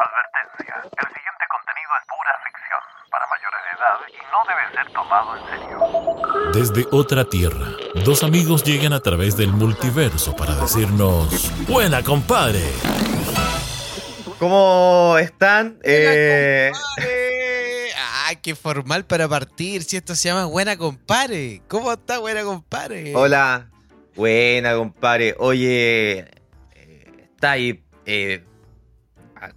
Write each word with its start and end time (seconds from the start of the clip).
Advertencia. 0.00 0.74
El 0.82 1.08
siguiente 1.12 1.44
contenido 1.50 1.92
es 2.00 2.04
pura 2.08 2.32
ficción, 2.44 2.82
para 3.10 3.26
mayores 3.28 3.60
de 3.66 3.72
edad 3.76 3.98
y 4.08 4.20
no 4.32 4.40
debe 4.48 4.64
ser 4.74 4.86
tomado 4.92 5.36
en 5.36 5.42
serio. 5.50 5.78
Desde 6.52 6.86
otra 6.96 7.24
tierra, 7.24 7.66
dos 8.04 8.22
amigos 8.22 8.64
llegan 8.64 8.92
a 8.94 9.00
través 9.00 9.36
del 9.36 9.52
multiverso 9.52 10.34
para 10.34 10.54
decirnos, 10.54 11.50
buena 11.68 12.02
compadre. 12.02 12.62
¿Cómo 14.38 15.16
están? 15.20 15.78
Eh, 15.82 16.72
¡Ay, 18.26 18.36
qué 18.36 18.54
formal 18.54 19.04
para 19.04 19.28
partir! 19.28 19.82
Si 19.82 19.98
esto 19.98 20.14
se 20.14 20.28
llama 20.30 20.46
Buena 20.46 20.78
Compare. 20.78 21.60
¿Cómo 21.68 21.92
está 21.92 22.18
Buena 22.20 22.42
Compare? 22.42 23.14
hola, 23.14 23.68
buena 24.14 24.74
compadre. 24.76 25.34
Oye, 25.38 26.20
eh, 26.74 27.26
está 27.34 27.50
ahí. 27.52 27.82
eh, 28.06 28.44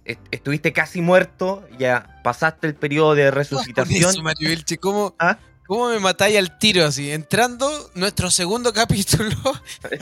est- 0.04 0.20
estuviste 0.30 0.72
casi 0.72 1.00
muerto, 1.00 1.66
ya 1.78 2.20
pasaste 2.22 2.66
el 2.66 2.74
periodo 2.74 3.14
de 3.14 3.30
resucitación. 3.30 4.10
eso, 4.10 4.76
¿cómo, 4.80 5.14
¿Ah? 5.18 5.38
¿cómo 5.66 5.88
me 5.90 5.98
matáis 6.00 6.36
al 6.38 6.58
tiro 6.58 6.84
así? 6.84 7.10
Entrando 7.12 7.68
nuestro 7.94 8.30
segundo 8.30 8.72
capítulo, 8.74 9.36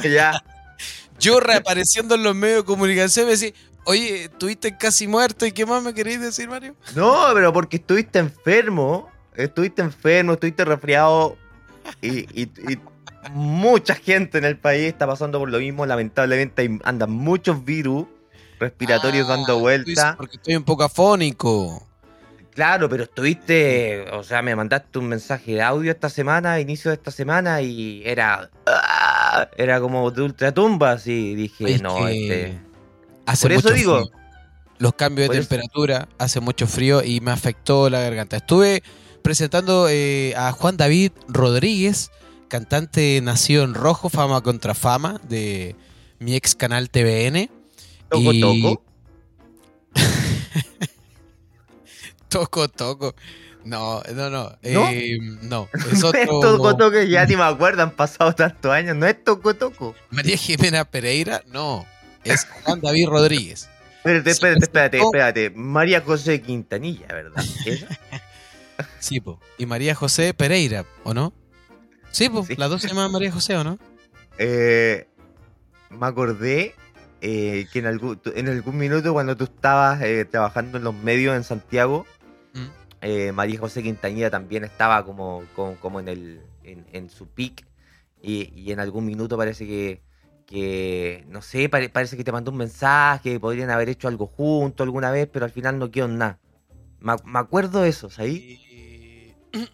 ya, 0.02 0.42
yo 1.18 1.40
reapareciendo 1.40 2.14
en 2.14 2.22
los 2.22 2.34
medios 2.34 2.58
de 2.58 2.64
comunicación, 2.64 3.26
me 3.26 3.36
decís, 3.36 3.54
oye, 3.84 4.24
estuviste 4.24 4.76
casi 4.76 5.06
muerto, 5.08 5.46
¿y 5.46 5.52
qué 5.52 5.66
más 5.66 5.82
me 5.82 5.94
queréis 5.94 6.20
decir, 6.20 6.48
Mario? 6.48 6.74
No, 6.94 7.26
pero 7.34 7.52
porque 7.52 7.76
estuviste 7.76 8.18
enfermo. 8.18 9.08
Estuviste 9.34 9.80
enfermo, 9.80 10.34
estuviste 10.34 10.64
resfriado. 10.64 11.36
Y, 12.02 12.18
y- 12.38 12.50
y 12.70 12.78
mucha 13.30 13.94
gente 13.94 14.36
en 14.38 14.44
el 14.44 14.58
país 14.58 14.84
está 14.88 15.06
pasando 15.06 15.38
por 15.38 15.48
lo 15.50 15.58
mismo. 15.58 15.86
Lamentablemente 15.86 16.78
andan 16.84 17.10
muchos 17.12 17.64
virus 17.64 18.06
respiratorios 18.62 19.26
Ah, 19.28 19.36
dando 19.36 19.52
dices, 19.54 19.60
vuelta. 19.60 20.14
Porque 20.16 20.36
estoy 20.36 20.56
un 20.56 20.64
poco 20.64 20.84
afónico. 20.84 21.86
Claro, 22.54 22.88
pero 22.88 23.04
estuviste. 23.04 24.04
O 24.12 24.22
sea, 24.22 24.42
me 24.42 24.54
mandaste 24.54 24.98
un 24.98 25.08
mensaje 25.08 25.52
de 25.52 25.62
audio 25.62 25.90
esta 25.90 26.08
semana, 26.10 26.60
inicio 26.60 26.90
de 26.90 26.96
esta 26.96 27.10
semana, 27.10 27.60
y 27.62 28.02
era. 28.04 28.50
¡ah! 28.66 29.48
Era 29.56 29.80
como 29.80 30.10
de 30.10 30.22
ultratumba, 30.22 30.92
así. 30.92 31.34
Dije, 31.34 31.74
es 31.74 31.82
no, 31.82 32.06
este. 32.08 32.58
hace 33.26 33.42
Por 33.48 33.52
eso 33.52 33.70
digo- 33.70 34.00
frío. 34.02 34.10
Los 34.78 34.94
cambios 34.94 35.28
de 35.30 35.38
eso- 35.38 35.48
temperatura, 35.48 36.08
hace 36.18 36.40
mucho 36.40 36.66
frío 36.66 37.02
y 37.04 37.20
me 37.20 37.30
afectó 37.30 37.88
la 37.88 38.00
garganta. 38.00 38.36
Estuve 38.36 38.82
presentando 39.22 39.86
eh, 39.88 40.34
a 40.36 40.50
Juan 40.52 40.76
David 40.76 41.12
Rodríguez, 41.28 42.10
cantante 42.48 43.20
nacido 43.22 43.62
en 43.62 43.74
Rojo, 43.74 44.08
Fama 44.08 44.40
contra 44.42 44.74
Fama, 44.74 45.20
de 45.28 45.76
mi 46.18 46.34
ex 46.34 46.54
canal 46.56 46.90
TVN. 46.90 47.48
Toco, 48.12 48.32
y- 48.32 48.40
toco. 48.40 48.82
Toco, 52.28 52.68
toco. 52.68 53.14
No, 53.64 54.02
no, 54.14 54.30
no. 54.30 54.56
¿No? 54.62 54.88
eh, 54.90 55.18
no, 55.42 55.68
es 55.72 55.84
No 55.84 55.92
es 55.92 56.04
otro. 56.04 56.40
toco, 56.40 56.76
toco, 56.76 57.00
ya 57.02 57.24
ni 57.26 57.36
me 57.36 57.42
acuerdo, 57.44 57.82
han 57.82 57.92
pasado 57.92 58.34
tantos 58.34 58.72
años. 58.72 58.96
No 58.96 59.06
es 59.06 59.22
toco, 59.22 59.54
toco. 59.54 59.94
María 60.10 60.36
Jimena 60.36 60.84
Pereira, 60.84 61.42
no. 61.48 61.86
Es 62.24 62.46
Juan 62.64 62.80
David 62.80 63.08
Rodríguez. 63.08 63.68
Espérate, 63.98 64.30
espérate, 64.30 64.64
espérate, 64.64 64.98
espérate. 64.98 65.50
María 65.50 66.00
José 66.00 66.40
Quintanilla, 66.42 67.06
¿verdad? 67.08 67.44
¿Esa? 67.66 67.86
Sí, 68.98 69.20
po. 69.20 69.38
Y 69.58 69.66
María 69.66 69.94
José 69.94 70.34
Pereira, 70.34 70.84
¿o 71.04 71.14
no? 71.14 71.32
Sí, 72.10 72.28
po. 72.28 72.44
Sí. 72.44 72.56
Las 72.56 72.68
dos 72.70 72.82
se 72.82 72.88
llaman 72.88 73.12
María 73.12 73.30
José, 73.30 73.56
¿o 73.56 73.62
no? 73.62 73.78
Eh, 74.38 75.06
me 75.90 76.06
acordé 76.06 76.74
eh, 77.22 77.66
que 77.72 77.78
en 77.78 77.86
algún, 77.86 78.20
en 78.34 78.48
algún 78.48 78.76
minuto 78.76 79.12
cuando 79.14 79.36
tú 79.36 79.44
estabas 79.44 80.02
eh, 80.02 80.24
trabajando 80.24 80.76
en 80.78 80.84
los 80.84 80.94
medios 80.94 81.34
en 81.36 81.44
Santiago, 81.44 82.04
Mm. 82.54 82.66
eh, 83.00 83.32
María 83.32 83.58
José 83.58 83.82
Quintanilla 83.82 84.28
también 84.30 84.64
estaba 84.64 85.04
como, 85.06 85.44
como, 85.56 85.76
como 85.76 86.00
en, 86.00 86.08
el, 86.08 86.40
en, 86.64 86.84
en 86.92 87.08
su 87.08 87.26
pic 87.28 87.64
y, 88.20 88.52
y 88.54 88.72
en 88.72 88.78
algún 88.80 89.06
minuto 89.06 89.38
parece 89.38 89.66
que, 89.66 90.02
que 90.46 91.24
no 91.28 91.40
sé, 91.40 91.68
pare- 91.70 91.88
parece 91.88 92.16
que 92.18 92.24
te 92.24 92.32
mandó 92.32 92.50
un 92.50 92.58
mensaje, 92.58 93.40
podrían 93.40 93.70
haber 93.70 93.88
hecho 93.88 94.06
algo 94.08 94.26
juntos 94.26 94.84
alguna 94.84 95.10
vez, 95.10 95.28
pero 95.32 95.46
al 95.46 95.50
final 95.50 95.78
no 95.78 95.90
quedó 95.90 96.08
nada. 96.08 96.38
Me, 97.00 97.14
me 97.24 97.38
acuerdo 97.38 97.80
de 97.80 97.88
eso, 97.88 98.10
¿sabes? 98.10 98.32
Y- 98.34 99.34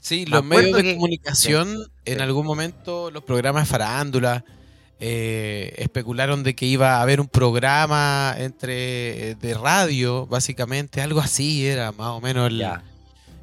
Sí, 0.00 0.24
Me 0.26 0.36
los 0.36 0.44
medios 0.44 0.76
de 0.76 0.82
que- 0.82 0.94
comunicación, 0.94 1.68
en 2.04 2.16
sí. 2.18 2.22
algún 2.22 2.46
momento, 2.46 3.10
los 3.10 3.24
programas 3.24 3.64
de 3.64 3.70
farándula, 3.70 4.44
eh, 5.00 5.74
especularon 5.78 6.42
de 6.42 6.54
que 6.54 6.66
iba 6.66 6.96
a 6.96 7.02
haber 7.02 7.20
un 7.20 7.28
programa 7.28 8.34
entre 8.38 9.30
eh, 9.30 9.34
de 9.36 9.54
radio, 9.54 10.26
básicamente, 10.26 11.00
algo 11.00 11.20
así 11.20 11.66
era 11.66 11.92
más 11.92 12.08
o 12.08 12.20
menos 12.20 12.48
el, 12.48 12.58
Ya. 12.58 12.82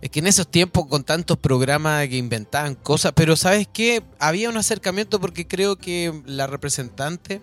Es 0.01 0.11
que 0.11 0.19
en 0.19 0.27
esos 0.27 0.47
tiempos 0.47 0.85
con 0.85 1.03
tantos 1.03 1.37
programas 1.37 2.07
que 2.07 2.17
inventaban 2.17 2.75
cosas, 2.75 3.13
pero 3.15 3.35
¿sabes 3.35 3.67
qué? 3.71 4.03
Había 4.19 4.49
un 4.49 4.57
acercamiento 4.57 5.19
porque 5.19 5.47
creo 5.47 5.77
que 5.77 6.21
la 6.25 6.45
representante 6.45 7.41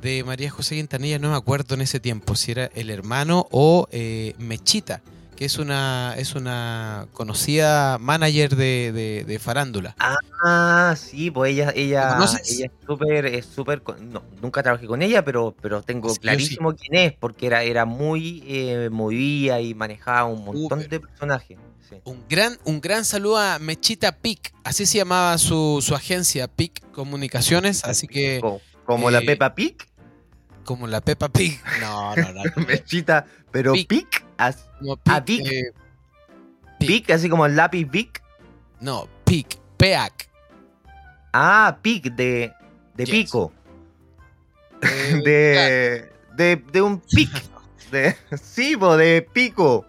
de 0.00 0.22
María 0.24 0.50
José 0.50 0.76
Quintanilla, 0.76 1.18
no 1.18 1.30
me 1.30 1.36
acuerdo 1.36 1.74
en 1.74 1.80
ese 1.80 2.00
tiempo 2.00 2.36
si 2.36 2.52
era 2.52 2.66
el 2.74 2.90
hermano 2.90 3.46
o 3.50 3.88
eh, 3.90 4.34
Mechita, 4.38 5.02
que 5.42 5.46
es 5.46 5.58
una, 5.58 6.14
es 6.18 6.36
una 6.36 7.08
conocida 7.14 7.98
manager 7.98 8.54
de, 8.54 8.92
de- 8.92 9.24
de 9.24 9.38
farándula. 9.40 9.96
Ah, 9.98 10.94
sí, 10.96 11.32
pues 11.32 11.50
ella, 11.52 11.70
¿La 11.70 11.74
ella, 11.74 12.16
ella 12.48 12.66
es 12.66 12.72
súper, 12.86 13.26
es 13.26 13.46
súper, 13.46 13.82
no, 14.02 14.22
nunca 14.40 14.62
trabajé 14.62 14.86
con 14.86 15.02
ella, 15.02 15.24
pero, 15.24 15.52
pero 15.60 15.82
tengo 15.82 16.14
Sí, 16.14 16.20
clarísimo 16.20 16.76
quién 16.76 16.94
es, 16.94 17.12
porque 17.18 17.46
era, 17.48 17.64
era 17.64 17.84
muy 17.84 18.44
eh, 18.46 18.88
movida 18.92 19.60
y 19.60 19.74
manejaba 19.74 20.26
un 20.26 20.44
montón 20.44 20.88
de 20.88 21.00
personajes. 21.00 21.58
sí. 21.90 21.96
Un 22.04 22.22
gran, 22.28 22.56
un 22.64 22.80
gran 22.80 23.04
saludo 23.04 23.38
a 23.38 23.58
Mechita 23.58 24.12
PIC, 24.12 24.52
así 24.62 24.86
se 24.86 24.98
llamaba 24.98 25.36
su, 25.38 25.80
su 25.84 25.96
agencia, 25.96 26.46
PIC 26.46 26.88
Comunicaciones, 26.92 27.82
así 27.84 28.06
que 28.06 28.38
Como, 28.40 28.60
como 28.84 29.10
la 29.10 29.18
eh, 29.18 29.26
Peppa 29.26 29.56
Pig, 29.56 29.76
como 30.64 30.86
la 30.86 31.00
Peppa 31.00 31.28
Pig. 31.28 31.60
No, 31.80 32.14
no, 32.16 32.32
no. 32.32 32.42
no. 32.56 32.66
mechita, 32.66 33.26
pero 33.50 33.72
Pig. 33.72 33.88
Pig, 33.88 34.06
as- 34.38 34.68
Como 34.78 34.98
Ah, 35.06 35.24
Pic, 35.24 35.42
Pic. 35.42 35.52
eh, 35.52 35.72
Pic. 36.78 36.88
Pig, 36.88 37.12
así 37.12 37.28
como 37.28 37.46
el 37.46 37.56
lápiz 37.56 37.84
Big. 37.90 38.10
no, 38.80 39.08
Pic, 39.24 39.58
Peac. 39.76 40.28
Ah, 41.32 41.78
Pig 41.82 42.12
de, 42.14 42.52
de 42.94 43.04
Yes. 43.04 43.10
pico, 43.14 43.52
Eh, 44.82 45.20
de, 45.24 46.10
de, 46.36 46.56
de 46.72 46.82
un 46.82 47.00
pic, 47.00 47.30
de, 47.90 48.16
sí, 48.42 48.76
po, 48.76 48.96
de 48.96 49.22
pico, 49.22 49.86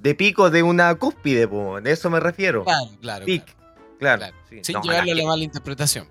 de 0.00 0.14
pico 0.14 0.50
de 0.50 0.62
una 0.62 0.94
cúspide, 0.94 1.46
po, 1.46 1.80
de 1.80 1.92
eso 1.92 2.08
me 2.10 2.20
refiero. 2.20 2.64
Claro, 2.64 2.90
claro. 3.00 3.26
Pic, 3.26 3.44
claro. 3.44 3.58
claro. 3.98 4.18
claro. 4.18 4.36
sí. 4.48 4.60
Sin 4.64 4.74
No, 4.76 4.82
llevarlo 4.82 5.12
a 5.12 5.14
la 5.14 5.24
mala 5.24 5.44
interpretación. 5.44 6.08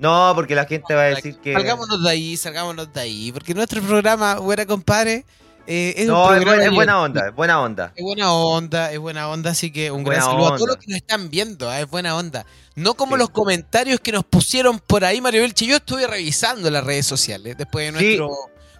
No, 0.00 0.32
porque 0.34 0.54
la 0.54 0.64
gente 0.64 0.94
va 0.94 1.02
a 1.02 1.04
decir 1.06 1.36
que. 1.38 1.52
Salgámonos 1.52 2.02
de 2.02 2.10
ahí, 2.10 2.36
salgámonos 2.36 2.92
de 2.92 3.00
ahí. 3.00 3.32
Porque 3.32 3.54
nuestro 3.54 3.82
programa, 3.82 4.36
buena 4.36 4.64
compadre, 4.66 5.24
eh, 5.66 5.94
es 5.98 6.06
No, 6.06 6.26
un 6.28 6.34
es, 6.36 6.42
programa. 6.42 6.50
buena, 6.56 6.64
es 6.64 6.74
buena 6.74 7.02
onda, 7.02 7.28
es 7.28 7.34
buena 7.34 7.60
onda. 7.60 7.92
Es 7.94 8.02
buena 8.02 8.32
onda, 8.32 8.92
es 8.92 8.98
buena 8.98 9.28
onda, 9.28 9.50
así 9.50 9.70
que 9.70 9.90
un 9.90 10.02
gran 10.02 10.22
saludo 10.22 10.54
a 10.54 10.56
todos 10.56 10.68
los 10.68 10.76
que 10.78 10.86
nos 10.88 10.96
están 10.96 11.28
viendo, 11.30 11.68
ah, 11.68 11.80
es 11.80 11.88
buena 11.88 12.16
onda. 12.16 12.46
No 12.76 12.94
como 12.94 13.16
Sí. 13.16 13.18
los 13.20 13.30
comentarios 13.30 14.00
que 14.00 14.10
nos 14.10 14.24
pusieron 14.24 14.78
por 14.78 15.04
ahí, 15.04 15.20
Mario 15.20 15.42
Belchi. 15.42 15.66
Yo 15.66 15.76
estuve 15.76 16.06
revisando 16.06 16.70
las 16.70 16.82
redes 16.82 17.04
sociales 17.04 17.56
después 17.58 17.92
de 17.92 17.98
Sí. 17.98 18.16
nuestro 18.16 18.36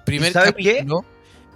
primer 0.07 0.33
sabes 0.33 0.55
qué? 0.57 0.85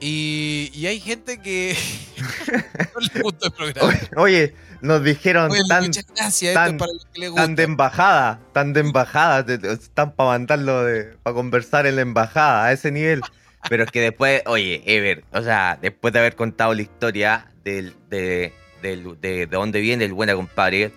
Y, 0.06 0.70
y 0.74 0.86
hay 0.86 1.00
gente 1.00 1.40
que 1.40 1.74
no 2.94 3.00
le 3.14 3.20
gustó 3.22 3.46
el 3.46 3.52
programa. 3.52 3.98
Oye, 4.16 4.54
nos 4.82 5.02
dijeron 5.02 5.50
Oye, 5.50 5.60
tan, 5.66 5.84
muchas 5.84 6.04
gracias, 6.14 6.52
tan- 6.54 6.76
para 6.76 6.92
los 6.92 7.06
que 7.06 7.20
les 7.20 7.34
tan 7.34 7.46
gusta. 7.48 7.54
de 7.56 7.62
embajada, 7.62 8.40
tan 8.52 8.72
de 8.74 8.80
embajada, 8.80 9.46
están 9.72 10.12
para 10.12 10.30
mandarlo 10.30 10.84
de, 10.84 11.04
para 11.22 11.32
conversar 11.34 11.86
en 11.86 11.96
la 11.96 12.02
embajada 12.02 12.66
a 12.66 12.72
ese 12.72 12.92
nivel. 12.92 13.22
Pero 13.70 13.84
es 13.84 13.90
que 13.90 14.02
después, 14.02 14.42
oye, 14.44 14.82
Ever, 14.84 15.24
o 15.32 15.40
sea, 15.42 15.78
después 15.80 16.12
de 16.12 16.18
haber 16.20 16.36
contado 16.36 16.74
la 16.74 16.82
historia 16.82 17.46
del, 17.64 17.94
de, 18.10 18.52
del- 18.82 19.18
de, 19.22 19.46
de 19.46 19.46
dónde 19.46 19.80
viene 19.80 20.04
el 20.04 20.12
buena 20.12 20.34
compadre, 20.34 20.92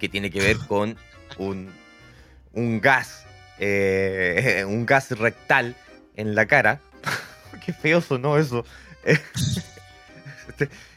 que 0.00 0.08
tiene 0.08 0.32
que 0.32 0.40
ver 0.40 0.56
con 0.66 0.96
un, 1.38 1.70
un 2.54 2.80
gas, 2.80 3.24
eh, 3.60 4.64
un 4.66 4.84
gas 4.84 5.12
rectal 5.12 5.76
en 6.16 6.34
la 6.34 6.46
cara. 6.46 6.80
Qué 7.64 7.72
feo 7.72 8.00
sonó 8.00 8.36
eso. 8.38 8.64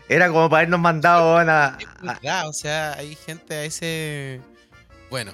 Era 0.10 0.28
como 0.28 0.50
para 0.50 0.60
habernos 0.62 0.80
mandado 0.80 1.38
a, 1.38 1.42
a- 1.42 1.78
Es 1.80 1.88
verdad, 2.02 2.50
o 2.50 2.54
sea, 2.54 2.94
hay 2.94 3.16
gente 3.16 3.54
a 3.54 3.64
ese. 3.64 4.42
Bueno, 5.10 5.34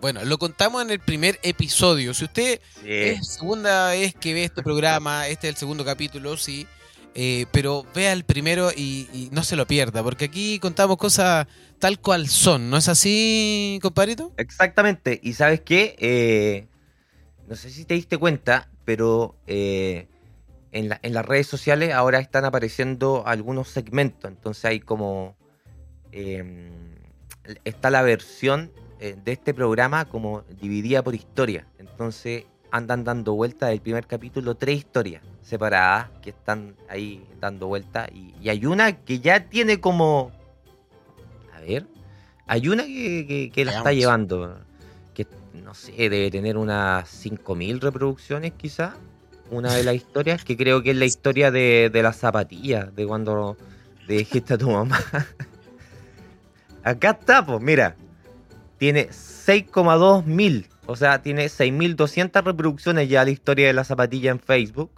bueno, 0.00 0.24
lo 0.24 0.38
contamos 0.38 0.82
en 0.82 0.90
el 0.90 1.00
primer 1.00 1.38
episodio. 1.42 2.12
Si 2.14 2.24
usted 2.24 2.60
Sí. 2.82 2.86
es 2.92 3.26
segunda 3.34 3.90
vez 3.90 4.14
que 4.14 4.34
ve 4.34 4.44
este 4.44 4.62
programa, 4.62 5.28
este 5.28 5.48
es 5.48 5.54
el 5.54 5.58
segundo 5.58 5.84
capítulo, 5.84 6.36
sí. 6.36 6.66
eh, 7.14 7.46
pero 7.52 7.84
vea 7.94 8.12
el 8.12 8.24
primero 8.24 8.70
y, 8.74 9.08
y 9.12 9.28
no 9.32 9.42
se 9.42 9.56
lo 9.56 9.66
pierda, 9.66 10.02
porque 10.02 10.26
aquí 10.26 10.58
contamos 10.58 10.98
cosas 10.98 11.46
tal 11.78 11.98
cual 12.00 12.28
son, 12.28 12.68
¿no 12.70 12.76
es 12.76 12.88
así, 12.88 13.78
compadrito? 13.82 14.32
Exactamente. 14.36 15.18
Y 15.22 15.32
sabes 15.32 15.60
qué? 15.62 15.96
Eh, 15.98 16.68
no 17.48 17.56
sé 17.56 17.70
si 17.70 17.84
te 17.86 17.94
diste 17.94 18.18
cuenta, 18.18 18.68
pero 18.84 19.36
eh, 19.46 20.06
en, 20.72 20.88
la- 20.90 21.00
en 21.02 21.14
las 21.14 21.24
redes 21.24 21.46
sociales 21.46 21.92
ahora 21.94 22.18
están 22.20 22.44
apareciendo 22.44 23.22
algunos 23.26 23.68
segmentos. 23.68 24.30
Entonces 24.30 24.64
hay 24.64 24.80
como. 24.80 25.36
eh, 26.12 26.70
está 27.64 27.90
la 27.90 28.02
versión 28.02 28.70
eh, 29.00 29.16
de 29.24 29.32
este 29.32 29.54
programa 29.54 30.04
como 30.06 30.42
dividida 30.60 31.02
por 31.02 31.14
historia. 31.14 31.66
Entonces 31.78 32.44
andan 32.70 33.02
dando 33.04 33.32
vuelta 33.34 33.68
del 33.68 33.80
primer 33.80 34.06
capítulo 34.06 34.54
tres 34.54 34.78
historias 34.78 35.22
separadas 35.40 36.10
que 36.20 36.30
están 36.30 36.76
ahí 36.90 37.24
dando 37.40 37.66
vuelta. 37.68 38.06
Y, 38.12 38.34
y 38.40 38.50
hay 38.50 38.66
una 38.66 38.92
que 39.04 39.20
ya 39.20 39.48
tiene 39.48 39.80
como. 39.80 40.30
A 41.54 41.60
ver. 41.60 41.86
Hay 42.46 42.68
una 42.68 42.84
que, 42.84 43.26
que- 43.26 43.50
que 43.52 43.64
la 43.64 43.72
está 43.78 43.92
llevando. 43.92 44.58
Que 45.14 45.26
no 45.54 45.74
sé, 45.74 45.92
debe 46.08 46.30
tener 46.30 46.56
unas 46.56 47.08
5.000 47.24 47.80
reproducciones 47.80 48.52
quizá. 48.52 48.94
Una 49.50 49.74
de 49.74 49.84
las 49.84 49.94
historias, 49.94 50.44
que 50.44 50.56
creo 50.56 50.82
que 50.82 50.90
es 50.90 50.96
la 50.96 51.06
historia 51.06 51.50
de, 51.50 51.90
de 51.92 52.02
las 52.02 52.16
zapatillas, 52.16 52.94
de 52.94 53.06
cuando 53.06 53.56
le 54.06 54.18
dijiste 54.18 54.54
a 54.54 54.58
tu 54.58 54.70
mamá. 54.70 55.02
Acá 56.82 57.16
está, 57.20 57.44
pues 57.44 57.60
mira. 57.60 57.96
Tiene 58.78 59.08
6,2 59.08 60.24
mil. 60.24 60.68
O 60.86 60.96
sea, 60.96 61.20
tiene 61.20 61.46
6.200 61.46 62.42
reproducciones 62.42 63.08
ya 63.08 63.24
la 63.24 63.30
historia 63.30 63.66
de 63.66 63.74
la 63.74 63.84
zapatilla 63.84 64.30
en 64.30 64.40
Facebook. 64.40 64.90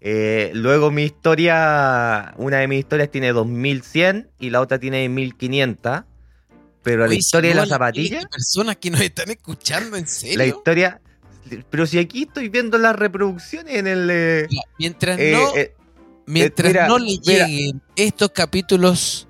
Eh, 0.00 0.52
luego 0.54 0.90
mi 0.90 1.02
historia, 1.02 2.32
una 2.38 2.58
de 2.58 2.68
mis 2.68 2.78
historias 2.78 3.10
tiene 3.10 3.32
2100 3.32 4.30
y 4.38 4.50
la 4.50 4.62
otra 4.62 4.78
tiene 4.78 5.06
1500. 5.08 6.04
Pero 6.82 7.06
la 7.06 7.14
historia 7.14 7.50
de 7.50 7.56
la 7.56 7.66
igual 7.66 7.82
hay 7.82 8.06
zapatilla, 8.06 8.20
personas 8.30 8.76
que 8.76 8.90
nos 8.90 9.02
están 9.02 9.30
escuchando, 9.30 9.96
¿en 9.96 10.06
serio? 10.06 10.38
la 10.38 10.46
historia... 10.46 11.00
Pero 11.70 11.86
si 11.86 11.98
aquí 11.98 12.22
estoy 12.24 12.48
viendo 12.48 12.78
las 12.78 12.94
reproducciones 12.96 13.74
en 13.76 13.86
el... 13.86 14.08
eh, 14.10 14.46
Mientras 14.78 15.18
eh, 15.18 15.32
no, 15.32 15.56
eh, 15.56 15.74
mientras 16.26 16.68
mira, 16.68 16.86
no 16.86 16.98
le 16.98 17.18
mira. 17.26 17.46
lleguen 17.46 17.82
estos 17.96 18.30
capítulos 18.30 19.26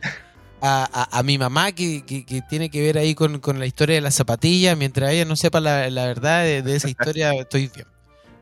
a, 0.61 0.89
a- 0.93 1.19
a 1.19 1.23
mi 1.23 1.39
mamá 1.39 1.73
que, 1.73 2.05
que- 2.05 2.27
que 2.27 2.43
tiene 2.43 2.69
que 2.71 2.83
ver 2.83 2.99
ahí 2.99 3.15
con, 3.15 3.39
con 3.41 3.59
la 3.59 3.67
historia 3.67 3.95
de 3.95 4.01
la 4.03 4.11
zapatilla, 4.11 4.77
mientras 4.77 5.11
ella 5.13 5.25
no 5.25 5.37
sepa 5.37 5.61
la, 5.61 5.89
la 5.89 6.07
verdad 6.07 6.43
de, 6.45 6.63
de 6.63 6.77
esa 6.77 6.89
historia, 6.91 7.33
estoy 7.33 7.71
bien. 7.75 7.87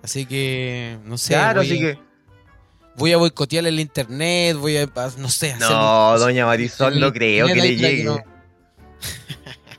Así 0.03 0.27
que, 0.27 0.99
no 1.05 1.19
sé, 1.19 1.35
claro, 1.35 1.61
voy, 1.61 1.67
así 1.71 1.77
a, 1.77 1.81
que... 1.95 1.99
voy 2.97 3.13
a 3.13 3.17
boicotear 3.19 3.67
el 3.67 3.79
internet, 3.79 4.57
voy 4.57 4.77
a, 4.79 4.89
no 5.19 5.29
sé, 5.29 5.55
No, 5.61 6.19
doña 6.19 6.47
Marisol, 6.47 6.99
no 6.99 7.13
creo 7.13 7.47
que 7.49 7.55
le 7.55 7.63
que 7.63 7.77
llegue. 7.77 8.05
no- 8.05 8.23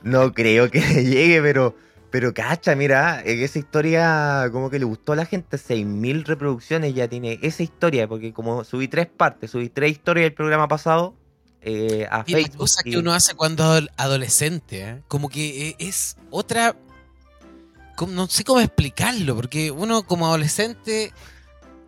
No 0.02 0.32
creo 0.32 0.70
que 0.70 0.80
le 0.80 1.04
llegue, 1.04 1.42
pero, 1.42 1.76
pero 2.10 2.34
cacha, 2.34 2.74
mira, 2.74 3.22
eh, 3.24 3.44
esa 3.44 3.58
historia 3.58 4.48
como 4.52 4.68
que 4.70 4.78
le 4.78 4.84
gustó 4.84 5.12
a 5.12 5.16
la 5.16 5.26
gente, 5.26 5.56
6.000 5.56 6.24
reproducciones 6.24 6.94
ya 6.94 7.08
tiene 7.08 7.38
esa 7.42 7.62
historia, 7.62 8.08
porque 8.08 8.32
como 8.32 8.64
subí 8.64 8.88
tres 8.88 9.06
partes, 9.06 9.50
subí 9.50 9.68
tres 9.68 9.92
historias 9.92 10.24
del 10.24 10.34
programa 10.34 10.66
pasado 10.68 11.14
eh, 11.62 12.06
a 12.10 12.24
Y 12.26 12.32
Facebook. 12.32 12.68
y- 12.84 12.90
que 12.92 12.98
uno 12.98 13.12
hace 13.12 13.34
cuando 13.34 13.64
adol- 13.64 13.90
adolescente, 13.96 14.82
¿eh? 14.82 15.02
como 15.08 15.28
que 15.28 15.68
eh, 15.68 15.76
es 15.78 16.16
otra. 16.30 16.74
no 18.08 18.26
sé 18.28 18.44
cómo 18.44 18.60
explicarlo, 18.60 19.36
porque 19.36 19.70
uno 19.70 20.02
como 20.04 20.26
adolescente 20.26 21.12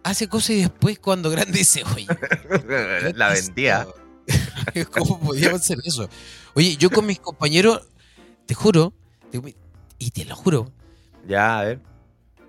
hace 0.04 0.28
cosas 0.28 0.50
y 0.50 0.60
después 0.60 0.98
cuando 0.98 1.30
grande 1.30 1.58
dice, 1.58 1.82
oye, 1.94 2.06
la 3.14 3.30
vendía. 3.30 3.86
¿cómo 4.90 5.18
podíamos 5.20 5.60
hacer 5.62 5.78
eso? 5.84 6.08
Oye, 6.54 6.76
yo 6.76 6.90
con 6.90 7.06
mis 7.06 7.18
compañeros, 7.18 7.82
te 8.46 8.54
juro, 8.54 8.92
te- 9.30 9.56
y 10.06 10.10
te 10.10 10.25
lo 10.25 10.34
juro, 10.37 10.70
Ya, 11.28 11.58
a 11.60 11.64
ver. 11.64 11.81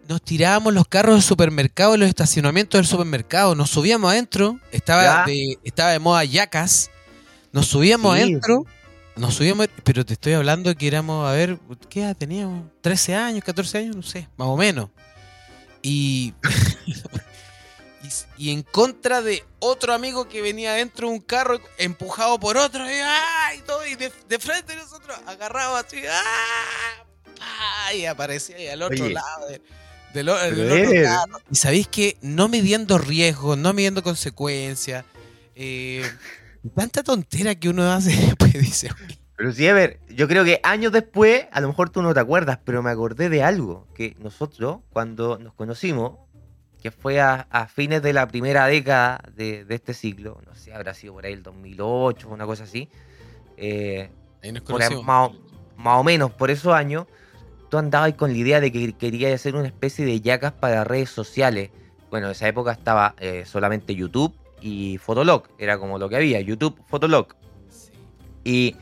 nos 0.09 0.21
tirábamos 0.21 0.73
los 0.73 0.87
carros 0.87 1.15
del 1.15 1.23
supermercado, 1.23 1.95
los 1.97 2.09
estacionamientos 2.09 2.79
del 2.79 2.87
supermercado, 2.87 3.55
nos 3.55 3.69
subíamos 3.69 4.11
adentro, 4.11 4.59
estaba, 4.71 5.25
de, 5.25 5.57
estaba 5.63 5.91
de 5.91 5.99
moda 5.99 6.23
yacas, 6.23 6.89
nos 7.51 7.67
subíamos 7.67 8.15
Sí. 8.15 8.21
adentro, 8.23 8.65
nos 9.15 9.35
subíamos, 9.35 9.67
pero 9.83 10.05
te 10.05 10.13
estoy 10.13 10.33
hablando 10.33 10.73
que 10.75 10.87
éramos, 10.87 11.27
a 11.27 11.31
ver, 11.33 11.59
¿qué 11.89 12.01
edad 12.01 12.17
teníamos? 12.17 12.65
¿13 12.81 13.13
años, 13.15 13.43
14 13.43 13.77
años? 13.77 13.95
No 13.95 14.01
sé, 14.03 14.27
más 14.37 14.47
o 14.47 14.57
menos. 14.57 14.89
Y, 15.83 16.33
y, 18.03 18.47
y 18.47 18.51
en 18.51 18.63
contra 18.63 19.21
de 19.21 19.43
otro 19.59 19.93
amigo 19.93 20.27
que 20.27 20.41
venía 20.41 20.73
dentro 20.73 21.07
de 21.07 21.13
un 21.13 21.21
carro 21.21 21.59
empujado 21.77 22.39
por 22.39 22.57
otro, 22.57 22.85
y, 22.89 22.93
¡ay! 22.93 23.61
todo, 23.67 23.85
y 23.85 23.95
de, 23.95 24.11
de 24.27 24.39
frente 24.39 24.75
nosotros 24.75 25.15
agarrados 25.27 25.85
así, 25.85 25.97
¡ah! 26.09 27.05
Y 27.95 28.05
aparecía 28.05 28.55
ahí 28.55 28.67
al 28.67 28.81
otro 28.81 29.05
Oye. 29.05 29.13
lado 29.13 29.47
de- 29.47 29.61
del, 30.13 30.29
o- 30.29 30.33
otro 30.35 31.03
carro. 31.03 31.39
Y 31.51 31.55
sabéis 31.55 31.87
que 31.87 32.17
no 32.21 32.47
midiendo 32.47 32.97
riesgos, 32.97 33.57
no 33.57 33.73
midiendo 33.73 34.01
consecuencias, 34.03 35.05
eh, 35.55 36.03
tanta 36.75 37.03
tontera 37.03 37.55
que 37.55 37.69
uno 37.69 37.91
hace, 37.91 38.11
pues 38.39 38.53
dice, 38.53 38.89
"Oye, 39.05 39.19
Pero 39.35 39.51
sí, 39.51 39.67
a 39.67 39.73
ver, 39.73 39.99
yo 40.09 40.27
creo 40.27 40.43
que 40.45 40.59
años 40.63 40.91
después, 40.91 41.45
a 41.51 41.59
lo 41.61 41.67
mejor 41.67 41.89
tú 41.89 42.01
no 42.01 42.13
te 42.13 42.19
acuerdas, 42.19 42.59
pero 42.63 42.81
me 42.83 42.89
acordé 42.91 43.29
de 43.29 43.43
algo, 43.43 43.87
que 43.95 44.15
nosotros, 44.19 44.77
cuando 44.91 45.37
nos 45.39 45.53
conocimos, 45.53 46.17
que 46.81 46.91
fue 46.91 47.19
a, 47.21 47.47
a 47.49 47.67
fines 47.67 48.01
de 48.01 48.13
la 48.13 48.27
primera 48.27 48.65
década 48.67 49.23
de, 49.35 49.65
de 49.65 49.75
este 49.75 49.93
siglo, 49.93 50.41
no 50.45 50.53
sé, 50.55 50.73
habrá 50.73 50.93
sido 50.93 51.13
por 51.13 51.25
ahí 51.25 51.33
el 51.33 51.41
2008, 51.43 52.27
una 52.29 52.45
cosa 52.45 52.63
así, 52.65 52.89
eh, 53.57 54.09
ahí 54.43 54.51
nos 54.51 54.63
por 54.63 54.81
ahí, 54.81 54.89
conocimos. 54.89 55.05
más, 55.05 55.29
o, 55.29 55.81
más 55.81 55.99
o 55.99 56.03
menos 56.03 56.31
por 56.31 56.51
esos 56.51 56.73
años, 56.73 57.07
tú 57.73 57.79
andabas 57.79 58.13
con 58.13 58.31
la 58.31 58.37
idea 58.37 58.59
de 58.61 58.71
que 58.71 58.93
querías 58.93 59.33
hacer 59.33 59.55
una 59.55 59.65
especie 59.65 60.05
de 60.05 60.21
yacas 60.21 60.51
para 60.51 60.83
redes 60.83 61.09
sociales. 61.09 61.71
Bueno, 62.11 62.27
en 62.27 62.33
esa 62.33 62.47
época 62.47 62.71
estaba 62.71 63.15
eh, 63.17 63.45
solamente 63.47 63.95
YouTube 63.95 64.31
y 64.61 64.99
Fotolog, 64.99 65.47
era 65.57 65.79
como 65.79 65.97
lo 65.97 66.07
que 66.07 66.17
había, 66.17 66.39
YouTube, 66.39 66.79
Fotolog. 66.85 67.29
Sí. 67.71 67.91
Y, 68.43 68.75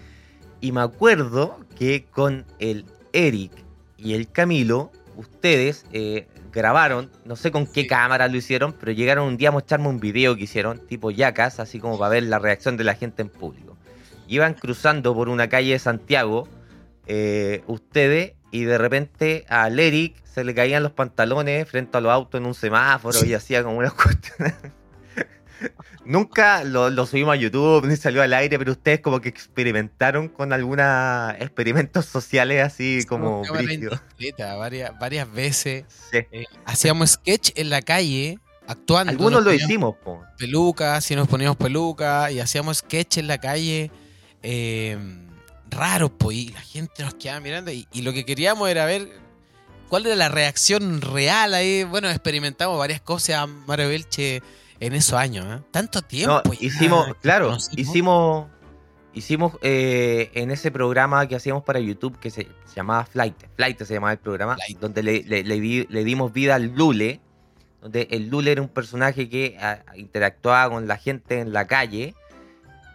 y 0.59 0.73
me 0.73 0.81
acuerdo 0.81 1.57
que 1.79 2.03
con 2.11 2.45
el 2.59 2.83
Eric 3.13 3.53
y 3.97 4.13
el 4.13 4.29
Camilo, 4.29 4.91
ustedes 5.15 5.85
eh, 5.93 6.27
grabaron, 6.51 7.09
no 7.23 7.37
sé 7.37 7.49
con 7.49 7.67
qué 7.67 7.83
Sí. 7.83 7.87
cámara 7.87 8.27
lo 8.27 8.35
hicieron, 8.35 8.73
pero 8.73 8.91
llegaron 8.91 9.25
un 9.25 9.37
día 9.37 9.47
a 9.47 9.51
mostrarme 9.53 9.87
un 9.87 10.01
video 10.01 10.35
que 10.35 10.43
hicieron, 10.43 10.85
tipo 10.85 11.11
yacas, 11.11 11.61
así 11.61 11.79
como 11.79 11.97
para 11.97 12.09
ver 12.09 12.23
la 12.23 12.39
reacción 12.39 12.75
de 12.75 12.83
la 12.83 12.95
gente 12.95 13.21
en 13.21 13.29
público. 13.29 13.77
Iban 14.27 14.53
cruzando 14.53 15.15
por 15.15 15.29
una 15.29 15.47
calle 15.47 15.71
de 15.71 15.79
Santiago, 15.79 16.49
eh, 17.07 17.63
ustedes, 17.67 18.33
y 18.51 18.65
de 18.65 18.77
repente 18.77 19.45
al 19.47 19.79
Eric 19.79 20.15
se 20.25 20.43
le 20.43 20.53
caían 20.53 20.83
los 20.83 20.91
pantalones 20.91 21.67
frente 21.69 21.97
a 21.97 22.01
los 22.01 22.11
autos 22.11 22.39
en 22.39 22.45
un 22.45 22.53
semáforo 22.53 23.25
y 23.25 23.33
hacía 23.33 23.63
como 23.63 23.77
unas 23.77 23.93
cuestiones. 23.95 24.53
Nunca 26.03 26.63
lo, 26.63 26.89
lo 26.89 27.05
subimos 27.05 27.33
a 27.33 27.35
YouTube 27.35 27.85
ni 27.85 27.95
salió 27.95 28.23
al 28.23 28.33
aire, 28.33 28.57
pero 28.57 28.71
ustedes 28.71 29.01
como 29.01 29.21
que 29.21 29.29
experimentaron 29.29 30.29
con 30.29 30.51
algunos 30.51 31.33
experimentos 31.39 32.05
sociales 32.05 32.63
así 32.63 33.05
como 33.07 33.43
varias, 34.57 34.99
varias 34.99 35.31
veces. 35.31 35.85
Sí. 36.11 36.17
Eh, 36.31 36.45
hacíamos 36.65 37.11
sketch 37.11 37.51
en 37.55 37.69
la 37.69 37.83
calle, 37.83 38.39
actuando. 38.67 39.11
Algunos 39.11 39.33
nos 39.33 39.43
lo 39.43 39.53
hicimos, 39.53 39.95
po. 40.03 40.23
Pelucas, 40.39 41.11
y 41.11 41.15
nos 41.15 41.27
poníamos 41.27 41.57
pelucas, 41.57 42.31
y 42.31 42.39
hacíamos 42.39 42.77
sketch 42.77 43.19
en 43.19 43.27
la 43.27 43.37
calle. 43.37 43.91
Eh, 44.41 44.97
raros, 45.71 46.11
pues, 46.17 46.37
y 46.37 46.49
la 46.49 46.61
gente 46.61 47.03
nos 47.03 47.15
quedaba 47.15 47.39
mirando. 47.39 47.71
Y, 47.71 47.87
y 47.91 48.01
lo 48.03 48.13
que 48.13 48.25
queríamos 48.25 48.69
era 48.69 48.85
ver 48.85 49.07
cuál 49.89 50.05
era 50.05 50.15
la 50.15 50.29
reacción 50.29 51.01
real 51.01 51.53
ahí. 51.53 51.83
Bueno, 51.83 52.09
experimentamos 52.09 52.77
varias 52.77 53.01
cosas, 53.01 53.47
Mario 53.67 53.89
Belche, 53.89 54.41
en 54.79 54.93
esos 54.93 55.13
años. 55.13 55.45
¿eh? 55.49 55.63
Tanto 55.71 56.01
tiempo. 56.01 56.41
No, 56.45 56.53
hicimos, 56.59 57.07
claro, 57.21 57.57
hicimos, 57.75 58.47
hicimos 59.13 59.53
eh, 59.61 60.31
en 60.33 60.51
ese 60.51 60.71
programa 60.71 61.27
que 61.27 61.35
hacíamos 61.35 61.63
para 61.63 61.79
YouTube 61.79 62.17
que 62.19 62.29
se, 62.29 62.47
llamaba 62.75 63.05
Flight, 63.05 63.35
Flight 63.55 63.81
se 63.83 63.93
llamaba 63.93 64.13
el 64.13 64.19
programa, 64.19 64.55
Flight. 64.55 64.79
donde 64.79 65.03
le, 65.03 65.23
le- 65.23 65.43
le 65.43 65.59
di- 65.59 65.87
le 65.89 66.03
dimos 66.03 66.31
vida 66.31 66.55
al 66.55 66.73
Lule, 66.75 67.19
donde 67.81 68.07
el 68.11 68.29
Lule 68.29 68.51
era 68.53 68.61
un 68.61 68.69
personaje 68.69 69.27
que 69.27 69.57
interactuaba 69.95 70.69
con 70.73 70.87
la 70.87 70.97
gente 70.97 71.39
en 71.39 71.51
la 71.51 71.65
calle 71.67 72.15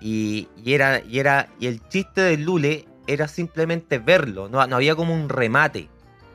y, 0.00 0.48
y 0.62 0.74
era, 0.74 1.02
y 1.04 1.18
era, 1.18 1.48
y 1.58 1.66
el 1.66 1.86
chiste 1.88 2.20
del 2.20 2.42
Lule 2.44 2.86
era 3.06 3.28
simplemente 3.28 3.98
verlo, 3.98 4.48
no, 4.48 4.66
no 4.66 4.76
había 4.76 4.94
como 4.96 5.14
un 5.14 5.28
remate. 5.28 5.88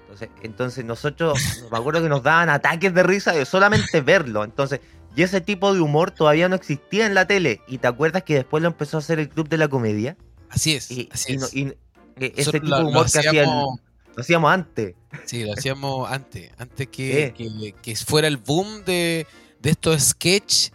Entonces, 0.03 0.29
entonces 0.41 0.85
nosotros, 0.85 1.39
me 1.71 1.77
acuerdo 1.77 2.01
que 2.01 2.09
nos 2.09 2.23
daban 2.23 2.49
ataques 2.49 2.93
de 2.93 3.03
risa 3.03 3.31
de 3.33 3.45
solamente 3.45 4.01
verlo. 4.01 4.43
Entonces, 4.43 4.79
y 5.15 5.23
ese 5.23 5.41
tipo 5.41 5.73
de 5.73 5.81
humor 5.81 6.11
todavía 6.11 6.47
no 6.49 6.55
existía 6.55 7.05
en 7.05 7.13
la 7.13 7.27
tele. 7.27 7.61
¿Y 7.67 7.77
te 7.79 7.87
acuerdas 7.87 8.23
que 8.23 8.35
después 8.35 8.61
lo 8.63 8.67
empezó 8.69 8.97
a 8.97 8.99
hacer 8.99 9.19
el 9.19 9.29
Club 9.29 9.47
de 9.49 9.57
la 9.57 9.67
Comedia? 9.67 10.15
Así 10.49 10.73
es. 10.75 10.89
Y, 10.91 11.09
así 11.11 11.33
y 11.33 11.37
no- 11.37 11.45
es. 11.45 11.53
y- 11.55 11.73
eh, 12.17 12.33
ese 12.35 12.51
tipo 12.53 12.67
lo- 12.67 12.77
de 12.79 12.83
humor 12.85 13.11
que 13.11 13.19
hacía 13.19 13.43
el- 13.43 13.49
lo 13.49 14.21
hacíamos 14.21 14.51
antes. 14.53 14.95
Sí, 15.25 15.43
lo 15.45 15.53
hacíamos 15.53 16.09
antes, 16.11 16.51
antes 16.57 16.87
que, 16.87 17.33
Sí. 17.37 17.49
que, 17.49 17.73
que 17.81 17.95
fuera 17.95 18.27
el 18.27 18.37
boom 18.37 18.83
de, 18.85 19.25
de 19.61 19.69
estos 19.69 20.01
sketch 20.01 20.69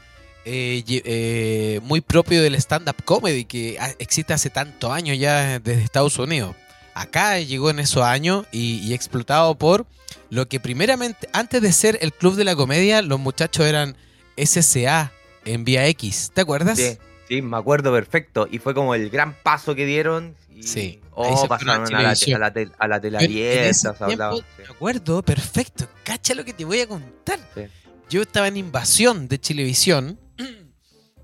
eh, 0.47 0.83
eh, 1.05 1.81
muy 1.83 2.01
propio 2.01 2.41
del 2.43 2.55
stand-up 2.55 2.97
comedy 3.05 3.45
que 3.45 3.79
existe 3.99 4.33
hace 4.33 4.49
tantos 4.49 4.91
años 4.91 5.19
ya 5.19 5.59
desde 5.59 5.83
Estados 5.83 6.19
Unidos. 6.19 6.55
acá 6.95 7.39
llegó 7.41 7.69
en 7.71 7.79
esos 7.81 8.03
años 8.05 8.47
y, 8.53 8.79
y 8.79 8.95
explotado 8.95 9.55
por 9.57 9.87
lo 10.31 10.49
que 10.49 10.59
primeramente, 10.61 11.29
antes 11.33 11.61
de 11.61 11.73
ser 11.73 11.99
el 12.01 12.13
Club 12.13 12.37
de 12.37 12.45
la 12.45 12.57
Comedia, 12.57 13.03
los 13.03 13.21
muchachos 13.21 13.67
eran 13.67 13.97
SCA 14.43 15.13
en 15.45 15.65
Vía 15.65 15.87
X. 15.89 16.31
¿Te 16.35 16.41
acuerdas? 16.41 16.79
Sí, 16.79 16.97
sí, 17.29 17.43
me 17.43 17.57
acuerdo 17.57 17.93
perfecto. 17.93 18.49
Y 18.51 18.59
fue 18.59 18.75
como 18.75 18.95
el 18.95 19.11
gran 19.11 19.35
paso 19.43 19.75
que 19.75 19.85
dieron. 19.87 20.35
Y, 20.55 20.63
Sí, 20.63 21.01
Oh, 21.19 21.47
a 21.51 21.59
la, 21.65 21.85
televisión. 21.85 22.37
a 22.43 22.47
la, 22.47 22.53
tel- 22.53 22.73
a 22.79 22.89
la 22.89 23.01
tele 23.01 23.19
En- 23.19 23.31
en 23.31 23.71
ese 23.71 23.89
abierta, 23.89 24.05
tiempo, 24.31 24.37
sí. 24.57 24.63
Me 24.63 24.75
acuerdo, 24.75 25.23
perfecto. 25.23 25.89
Cacha 26.05 26.35
lo 26.35 26.45
que 26.45 26.53
te 26.53 26.65
voy 26.65 26.81
a 26.81 26.87
contar. 26.87 27.39
Sí. 27.55 27.63
Yo 28.11 28.23
estaba 28.23 28.49
en 28.49 28.57
Invasión 28.59 29.27
de 29.29 29.39
Chilevisión. 29.39 30.19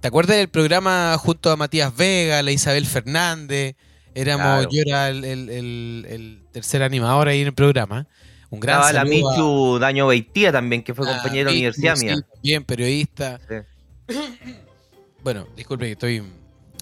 ¿Te 0.03 0.09
acuerdas 0.09 0.37
del 0.37 0.49
programa 0.49 1.17
junto 1.17 1.53
a 1.53 1.57
Matías 1.57 1.97
Vega, 1.97 2.43
la 2.43 2.51
Isabel 2.51 2.87
Fernández? 2.87 3.77
Éramos, 4.17 4.67
Claro. 4.67 4.69
yo 4.73 4.83
era 4.85 5.09
el, 5.09 5.25
el- 5.25 5.49
el- 5.49 6.07
el 6.11 6.43
tercer 6.51 6.83
animador 6.83 7.29
ahí 7.29 7.41
en 7.43 7.47
el 7.47 7.55
programa. 7.55 8.09
Un 8.51 8.59
gran 8.59 8.79
Estaba 8.81 8.93
la 8.93 9.01
a- 9.03 9.05
Michu 9.05 9.79
Daño 9.79 10.09
Beitía 10.09 10.51
también, 10.51 10.83
que 10.83 10.93
fue 10.93 11.07
compañero 11.07 11.45
de 11.45 11.45
la 11.45 11.51
universidad 11.53 11.95
sí, 11.95 12.07
mía. 12.07 12.17
También 12.35 12.65
periodista. 12.65 13.39
Sí. 13.49 14.15
Bueno, 15.23 15.47
disculpe 15.57 15.87
que 15.87 15.93
estoy. 15.93 16.21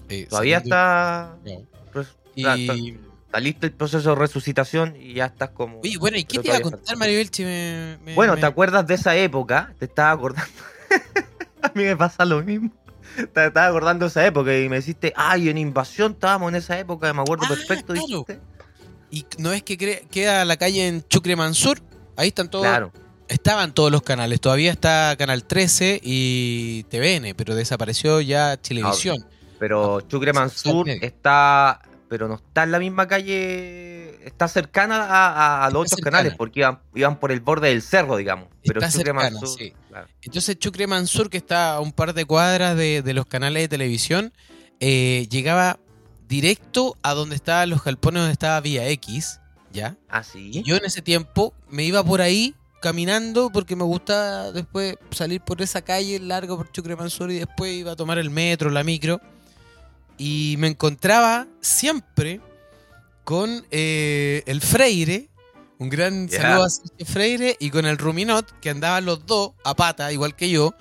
eh, 0.09 0.25
Todavía 0.27 0.57
está, 0.57 1.35
No. 1.45 1.61
Y, 2.33 2.43
está 3.27 3.39
listo 3.39 3.67
el 3.67 3.71
proceso 3.73 4.09
de 4.09 4.15
resucitación 4.15 4.95
y 4.99 5.13
ya 5.13 5.27
estás 5.27 5.49
como... 5.51 5.79
oye, 5.79 5.95
bueno, 5.99 6.17
¿y 6.17 6.23
qué 6.23 6.39
Pero 6.39 6.41
te 6.41 6.47
iba 6.47 6.57
a 6.57 6.61
contar? 6.61 6.97
Me- 6.97 7.97
me- 8.03 8.15
Bueno, 8.15 8.33
me- 8.33 8.39
¿te 8.41 8.47
acuerdas 8.47 8.87
de 8.87 8.95
esa 8.95 9.15
época? 9.15 9.75
Te 9.77 9.85
estaba 9.85 10.09
acordando. 10.09 10.51
a 11.61 11.67
mí 11.75 11.83
me 11.83 11.95
pasa 11.95 12.25
lo 12.25 12.41
mismo. 12.41 12.71
Te 13.33 13.45
estaba 13.47 13.67
acordando 13.67 14.05
de 14.05 14.09
esa 14.09 14.25
época 14.25 14.57
y 14.57 14.69
me 14.69 14.77
dijiste, 14.77 15.13
ay, 15.15 15.49
en 15.49 15.57
invasión 15.57 16.13
estábamos 16.13 16.49
en 16.49 16.55
esa 16.55 16.79
época, 16.79 17.13
me 17.13 17.21
acuerdo 17.21 17.45
Ah, 17.45 17.49
perfecto. 17.49 17.93
claro. 17.93 18.07
dijiste. 18.07 18.39
Y 19.11 19.25
no 19.39 19.51
es 19.51 19.63
que 19.63 19.77
queda 20.09 20.45
la 20.45 20.55
calle 20.57 20.87
en 20.87 21.05
Chucre 21.07 21.35
Mansur. 21.35 21.79
Ahí 22.15 22.29
están 22.29 22.49
todos. 22.49 22.65
Claro. 22.65 22.91
Estaban 23.27 23.73
todos 23.73 23.91
los 23.91 24.01
canales. 24.01 24.39
Todavía 24.41 24.71
está 24.71 25.15
Canal 25.17 25.43
13 25.45 25.99
y 26.03 26.83
TVN, 26.89 27.33
pero 27.35 27.55
desapareció 27.55 28.19
ya 28.21 28.57
Televisión. 28.57 29.25
Pero 29.59 30.01
Chucre 30.01 30.33
Mansur 30.33 30.89
está, 30.89 31.81
pero 32.09 32.27
no 32.27 32.35
está 32.35 32.63
en 32.63 32.71
la 32.71 32.79
misma 32.79 33.07
calle, 33.07 33.90
está 34.25 34.47
cercana 34.47 35.65
a, 35.65 35.69
los 35.69 35.69
Está 35.69 35.77
otros 35.79 35.89
cercana. 35.97 36.17
canales, 36.17 36.33
porque 36.37 36.59
iban, 36.61 36.79
iban 36.95 37.19
por 37.19 37.31
el 37.31 37.39
borde 37.39 37.69
del 37.69 37.81
cerro, 37.81 38.17
digamos. 38.17 38.47
Pero 38.63 38.79
Está 38.79 38.91
cercana, 38.91 39.29
Mansur, 39.31 39.49
sí. 39.57 39.73
claro. 39.89 40.07
Entonces 40.21 40.57
Chucre 40.59 40.87
Mansur, 40.87 41.29
que 41.29 41.37
está 41.37 41.73
a 41.75 41.79
un 41.79 41.91
par 41.91 42.13
de 42.13 42.25
cuadras 42.25 42.75
de, 42.77 43.01
de 43.01 43.13
los 43.13 43.25
canales 43.25 43.63
de 43.63 43.67
televisión, 43.67 44.33
eh, 44.79 45.27
llegaba 45.29 45.79
directo 46.27 46.95
a 47.03 47.13
donde 47.13 47.35
estaban 47.35 47.69
los 47.69 47.83
galpones, 47.83 48.21
donde 48.21 48.33
estaba 48.33 48.59
Vía 48.61 48.87
X, 48.89 49.39
¿ya? 49.71 49.97
Ah, 50.09 50.23
sí. 50.23 50.51
Y 50.53 50.63
yo 50.63 50.75
en 50.77 50.85
ese 50.85 51.01
tiempo 51.01 51.53
me 51.69 51.83
iba 51.83 52.03
por 52.03 52.21
ahí 52.21 52.55
caminando 52.81 53.51
porque 53.51 53.75
me 53.75 53.83
gusta 53.83 54.51
después 54.51 54.95
salir 55.11 55.41
por 55.41 55.61
esa 55.61 55.81
calle 55.83 56.19
largo 56.19 56.57
por 56.57 56.71
Chucre 56.71 56.95
Mansur 56.95 57.29
y 57.31 57.39
después 57.39 57.73
iba 57.73 57.91
a 57.91 57.95
tomar 57.95 58.17
el 58.17 58.29
metro, 58.29 58.69
la 58.69 58.83
micro. 58.83 59.21
Y 60.17 60.55
me 60.59 60.67
encontraba 60.67 61.47
siempre 61.61 62.39
con 63.23 63.65
eh, 63.71 64.43
el 64.45 64.61
Freire, 64.61 65.29
un 65.79 65.89
gran 65.89 66.27
Ya. 66.27 66.41
saludo 66.41 66.63
a 66.65 66.69
Sergio 66.69 67.05
Freire, 67.05 67.57
y 67.59 67.69
con 67.69 67.85
el 67.85 67.97
Ruminot, 67.97 68.59
que 68.59 68.69
andaban 68.69 69.05
los 69.05 69.25
dos 69.25 69.51
a 69.63 69.75
pata, 69.75 70.11
igual 70.11 70.35
que 70.35 70.49
yo. 70.49 70.73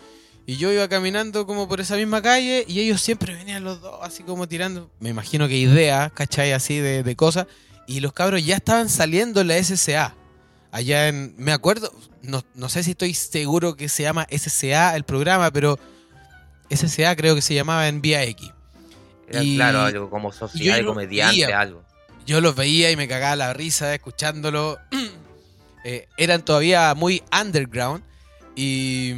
Y 0.47 0.57
yo 0.57 0.73
iba 0.73 0.89
caminando 0.89 1.47
como 1.47 1.69
por 1.69 1.81
esa 1.81 1.97
misma 1.97 2.23
calle 2.23 2.65
y 2.67 2.81
ellos 2.81 3.01
siempre 3.01 3.35
venían 3.35 3.63
los 3.63 3.81
dos 3.81 3.99
así 4.03 4.25
como 4.25 4.49
tirando, 4.49 4.91
me 4.99 5.11
imagino 5.11 5.47
que 5.47 5.57
ideas, 5.57 6.11
¿cachai? 6.13 6.53
Así 6.53 6.79
de, 6.79 7.03
de 7.05 7.17
cosas. 7.17 7.47
Y 7.87 8.01
los 8.01 8.13
cabros 8.13 8.45
ya 8.45 8.57
estaban 8.57 8.89
saliendo 8.89 9.43
en 9.43 9.49
la 9.49 9.63
SCA. 9.63 10.17
Allá 10.73 11.09
en, 11.09 11.35
me 11.37 11.53
acuerdo, 11.53 11.93
no, 12.23 12.43
no 12.55 12.69
sé 12.69 12.83
si 12.83 12.93
estoy 12.93 13.15
seguro 13.15 13.77
que 13.77 13.89
se 13.89 14.03
llama 14.03 14.27
SCA 14.31 14.97
el 14.97 15.05
programa, 15.05 15.53
pero 15.53 15.79
SCA 16.71 17.15
creo 17.17 17.35
que 17.35 17.43
se 17.43 17.55
llamaba 17.55 17.87
en 17.89 18.01
Vía 18.01 18.25
X. 18.25 18.51
Era, 19.29 19.43
y- 19.45 19.57
claro, 19.57 19.83
algo 19.83 20.11
como 20.11 20.31
lo 20.33 20.87
comediante, 20.87 21.45
algo. 21.53 21.85
Yo 22.27 22.41
los 22.41 22.55
veía 22.55 22.91
y 22.91 22.97
me 22.97 23.09
cagaba 23.09 23.37
la 23.37 23.53
risa 23.53 23.95
escuchándolo. 23.95 24.79
Eh, 25.83 26.07
eran 26.19 26.45
todavía 26.45 26.93
muy 26.95 27.23
underground. 27.33 28.05
Y, 28.55 29.15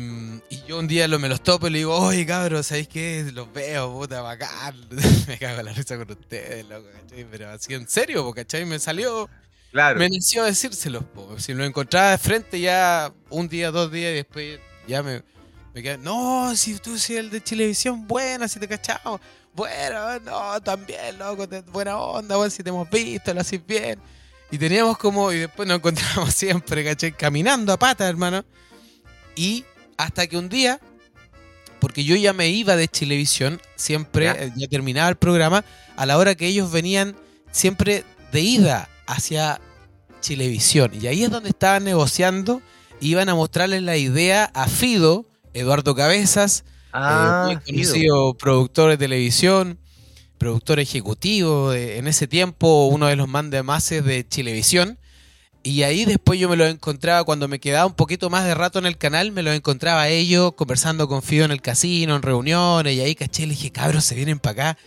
y 0.48 0.62
yo 0.68 0.78
un 0.78 0.86
día 0.86 1.08
lo, 1.08 1.18
me 1.18 1.28
los 1.28 1.42
topo 1.42 1.66
y 1.66 1.70
le 1.70 1.78
digo, 1.78 1.96
oye 1.98 2.24
cabros, 2.24 2.68
¿sabéis 2.68 2.86
qué? 2.86 3.28
Los 3.34 3.52
veo, 3.52 3.92
puta, 3.92 4.20
bacán. 4.22 4.76
me 5.26 5.38
cago 5.38 5.60
la 5.62 5.72
risa 5.72 5.96
con 5.96 6.08
ustedes, 6.08 6.64
loco, 6.68 6.86
¿cachai? 7.02 7.26
Pero 7.28 7.50
así 7.50 7.74
en 7.74 7.88
serio, 7.88 8.22
po, 8.22 8.32
¿cachai? 8.32 8.64
Me 8.64 8.78
salió, 8.78 9.28
Claro. 9.72 9.98
me 9.98 10.08
nació 10.08 10.44
decírselos. 10.44 11.02
po. 11.02 11.36
Si 11.40 11.52
lo 11.52 11.64
encontraba 11.64 12.12
de 12.12 12.18
frente 12.18 12.60
ya 12.60 13.12
un 13.28 13.48
día, 13.48 13.72
dos 13.72 13.90
días 13.90 14.12
y 14.12 14.14
después 14.14 14.60
ya 14.86 15.02
me, 15.02 15.24
me 15.74 15.82
quedé, 15.82 15.98
no, 15.98 16.54
si 16.54 16.78
tú 16.78 16.96
si 16.96 17.16
el 17.16 17.28
de 17.30 17.42
Chilevisión, 17.42 18.06
buena, 18.06 18.46
si 18.46 18.60
te 18.60 18.68
cachamos. 18.68 19.20
Bueno, 19.54 20.18
no, 20.20 20.60
también, 20.62 21.18
loco, 21.18 21.46
te- 21.48 21.60
buena 21.62 21.98
onda, 21.98 22.36
bueno, 22.36 22.50
si 22.50 22.62
te 22.62 22.70
hemos 22.70 22.88
visto, 22.88 23.34
lo 23.34 23.40
haces 23.42 23.64
bien. 23.66 23.98
Y 24.50 24.58
teníamos 24.58 24.96
como, 24.98 25.30
y 25.32 25.38
después 25.40 25.68
nos 25.68 25.78
encontramos 25.78 26.34
siempre, 26.34 26.84
¿cachai? 26.84 27.12
Caminando 27.12 27.72
a 27.72 27.78
pata, 27.78 28.08
hermano. 28.08 28.44
Y 29.36 29.64
hasta 29.96 30.26
que 30.26 30.36
un 30.38 30.48
día, 30.48 30.80
porque 31.80 32.04
yo 32.04 32.16
ya 32.16 32.32
me 32.32 32.48
iba 32.48 32.76
de 32.76 32.88
Chilevisión, 32.88 33.60
siempre, 33.76 34.24
Ya. 34.26 34.32
eh, 34.32 34.52
ya 34.56 34.68
terminaba 34.68 35.08
el 35.10 35.16
programa, 35.16 35.64
a 35.96 36.06
la 36.06 36.16
hora 36.18 36.34
que 36.34 36.46
ellos 36.46 36.70
venían 36.72 37.14
siempre 37.50 38.04
de 38.32 38.40
ida 38.40 38.88
hacia 39.06 39.60
Chilevisión. 40.20 40.92
Y 40.98 41.06
ahí 41.08 41.24
es 41.24 41.30
donde 41.30 41.50
estaban 41.50 41.84
negociando, 41.84 42.62
iban 43.00 43.28
a 43.28 43.34
mostrarles 43.34 43.82
la 43.82 43.96
idea 43.96 44.50
a 44.54 44.66
Fido, 44.68 45.26
Eduardo 45.54 45.94
Cabezas, 45.94 46.64
Ah, 46.92 47.48
eh, 47.50 47.54
muy 47.56 47.62
Fido. 47.64 47.84
conocido 47.92 48.34
productor 48.34 48.90
de 48.90 48.98
televisión, 48.98 49.78
productor 50.38 50.80
ejecutivo, 50.80 51.70
de- 51.70 51.98
en 51.98 52.06
ese 52.06 52.26
tiempo 52.28 52.86
uno 52.86 53.06
de 53.06 53.16
los 53.16 53.28
mandamases 53.28 54.04
de 54.04 54.26
Chilevisión. 54.28 54.98
Y 55.64 55.84
ahí 55.84 56.04
después 56.04 56.40
yo 56.40 56.48
me 56.48 56.56
lo 56.56 56.66
encontraba, 56.66 57.22
cuando 57.24 57.46
me 57.48 57.60
quedaba 57.60 57.86
un 57.86 57.94
poquito 57.94 58.30
más 58.30 58.44
de 58.44 58.54
rato 58.54 58.80
en 58.80 58.86
el 58.86 58.98
canal, 58.98 59.30
me 59.32 59.42
lo 59.44 59.52
encontraba 59.52 60.02
a 60.02 60.08
ellos 60.08 60.54
conversando 60.56 61.06
con 61.08 61.22
Fido 61.22 61.44
en 61.44 61.52
el 61.52 61.62
casino, 61.62 62.16
en 62.16 62.22
reuniones, 62.22 62.94
y 62.94 63.00
ahí 63.00 63.14
caché, 63.14 63.44
le 63.46 63.50
dije, 63.54 63.70
cabros, 63.70 64.04
se 64.04 64.16
vienen 64.16 64.40
para 64.40 64.70
acá. 64.72 64.78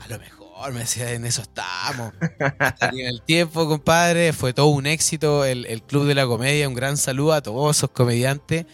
A 0.00 0.08
lo 0.08 0.18
mejor, 0.18 0.72
me 0.72 0.80
decía, 0.80 1.12
en 1.12 1.26
eso 1.26 1.42
estamos. 1.42 2.14
En 2.92 2.98
el 3.06 3.20
tiempo, 3.22 3.68
compadre, 3.68 4.32
fue 4.32 4.54
todo 4.54 4.66
un 4.68 4.86
éxito 4.86 5.44
el, 5.44 5.66
el 5.66 5.82
Club 5.82 6.06
de 6.06 6.14
la 6.14 6.26
Comedia. 6.26 6.66
Un 6.68 6.74
gran 6.74 6.96
saludo 6.96 7.34
a 7.34 7.42
todos 7.42 7.76
esos 7.76 7.90
comediantes 7.90 8.64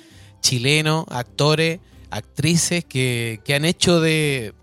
chilenos, 0.40 1.06
actores, 1.10 1.80
actrices 2.10 2.84
que, 2.84 3.40
que 3.44 3.54
han 3.54 3.64
hecho 3.64 4.00
de. 4.00 4.54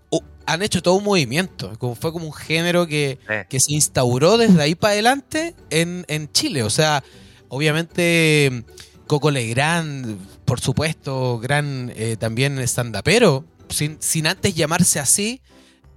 han 0.46 0.62
hecho 0.62 0.80
todo 0.82 0.94
un 0.94 1.04
movimiento. 1.04 1.72
Como 1.78 1.94
fue 1.94 2.12
como 2.12 2.26
un 2.26 2.32
género 2.32 2.86
que, 2.86 3.18
Sí. 3.28 3.34
que 3.48 3.60
se 3.60 3.72
instauró 3.74 4.36
desde 4.38 4.62
ahí 4.62 4.74
para 4.74 4.92
adelante 4.92 5.54
en, 5.70 6.04
en 6.08 6.30
Chile. 6.32 6.62
O 6.62 6.70
sea, 6.70 7.02
obviamente 7.48 8.64
Coco 9.06 9.30
Legrand, 9.30 10.16
por 10.44 10.60
supuesto, 10.60 11.38
gran 11.38 11.92
eh, 11.96 12.16
también 12.18 12.58
stand-upero, 12.60 13.44
sin, 13.68 13.96
sin 14.00 14.26
antes 14.26 14.54
llamarse 14.54 14.98
así. 15.00 15.40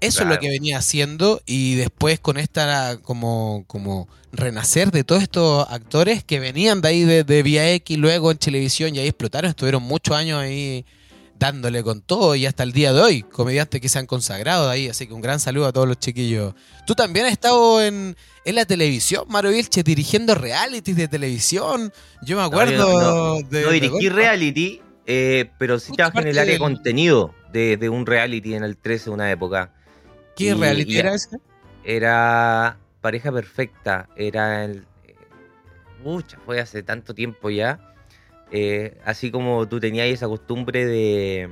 Eso 0.02 0.22
es 0.24 0.30
lo 0.30 0.40
que 0.40 0.48
venía 0.48 0.78
haciendo 0.78 1.42
y 1.46 1.76
después 1.76 2.22
con 2.22 2.38
esta 2.38 2.98
como, 3.04 3.66
como 3.68 4.08
renacer 4.32 4.92
de 4.92 5.04
todos 5.04 5.22
estos 5.22 5.68
actores 5.70 6.24
que 6.24 6.40
venían 6.40 6.80
de 6.80 6.88
ahí 6.88 7.04
de, 7.04 7.26
de 7.26 7.44
Vía 7.44 7.70
X, 7.74 7.98
luego 7.98 8.32
en 8.32 8.38
televisión 8.38 8.96
y 8.96 9.00
ahí 9.00 9.08
explotaron, 9.08 9.50
estuvieron 9.50 9.84
muchos 9.84 10.16
años 10.16 10.40
ahí 10.42 10.86
dándole 11.40 11.82
con 11.84 12.02
todo 12.02 12.36
y 12.36 12.46
hasta 12.46 12.64
el 12.64 12.74
día 12.74 12.92
de 12.92 13.00
hoy, 13.02 13.24
comediantes 13.24 13.80
que 13.80 13.88
se 13.90 13.98
han 13.98 14.06
consagrado 14.06 14.68
de 14.68 14.74
ahí, 14.74 14.90
así 14.90 15.08
que 15.08 15.14
un 15.14 15.22
gran 15.22 15.40
saludo 15.40 15.68
a 15.68 15.72
todos 15.74 15.88
los 15.88 15.98
chiquillos. 15.98 16.54
Tú 16.86 16.96
también 16.96 17.26
has 17.28 17.32
estado 17.32 17.82
en, 17.82 18.18
en 18.46 18.56
la 18.56 18.66
televisión, 18.66 19.24
Mario 19.30 19.52
Vilche, 19.52 19.82
dirigiendo 19.84 20.36
realities 20.36 20.98
de 20.98 21.08
televisión. 21.08 21.94
Yo 22.24 22.36
me 22.38 22.44
acuerdo 22.44 23.00
No, 23.42 23.50
de... 23.50 23.62
No 23.64 23.72
dirigí 23.72 24.10
reality, 24.10 24.82
eh, 25.06 25.50
pero 25.58 25.80
sí 25.80 25.94
trabajé 25.94 26.20
en 26.20 26.28
el 26.28 26.38
área 26.38 26.54
de 26.54 26.60
contenido 26.60 27.34
de, 27.54 27.78
de 27.78 27.88
un 27.90 28.06
reality 28.06 28.54
en 28.56 28.64
el 28.66 28.76
13 28.78 29.10
una 29.10 29.32
época. 29.32 29.74
¿Qué 30.36 30.46
y- 30.46 30.54
reality 30.54 30.94
y- 30.94 30.98
era 31.00 31.16
ese? 31.16 31.38
Era 31.86 32.78
Pareja 33.02 33.32
Perfecta, 33.32 34.10
era 34.18 34.66
el... 34.66 34.86
eh, 35.08 35.16
Mucha, 36.04 36.38
fue 36.46 36.60
hace 36.60 36.84
tanto 36.84 37.14
tiempo 37.16 37.50
ya. 37.50 37.80
Eh, 38.52 38.98
así 39.06 39.32
como 39.32 39.68
tú 39.68 39.80
tenías 39.80 40.08
esa 40.08 40.28
costumbre 40.28 40.86
de, 40.86 41.50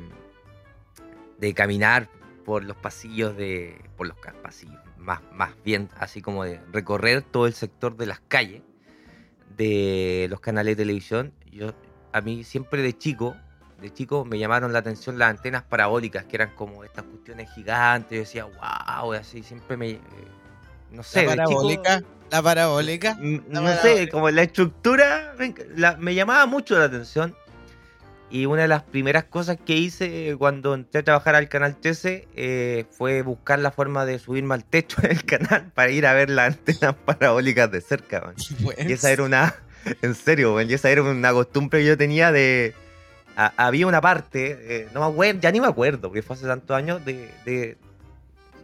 de 1.40 1.54
caminar 1.54 2.10
por 2.46 2.64
los 2.64 2.78
pasillos 2.78 3.36
de... 3.38 3.80
Por 3.98 4.08
los 4.08 4.18
pasillos, 4.42 4.80
más, 4.98 5.22
más 5.34 5.52
bien 5.64 5.90
así 5.98 6.22
como 6.22 6.44
de 6.44 6.60
recorrer 6.72 7.22
todo 7.22 7.48
el 7.48 7.54
sector 7.54 7.98
de 7.98 8.06
las 8.06 8.20
calles 8.22 8.62
de 9.58 10.28
los 10.30 10.40
canales 10.40 10.78
de 10.78 10.84
televisión. 10.84 11.34
Yo, 11.52 11.74
a 12.14 12.22
mí 12.22 12.44
siempre 12.44 12.82
de 12.82 12.98
chico, 12.98 13.36
de 13.82 13.92
chico 13.92 14.24
me 14.24 14.38
llamaron 14.38 14.72
la 14.72 14.80
atención 14.80 15.18
las 15.18 15.32
antenas 15.32 15.64
parabólicas, 15.64 16.26
que 16.26 16.36
eran 16.36 16.52
como 16.56 16.84
estas 16.84 17.06
cuestiones 17.06 17.52
gigantes. 17.54 18.12
Yo 18.12 18.20
decía, 18.20 18.46
wow, 18.46 19.14
así 19.14 19.44
siempre 19.44 19.78
me, 19.78 19.90
eh, 19.92 20.00
no 20.92 21.04
sé, 21.04 21.26
la 21.26 21.32
chico- 21.46 21.62
parabólica. 21.62 22.04
La 22.30 22.42
parabólica. 22.42 23.18
La 23.50 23.62
no 23.62 23.76
sé, 23.82 24.10
como 24.10 24.30
la 24.30 24.44
estructura 24.44 25.34
me, 25.40 25.54
la- 25.76 25.96
me 25.98 26.14
llamaba 26.14 26.46
mucho 26.46 26.78
la 26.78 26.86
atención. 26.86 27.36
Y 28.30 28.46
una 28.46 28.64
de 28.64 28.68
las 28.68 28.84
primeras 28.84 29.24
cosas 29.24 29.58
que 29.66 29.78
hice 29.78 30.36
cuando 30.38 30.74
entré 30.74 31.00
a 31.00 31.04
trabajar 31.04 31.36
al 31.36 31.48
canal 31.48 31.78
13 31.80 32.28
eh, 32.36 32.86
fue 32.92 33.22
buscar 33.22 33.60
la 33.60 33.72
forma 33.72 34.06
de 34.06 34.20
subirme 34.20 34.54
al 34.54 34.66
techo 34.66 35.02
del 35.02 35.24
canal 35.24 35.72
para 35.74 35.92
ir 35.92 36.06
a 36.06 36.12
ver 36.14 36.30
las 36.30 36.48
antenas 36.58 36.94
parabólicas 37.06 37.72
de 37.72 37.80
cerca. 37.80 38.20
man. 38.20 38.36
Y 38.90 38.92
esa 38.92 39.12
era 39.12 39.24
una, 39.24 39.56
en 40.02 40.14
serio, 40.14 40.54
man, 40.56 40.70
y 40.70 40.74
esa 40.74 40.90
era 40.90 41.04
una 41.04 41.32
costumbre 41.32 41.80
que 41.80 41.86
yo 41.86 41.98
tenía 41.98 42.34
de... 42.34 42.76
a- 43.38 43.54
había 43.56 43.88
una 43.88 44.02
parte, 44.02 44.58
eh, 44.62 44.90
no 44.94 45.00
me 45.00 45.06
acuerdo, 45.14 45.40
ya 45.40 45.52
ni 45.54 45.62
me 45.62 45.68
acuerdo, 45.68 46.10
porque 46.10 46.22
fue 46.22 46.36
hace 46.36 46.46
tantos 46.48 46.76
años, 46.76 47.06
de, 47.06 47.32
de- 47.46 47.78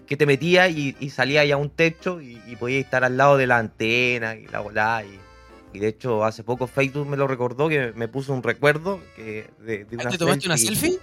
que 0.07 0.17
te 0.17 0.25
metías 0.25 0.69
y, 0.71 0.95
y 0.99 1.09
salías 1.09 1.49
a 1.51 1.57
un 1.57 1.69
techo 1.69 2.21
y, 2.21 2.41
y 2.47 2.55
podías 2.55 2.83
estar 2.83 3.03
al 3.03 3.17
lado 3.17 3.37
de 3.37 3.47
la 3.47 3.57
antena 3.57 4.35
y 4.35 4.47
la 4.47 4.59
volada. 4.59 5.03
Y, 5.03 5.19
y 5.73 5.79
de 5.79 5.87
hecho, 5.87 6.23
hace 6.23 6.43
poco 6.43 6.67
Facebook 6.67 7.07
me 7.07 7.17
lo 7.17 7.27
recordó, 7.27 7.69
que 7.69 7.93
me 7.95 8.07
puso 8.07 8.33
un 8.33 8.43
recuerdo 8.43 9.01
que 9.15 9.47
de, 9.59 9.85
de 9.85 9.97
una 9.97 10.09
¿Te 10.09 10.17
tomaste 10.17 10.45
una 10.47 10.57
selfie? 10.57 10.99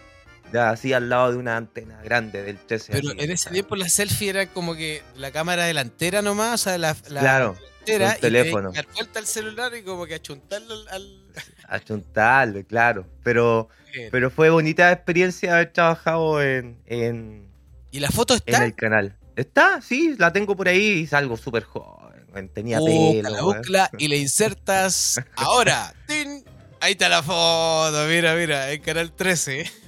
Ya, 0.52 0.70
así 0.70 0.92
al 0.92 1.08
lado 1.08 1.30
de 1.32 1.38
una 1.38 1.56
antena 1.56 2.02
grande 2.02 2.42
del 2.42 2.58
13. 2.58 2.92
Pero 2.92 3.12
en 3.12 3.30
ese 3.30 3.50
tiempo 3.50 3.76
la 3.76 3.88
selfie 3.88 4.30
era 4.30 4.46
como 4.46 4.74
que 4.74 5.00
la 5.16 5.30
cámara 5.30 5.64
delantera 5.64 6.22
nomás, 6.22 6.54
o 6.62 6.64
sea, 6.64 6.78
la, 6.78 6.96
la 7.08 7.20
Claro, 7.20 7.56
delantera 7.86 8.16
y 8.18 8.20
teléfono. 8.20 8.70
te- 8.70 8.76
dar 8.76 8.86
vuelta 8.94 9.18
al 9.20 9.26
celular 9.26 9.72
y 9.76 9.82
como 9.82 10.06
que 10.06 10.14
achuntarlo 10.16 10.74
al... 10.74 10.88
al- 10.88 11.20
achuntarlo, 11.68 12.64
claro. 12.66 13.06
Pero, 13.22 13.68
pero 14.10 14.30
fue 14.30 14.50
bonita 14.50 14.90
experiencia 14.90 15.54
haber 15.54 15.72
trabajado 15.72 16.42
en, 16.42 16.78
en, 16.86 17.48
¿Y 17.90 18.00
la 18.00 18.08
foto 18.10 18.34
en 18.34 18.38
está? 18.46 18.64
el 18.64 18.74
canal. 18.74 19.16
¿Está? 19.36 19.80
Sí, 19.80 20.14
la 20.18 20.32
tengo 20.32 20.56
por 20.56 20.68
ahí 20.68 21.00
y 21.00 21.06
salgo 21.06 21.36
súper 21.36 21.64
joven. 21.64 22.48
Tenía 22.54 22.78
Búscala, 22.78 23.36
pelo. 23.36 23.44
búscala 23.44 23.90
y 23.98 24.08
le 24.08 24.16
insertas 24.18 25.20
ahora. 25.36 25.92
¡Tin! 26.06 26.44
Ahí 26.80 26.92
está 26.92 27.08
la 27.08 27.22
foto, 27.22 28.06
mira, 28.08 28.34
mira, 28.34 28.70
en 28.72 28.80
Canal 28.82 29.12
13. 29.12 29.70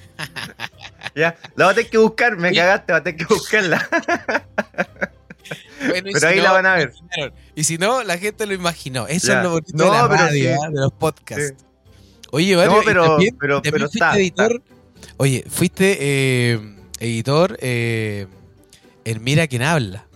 Ya, 1.15 1.35
la 1.55 1.65
voy 1.65 1.71
a 1.73 1.75
tener 1.75 1.91
que 1.91 1.97
buscar, 1.99 2.37
me 2.37 2.49
Sí. 2.49 2.55
cagaste, 2.55 2.91
voy 2.93 2.99
a 2.99 3.03
tener 3.03 3.19
que 3.27 3.33
buscarla. 3.33 3.87
Bueno, 5.85 6.03
Pero 6.13 6.19
si 6.19 6.25
ahí 6.25 6.37
no, 6.37 6.43
la 6.43 6.51
van 6.53 6.65
a 6.65 6.75
ver. 6.75 6.93
Y 7.55 7.65
si 7.65 7.77
no, 7.77 8.03
la 8.03 8.17
gente 8.17 8.45
lo 8.45 8.53
imaginó. 8.53 9.05
Eso 9.07 9.27
Ya. 9.27 9.37
es 9.39 9.43
lo 9.43 9.49
bonito 9.51 9.71
No, 9.75 9.83
de 9.85 9.89
la 9.97 10.09
pero 10.09 10.21
radio, 10.23 10.49
sí. 10.55 10.59
¿ah? 10.65 10.69
de 10.69 10.79
los 10.79 10.93
podcasts. 10.93 11.65
Oye, 12.31 12.55
Mario, 12.55 12.71
No, 12.77 12.81
pero, 12.85 13.05
también, 13.09 13.37
pero, 13.37 13.55
también 13.61 13.73
pero 13.73 13.85
fuiste 13.89 13.97
está, 13.97 14.17
editor. 14.17 14.63
Oye, 15.17 15.43
fuiste 15.49 15.97
eh, 15.99 16.75
editor 17.03 17.57
eh, 17.61 18.27
en 19.05 19.23
Mira 19.23 19.47
quién 19.47 19.61
habla. 19.63 20.07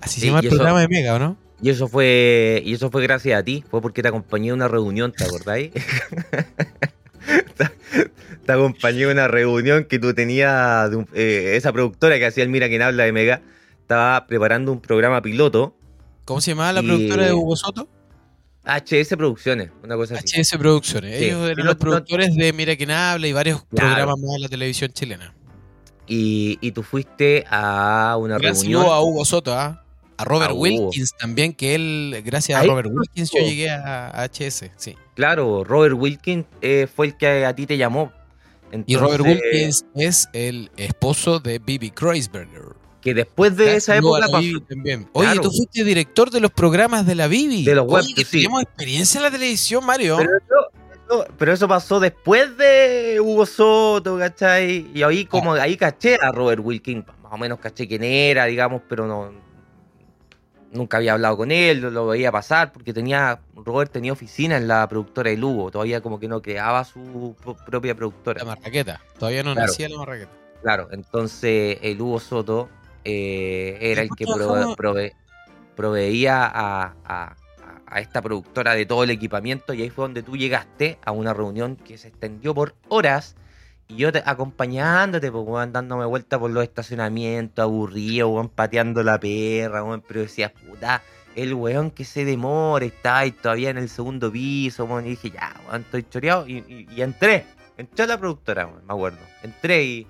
Así 0.00 0.16
Sí, 0.16 0.20
se 0.22 0.26
llama 0.28 0.40
el 0.40 0.46
eso- 0.46 0.56
programa 0.56 0.80
de 0.80 0.88
Mega, 0.88 1.14
¿o 1.14 1.18
no? 1.18 1.36
Y 1.60 1.70
eso 1.70 1.88
fue 1.88 2.62
y 2.64 2.74
eso 2.74 2.88
fue 2.90 3.02
gracias 3.02 3.36
a 3.38 3.42
ti, 3.42 3.64
fue 3.68 3.80
porque 3.82 4.00
te 4.02 4.08
acompañé 4.08 4.50
a 4.50 4.54
una 4.54 4.68
reunión, 4.68 5.12
¿te 5.12 5.24
acordáis? 5.24 5.72
te, 5.72 7.64
te 8.46 8.52
acompañé 8.52 9.04
a 9.04 9.08
una 9.08 9.28
reunión 9.28 9.84
que 9.84 9.98
tú 9.98 10.14
tenías 10.14 10.90
de 10.90 10.96
un- 10.96 11.08
eh, 11.14 11.54
esa 11.56 11.72
productora 11.72 12.18
que 12.18 12.26
hacía 12.26 12.44
el 12.44 12.50
Mira 12.50 12.68
quien 12.68 12.82
habla 12.82 13.04
de 13.04 13.12
Mega, 13.12 13.42
estaba 13.80 14.26
preparando 14.26 14.72
un 14.72 14.80
programa 14.80 15.20
piloto, 15.22 15.74
¿Cómo 16.24 16.42
se 16.42 16.50
llamaba 16.50 16.74
la 16.74 16.82
Y- 16.82 16.86
productora 16.86 17.24
de 17.24 17.32
Hugo 17.32 17.56
Soto? 17.56 17.88
HS 18.64 19.16
Producciones, 19.16 19.70
una 19.82 19.96
cosa 19.96 20.16
así. 20.16 20.26
HS 20.42 20.58
Producciones. 20.58 21.18
Sí. 21.18 21.24
Ellos 21.24 21.48
eran 21.48 21.64
los 21.64 21.76
productores 21.76 22.34
de 22.36 22.52
Mira 22.52 22.76
quién 22.76 22.90
habla 22.90 23.26
y 23.26 23.32
varios 23.32 23.64
Claro. 23.70 23.88
programas 23.94 24.18
más 24.20 24.32
de 24.34 24.38
la 24.40 24.48
televisión 24.50 24.92
chilena. 24.92 25.34
Y, 26.08 26.58
y 26.60 26.72
tú 26.72 26.82
fuiste 26.82 27.44
a 27.50 28.16
una 28.18 28.38
Gracias 28.38 28.62
reunión. 28.66 28.86
a 28.92 29.00
Hugo 29.00 29.24
Soto, 29.24 29.52
¿ah? 29.54 29.84
A 30.16 30.24
Robert 30.24 30.50
A 30.50 30.54
Hugo. 30.54 30.62
Wilkins 30.62 31.12
también, 31.18 31.52
que 31.52 31.74
él, 31.74 32.22
gracias 32.24 32.58
a 32.60 32.64
Robert 32.64 32.88
Wilkins, 32.92 33.30
yo 33.30 33.40
llegué 33.40 33.70
a 33.70 34.08
a 34.08 34.24
HS, 34.28 34.70
sí. 34.76 34.96
Claro, 35.14 35.62
Robert 35.64 35.94
Wilkins 35.96 36.46
eh, 36.60 36.88
fue 36.92 37.06
el 37.08 37.16
que 37.16 37.44
a 37.46 37.54
ti 37.54 37.66
te 37.66 37.76
llamó. 37.76 38.12
Y 38.86 38.96
Robert 38.96 39.24
Entonces, 39.24 39.42
Wilkins 39.52 39.84
es 39.94 40.28
el 40.32 40.70
esposo 40.76 41.38
de 41.40 41.58
Bibi 41.58 41.90
Kreisberger. 41.90 42.76
Que 43.00 43.14
después 43.14 43.56
de 43.56 43.76
esa 43.76 43.96
época 43.96 44.26
pasó- 44.30 44.60
también. 44.68 45.08
Oye, 45.12 45.26
Claro. 45.26 45.42
tú 45.42 45.50
fuiste 45.52 45.84
director 45.84 46.30
de 46.30 46.40
los 46.40 46.50
programas 46.50 47.06
de 47.06 47.14
la 47.14 47.28
Bibi. 47.28 47.64
De 47.64 47.74
los 47.76 47.86
web, 47.86 48.04
que 48.14 48.24
sí. 48.24 48.38
tenemos 48.38 48.62
experiencia 48.62 49.18
en 49.18 49.22
la 49.22 49.30
televisión, 49.30 49.86
Mario. 49.86 50.16
Pero 50.18 50.30
eso, 51.08 51.26
pero 51.38 51.52
eso 51.52 51.66
pasó 51.68 51.98
después 52.00 52.56
de 52.56 53.18
Hugo 53.20 53.46
Soto, 53.46 54.18
¿cachai? 54.18 54.90
Y 54.94 55.02
ahí 55.02 55.24
como 55.24 55.52
ahí 55.54 55.76
caché 55.76 56.16
a 56.20 56.30
Robert 56.32 56.60
Wilkins, 56.64 57.04
más 57.22 57.32
o 57.32 57.38
menos 57.38 57.58
caché 57.58 57.86
quién 57.88 58.02
era, 58.04 58.44
digamos, 58.46 58.82
pero 58.88 59.06
no 59.06 59.32
nunca 60.70 60.98
había 60.98 61.14
hablado 61.14 61.38
con 61.38 61.50
él, 61.50 61.80
lo, 61.80 61.90
lo 61.90 62.06
veía 62.08 62.30
pasar, 62.30 62.72
porque 62.72 62.92
tenía, 62.92 63.40
Robert 63.56 63.90
tenía 63.90 64.12
oficina 64.12 64.58
en 64.58 64.68
la 64.68 64.86
productora 64.86 65.30
de 65.30 65.38
Lugo, 65.38 65.70
todavía 65.70 66.02
como 66.02 66.20
que 66.20 66.28
no 66.28 66.42
creaba 66.42 66.84
su 66.84 67.34
pro- 67.42 67.56
propia 67.56 67.94
productora. 67.94 68.40
La 68.44 68.54
marraqueta. 68.54 69.00
Todavía 69.18 69.42
no 69.42 69.54
Claro. 69.54 69.66
nacía 69.66 69.88
la 69.88 69.96
marraqueta. 69.96 70.30
Claro, 70.62 70.88
entonces 70.90 71.78
el 71.80 71.98
Hugo 72.02 72.20
Soto 72.20 72.68
eh, 73.04 73.78
era 73.80 74.02
el 74.02 74.10
que 74.14 74.26
trabajamos- 74.26 74.76
prove- 74.76 75.12
prove- 75.12 75.14
proveía 75.74 76.44
a, 76.44 76.94
a- 77.02 77.36
a 77.90 78.00
esta 78.00 78.20
productora 78.22 78.74
de 78.74 78.86
todo 78.86 79.04
el 79.04 79.10
equipamiento 79.10 79.72
y 79.74 79.82
ahí 79.82 79.90
fue 79.90 80.04
donde 80.04 80.22
tú 80.22 80.36
llegaste 80.36 80.98
a 81.04 81.10
una 81.12 81.32
reunión 81.34 81.76
que 81.76 81.96
se 81.98 82.08
extendió 82.08 82.54
por 82.54 82.74
horas 82.88 83.34
y 83.86 83.96
yo 83.96 84.12
te, 84.12 84.22
acompañándote, 84.26 85.32
pues, 85.32 85.44
weón, 85.46 85.72
dándome 85.72 86.04
vuelta 86.04 86.38
por 86.38 86.50
los 86.50 86.62
estacionamientos, 86.62 87.62
aburrido, 87.62 88.28
weón, 88.28 88.48
pateando 88.50 89.02
la 89.02 89.18
perra, 89.18 89.82
weón, 89.82 90.02
pero 90.06 90.20
decía, 90.20 90.52
puta, 90.52 91.02
el 91.34 91.54
weón 91.54 91.90
que 91.90 92.04
se 92.04 92.24
demora, 92.26 92.84
está 92.84 93.18
ahí 93.18 93.32
todavía 93.32 93.70
en 93.70 93.78
el 93.78 93.88
segundo 93.88 94.30
piso, 94.30 94.84
weón, 94.84 95.06
y 95.06 95.10
dije, 95.10 95.30
ya, 95.30 95.54
weón, 95.68 95.80
estoy 95.82 96.02
choreado 96.08 96.46
y, 96.46 96.58
y- 96.68 96.86
y 96.94 97.00
entré, 97.02 97.46
entré 97.78 98.04
a 98.04 98.08
la 98.08 98.18
productora, 98.18 98.66
weón, 98.66 98.86
me 98.86 98.92
acuerdo, 98.92 99.18
entré 99.42 99.82
y 99.84 100.06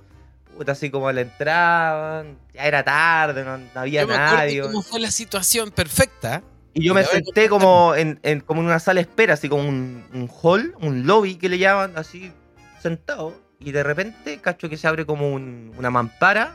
puta, 0.57 0.73
así 0.73 0.91
como 0.91 1.13
la 1.13 1.21
entrada, 1.21 2.23
weón, 2.23 2.39
ya 2.53 2.63
era 2.65 2.83
tarde, 2.83 3.45
no, 3.45 3.59
no 3.59 3.69
había 3.77 4.01
Yo 4.01 4.09
me 4.09 4.15
acuerdo 4.15 4.37
nadie, 4.39 4.63
cómo 4.63 4.83
fue 4.83 4.99
la 4.99 5.13
situación 5.13 5.71
perfecta. 5.71 6.43
Y 6.79 6.85
yo 6.87 6.95
me 6.95 7.01
senté 7.25 7.49
como 7.49 7.95
en, 7.95 8.19
en- 8.23 8.41
como 8.41 8.61
en 8.61 8.67
una 8.67 8.79
sala 8.79 8.97
de 8.99 9.03
espera, 9.03 9.35
así 9.35 9.49
como 9.49 9.69
un, 9.69 10.05
un 10.13 10.29
hall, 10.43 10.75
un 10.81 11.07
lobby 11.07 11.37
que 11.37 11.49
le 11.49 11.59
llaman, 11.59 11.93
así 11.97 12.33
sentado. 12.81 13.35
Y 13.61 13.73
de 13.73 13.83
repente 13.83 14.39
cacho 14.41 14.69
que 14.69 14.77
se 14.77 14.87
abre 14.87 15.05
como 15.05 15.33
un- 15.33 15.73
una 15.77 15.91
mampara 15.91 16.55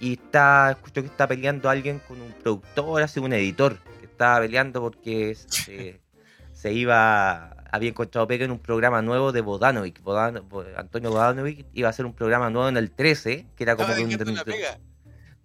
y 0.00 0.12
está, 0.14 0.70
escucho 0.72 1.00
que 1.02 1.08
está 1.08 1.26
peleando 1.26 1.68
alguien 1.70 2.00
con 2.06 2.20
un 2.20 2.32
productor, 2.32 3.02
así 3.02 3.18
un 3.20 3.32
editor, 3.32 3.78
que 4.00 4.06
estaba 4.06 4.40
peleando 4.40 4.80
porque 4.80 5.34
se, 5.34 6.00
se 6.52 6.72
iba, 6.72 7.50
había 7.72 7.88
encontrado 7.88 8.26
pega 8.28 8.44
en 8.44 8.50
un 8.50 8.58
programa 8.58 9.00
nuevo 9.02 9.32
de 9.32 9.40
Bodanovic. 9.40 10.02
Bodan- 10.02 10.46
Bo- 10.48 10.64
Antonio 10.76 11.10
Bodanovic 11.10 11.66
iba 11.74 11.88
a 11.88 11.90
hacer 11.90 12.04
un 12.06 12.12
programa 12.12 12.50
nuevo 12.50 12.68
en 12.68 12.76
el 12.76 12.90
13, 12.90 13.46
que 13.56 13.64
era 13.64 13.74
como 13.76 13.88
que 13.94 14.02
un-. 14.04 14.10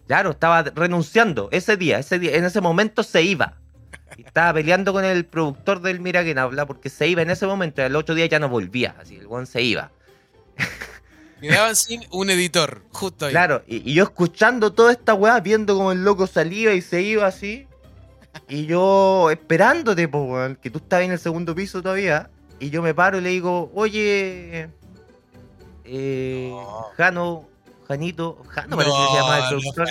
Claro, 0.05 0.31
estaba 0.31 0.63
renunciando 0.63 1.47
ese 1.53 1.77
día, 1.77 1.97
ese 1.97 2.19
día, 2.19 2.35
en 2.35 2.43
ese 2.43 2.59
momento 2.59 3.03
se 3.03 3.23
iba. 3.23 3.57
Y 4.17 4.23
estaba 4.25 4.53
peleando 4.53 4.93
con 4.93 5.05
el 5.05 5.25
productor 5.25 5.81
del 5.81 5.99
Mira 5.99 6.23
quién 6.23 6.37
habla 6.37 6.65
porque 6.65 6.89
se 6.89 7.07
iba 7.07 7.21
en 7.21 7.29
ese 7.29 7.45
momento, 7.45 7.81
y 7.81 7.85
al 7.85 7.95
otro 7.95 8.15
día 8.15 8.25
ya 8.25 8.39
no 8.39 8.49
volvía, 8.49 8.95
así 8.99 9.15
el 9.15 9.27
buen 9.27 9.45
se 9.45 9.61
iba. 9.61 9.91
Quedaban 11.41 11.75
sin 11.75 12.05
un 12.11 12.29
editor, 12.29 12.83
justo 12.91 13.25
ahí. 13.25 13.31
Claro, 13.31 13.63
y, 13.67 13.89
y 13.89 13.93
yo 13.93 14.03
escuchando 14.03 14.71
toda 14.71 14.91
esta 14.91 15.13
weá, 15.13 15.39
viendo 15.41 15.75
como 15.75 15.91
el 15.91 16.03
loco 16.03 16.25
salía 16.27 16.73
y 16.73 16.81
se 16.81 17.01
iba 17.01 17.27
así, 17.27 17.67
y 18.47 18.65
yo 18.65 19.29
esperándote, 19.31 20.07
po, 20.07 20.23
weón, 20.23 20.55
que 20.55 20.69
tú 20.69 20.79
estabas 20.79 21.05
en 21.05 21.11
el 21.11 21.19
segundo 21.19 21.53
piso 21.53 21.81
todavía, 21.81 22.29
y 22.59 22.69
yo 22.69 22.81
me 22.81 22.93
paro 22.93 23.17
y 23.17 23.21
le 23.21 23.29
digo, 23.29 23.71
oye, 23.73 24.69
eh, 25.85 26.47
No. 26.49 26.87
Jano, 26.95 27.47
Janito, 27.87 28.41
Jano 28.47 28.77
parece 28.77 28.95
que 28.95 29.07
se 29.07 29.13
llama 29.13 29.39
el 29.39 29.47
productor. 29.49 29.87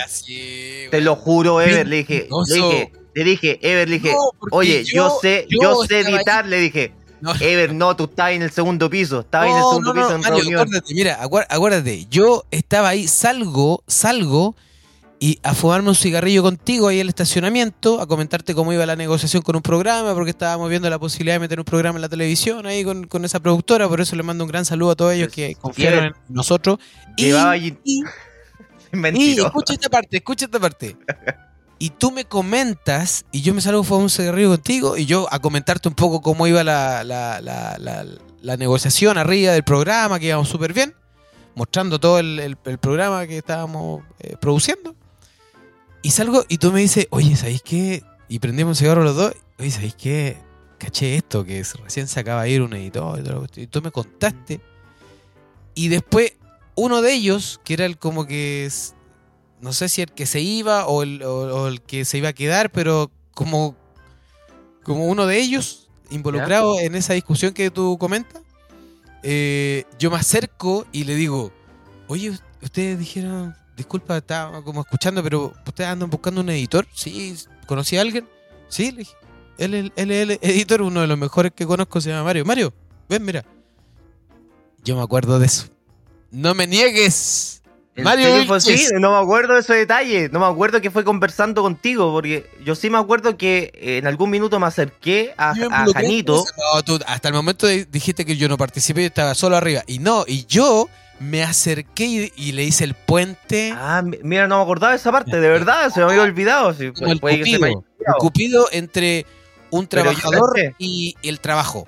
Te 0.91 1.01
lo 1.01 1.15
juro, 1.15 1.61
Ever, 1.61 1.87
le 1.87 1.97
dije, 1.97 2.27
le 2.47 2.55
dije, 2.55 2.93
le 3.15 3.23
dije, 3.23 3.59
Ever, 3.61 3.87
le 3.89 3.99
dije, 3.99 4.11
No, 4.13 4.31
oye, 4.51 4.83
yo, 4.83 4.93
yo- 5.09 5.17
sé, 5.21 5.45
yo 5.49 5.59
yo, 5.61 5.83
sé 5.85 5.99
editar, 6.01 6.45
le 6.45 6.59
dije, 6.59 6.93
No. 7.21 7.33
Ever, 7.39 7.73
no, 7.73 7.95
tú 7.95 8.03
estabas 8.05 8.33
en 8.33 8.41
el 8.41 8.51
segundo 8.51 8.89
piso, 8.89 9.21
estabas 9.21 9.47
en 9.49 9.53
el 9.55 9.59
No, 9.61 9.69
segundo 9.69 9.93
no, 9.93 10.01
no, 10.01 10.05
piso 10.07 10.15
en 10.15 10.21
Mario, 10.21 10.37
reunión. 10.39 10.59
acuérdate, 10.61 10.93
mira, 10.93 11.17
acuérdate, 11.49 12.05
yo 12.09 12.43
estaba 12.51 12.89
ahí, 12.89 13.07
salgo, 13.07 13.81
salgo 13.87 14.55
y 15.19 15.39
a 15.41 15.53
fumarme 15.55 15.87
un 15.87 15.95
cigarrillo 15.95 16.43
contigo 16.43 16.89
ahí 16.89 16.97
en 16.97 17.03
el 17.03 17.07
estacionamiento, 17.09 18.01
a 18.01 18.07
comentarte 18.07 18.53
cómo 18.53 18.73
iba 18.73 18.85
la 18.85 18.97
negociación 18.97 19.41
con 19.41 19.55
un 19.55 19.61
programa, 19.61 20.13
porque 20.13 20.31
estábamos 20.31 20.69
viendo 20.69 20.89
la 20.89 20.99
posibilidad 20.99 21.35
de 21.35 21.39
meter 21.39 21.59
un 21.59 21.63
programa 21.63 21.97
en 21.97 22.01
la 22.01 22.09
televisión 22.09 22.65
ahí 22.65 22.83
con, 22.83 23.05
con 23.07 23.23
esa 23.23 23.39
productora, 23.39 23.87
por 23.87 24.01
eso 24.01 24.17
le 24.17 24.23
mando 24.23 24.43
un 24.43 24.49
gran 24.49 24.65
saludo 24.65 24.91
a 24.91 24.95
todos 24.97 25.13
ellos 25.13 25.29
que 25.31 25.55
confiaron 25.55 26.03
en 26.07 26.13
nosotros. 26.27 26.77
Y, 27.15 27.27
Llevaba 27.27 27.51
allí- 27.51 27.77
y- 27.85 28.01
y 29.13 29.39
escucha 29.39 29.71
esta 29.75 29.87
parte, 29.89 30.17
escucha 30.17 30.43
esta 30.43 30.59
parte. 30.59 30.97
Y 31.83 31.89
tú 31.89 32.11
me 32.11 32.23
comentas, 32.23 33.25
y 33.33 33.41
yo 33.41 33.53
me 33.53 33.59
salgo 33.59 33.83
fumar 33.83 34.03
un 34.03 34.09
cigarrillo 34.09 34.47
contigo, 34.51 34.95
y 34.95 35.05
yo 35.05 35.27
a 35.31 35.39
comentarte 35.39 35.89
un 35.89 35.95
poco 35.95 36.21
cómo 36.21 36.47
iba 36.47 36.63
la, 36.63 37.03
la, 37.03 37.41
la, 37.41 38.55
negociación 38.57 39.17
arriba 39.17 39.51
del 39.51 39.63
programa, 39.63 40.17
que 40.17 40.27
íbamos 40.27 40.47
súper 40.47 40.71
bien, 40.71 40.95
mostrando 41.55 41.99
todo 41.99 42.19
el, 42.19 42.39
el- 42.39 42.57
el 42.63 42.77
programa 42.77 43.27
que 43.27 43.37
estábamos 43.39 44.01
eh, 44.19 44.37
produciendo. 44.39 44.95
Y 46.01 46.11
salgo 46.11 46.45
y 46.47 46.57
tú 46.57 46.71
me 46.71 46.79
dices, 46.79 47.07
oye, 47.09 47.35
¿sabéis 47.35 47.61
qué? 47.61 48.01
Y 48.29 48.39
prendimos 48.39 48.71
un 48.71 48.75
cigarro 48.77 49.03
los 49.03 49.17
dos. 49.17 49.33
Oye, 49.59 49.69
¿sabéis 49.71 49.95
qué? 49.95 50.37
Caché 50.77 51.17
esto, 51.17 51.43
que 51.43 51.63
recién 51.83 52.07
se 52.07 52.17
acaba 52.17 52.43
de 52.43 52.49
ir 52.51 52.61
un 52.61 52.73
editor. 52.75 53.21
Y 53.57 53.67
tú 53.67 53.81
me 53.81 53.91
contaste. 53.91 54.61
Y 55.75 55.89
después, 55.89 56.31
uno 56.75 57.01
de 57.01 57.11
ellos, 57.13 57.59
que 57.65 57.73
era 57.73 57.85
el 57.85 57.97
como 57.97 58.25
que. 58.25 58.69
No 59.63 59.71
sé 59.73 59.87
si 59.87 60.01
el 60.01 60.11
que 60.11 60.25
se 60.25 60.41
iba 60.41 60.85
o 60.87 61.03
el, 61.03 61.23
o- 61.23 61.63
o 61.63 61.67
el 61.67 61.81
que 61.81 62.03
se 62.05 62.17
iba 62.17 62.29
a 62.29 62.33
quedar, 62.33 62.71
pero 62.71 63.09
como. 63.33 63.75
Como 64.83 65.07
uno 65.07 65.25
de 65.25 65.39
ellos, 65.39 65.87
involucrado 66.09 66.77
en 66.79 66.95
esa 66.95 67.13
discusión 67.13 67.53
que 67.53 67.71
tú 67.71 67.97
comentas. 67.97 68.41
eh, 69.23 69.85
yo 69.97 70.11
me 70.11 70.17
acerco 70.17 70.85
y 70.91 71.05
le 71.05 71.15
digo, 71.15 71.53
oye, 72.07 72.29
us- 72.31 72.43
ustedes 72.61 72.99
dijeron, 72.99 73.55
disculpa, 73.77 74.17
estaba 74.17 74.61
como 74.61 74.81
escuchando, 74.81 75.23
pero 75.23 75.53
ustedes 75.65 75.89
andan 75.89 76.09
buscando 76.09 76.41
un 76.41 76.49
editor. 76.49 76.85
Sí, 76.93 77.33
¿conocí 77.65 77.95
a 77.95 78.01
alguien? 78.01 78.27
Sí, 78.67 78.91
le 78.91 78.97
dije. 78.99 79.13
Él 79.57 79.73
es 79.75 79.91
es 79.95 80.05
el 80.07 80.31
editor, 80.41 80.81
uno 80.81 80.99
de 80.99 81.07
los 81.07 81.17
mejores 81.17 81.53
que 81.55 81.65
conozco, 81.65 82.01
se 82.01 82.09
llama 82.09 82.25
Mario. 82.25 82.43
Mario, 82.43 82.73
ven, 83.07 83.23
mira. 83.23 83.45
Yo 84.83 84.97
me 84.97 85.01
acuerdo 85.03 85.39
de 85.39 85.45
eso. 85.45 85.67
No 86.31 86.53
me 86.53 86.67
niegues. 86.67 87.61
¿En 87.95 88.03
Mario? 88.03 88.27
Vilches. 88.39 88.91
No 88.99 89.11
me 89.11 89.17
acuerdo 89.17 89.53
de 89.53 89.59
esos 89.59 89.75
detalles. 89.75 90.31
No 90.31 90.39
me 90.39 90.47
acuerdo 90.47 90.81
que 90.81 90.89
fue 90.89 91.03
conversando 91.03 91.61
contigo, 91.61 92.11
porque 92.11 92.49
yo 92.65 92.73
sí 92.75 92.89
me 92.89 92.97
acuerdo 92.97 93.37
que 93.37 93.71
eh, 93.75 93.97
en 93.97 94.07
algún 94.07 94.31
minuto 94.31 94.59
me 94.59 94.65
acerqué 94.65 95.33
a, 95.37 95.53
Yo 95.55 95.69
me 95.69 95.93
Janito. 95.93 96.43
No, 96.75 96.81
tú 96.83 96.99
hasta 97.05 97.27
el 97.27 97.33
momento 97.35 97.67
dijiste 97.67 98.25
que 98.25 98.35
yo 98.35 98.49
no 98.49 98.57
participé 98.57 99.03
y 99.03 99.05
estaba 99.05 99.35
solo 99.35 99.55
arriba. 99.57 99.83
Y 99.85 99.99
no, 99.99 100.23
y 100.27 100.45
yo 100.45 100.89
me 101.19 101.43
acerqué 101.43 102.05
y, 102.05 102.31
y 102.35 102.51
le 102.53 102.63
hice 102.63 102.83
el 102.83 102.95
puente. 102.95 103.71
Ah, 103.77 104.01
mi- 104.03 104.17
mira, 104.23 104.47
no 104.47 104.57
me 104.57 104.63
acordaba 104.63 104.93
de 104.93 104.97
esa 104.97 105.11
parte, 105.11 105.39
de 105.39 105.47
verdad, 105.49 105.91
se 105.91 105.99
me 105.99 106.07
había 106.07 106.23
olvidado. 106.23 106.73
sí, 106.73 106.91
el 106.99 107.19
puede 107.19 107.41
que 107.41 107.51
se 107.51 107.59
me 107.59 107.67
haya 107.67 107.75
cupido. 107.75 107.77
olvidado. 107.77 108.15
El 108.17 108.19
cupido 108.19 108.67
entre 108.71 109.25
un 109.69 109.83
yo 109.83 109.89
trabajador 109.89 110.53
y 110.79 111.15
el 111.21 111.39
trabajo. 111.39 111.87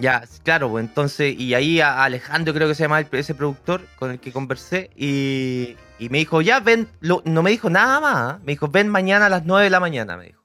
Ya, 0.00 0.24
claro, 0.44 0.70
pues 0.70 0.84
entonces, 0.86 1.34
y 1.38 1.54
ahí 1.54 1.80
a 1.80 2.02
Alejandro 2.04 2.54
creo 2.54 2.68
que 2.68 2.74
se 2.74 2.84
llama 2.84 3.00
el- 3.00 3.08
ese 3.12 3.34
productor 3.34 3.82
con 3.98 4.10
el 4.10 4.18
que 4.18 4.32
conversé, 4.32 4.90
y, 4.96 5.76
y 5.98 6.08
me 6.08 6.18
dijo, 6.18 6.40
ya 6.40 6.60
ven, 6.60 6.88
lo- 7.00 7.22
no 7.26 7.42
me 7.42 7.50
dijo 7.50 7.68
nada 7.68 8.00
más, 8.00 8.34
¿eh? 8.36 8.42
me 8.46 8.52
dijo, 8.52 8.68
ven 8.68 8.88
mañana 8.88 9.26
a 9.26 9.28
las 9.28 9.44
9 9.44 9.64
de 9.64 9.70
la 9.70 9.80
mañana, 9.80 10.16
me 10.16 10.26
dijo. 10.26 10.42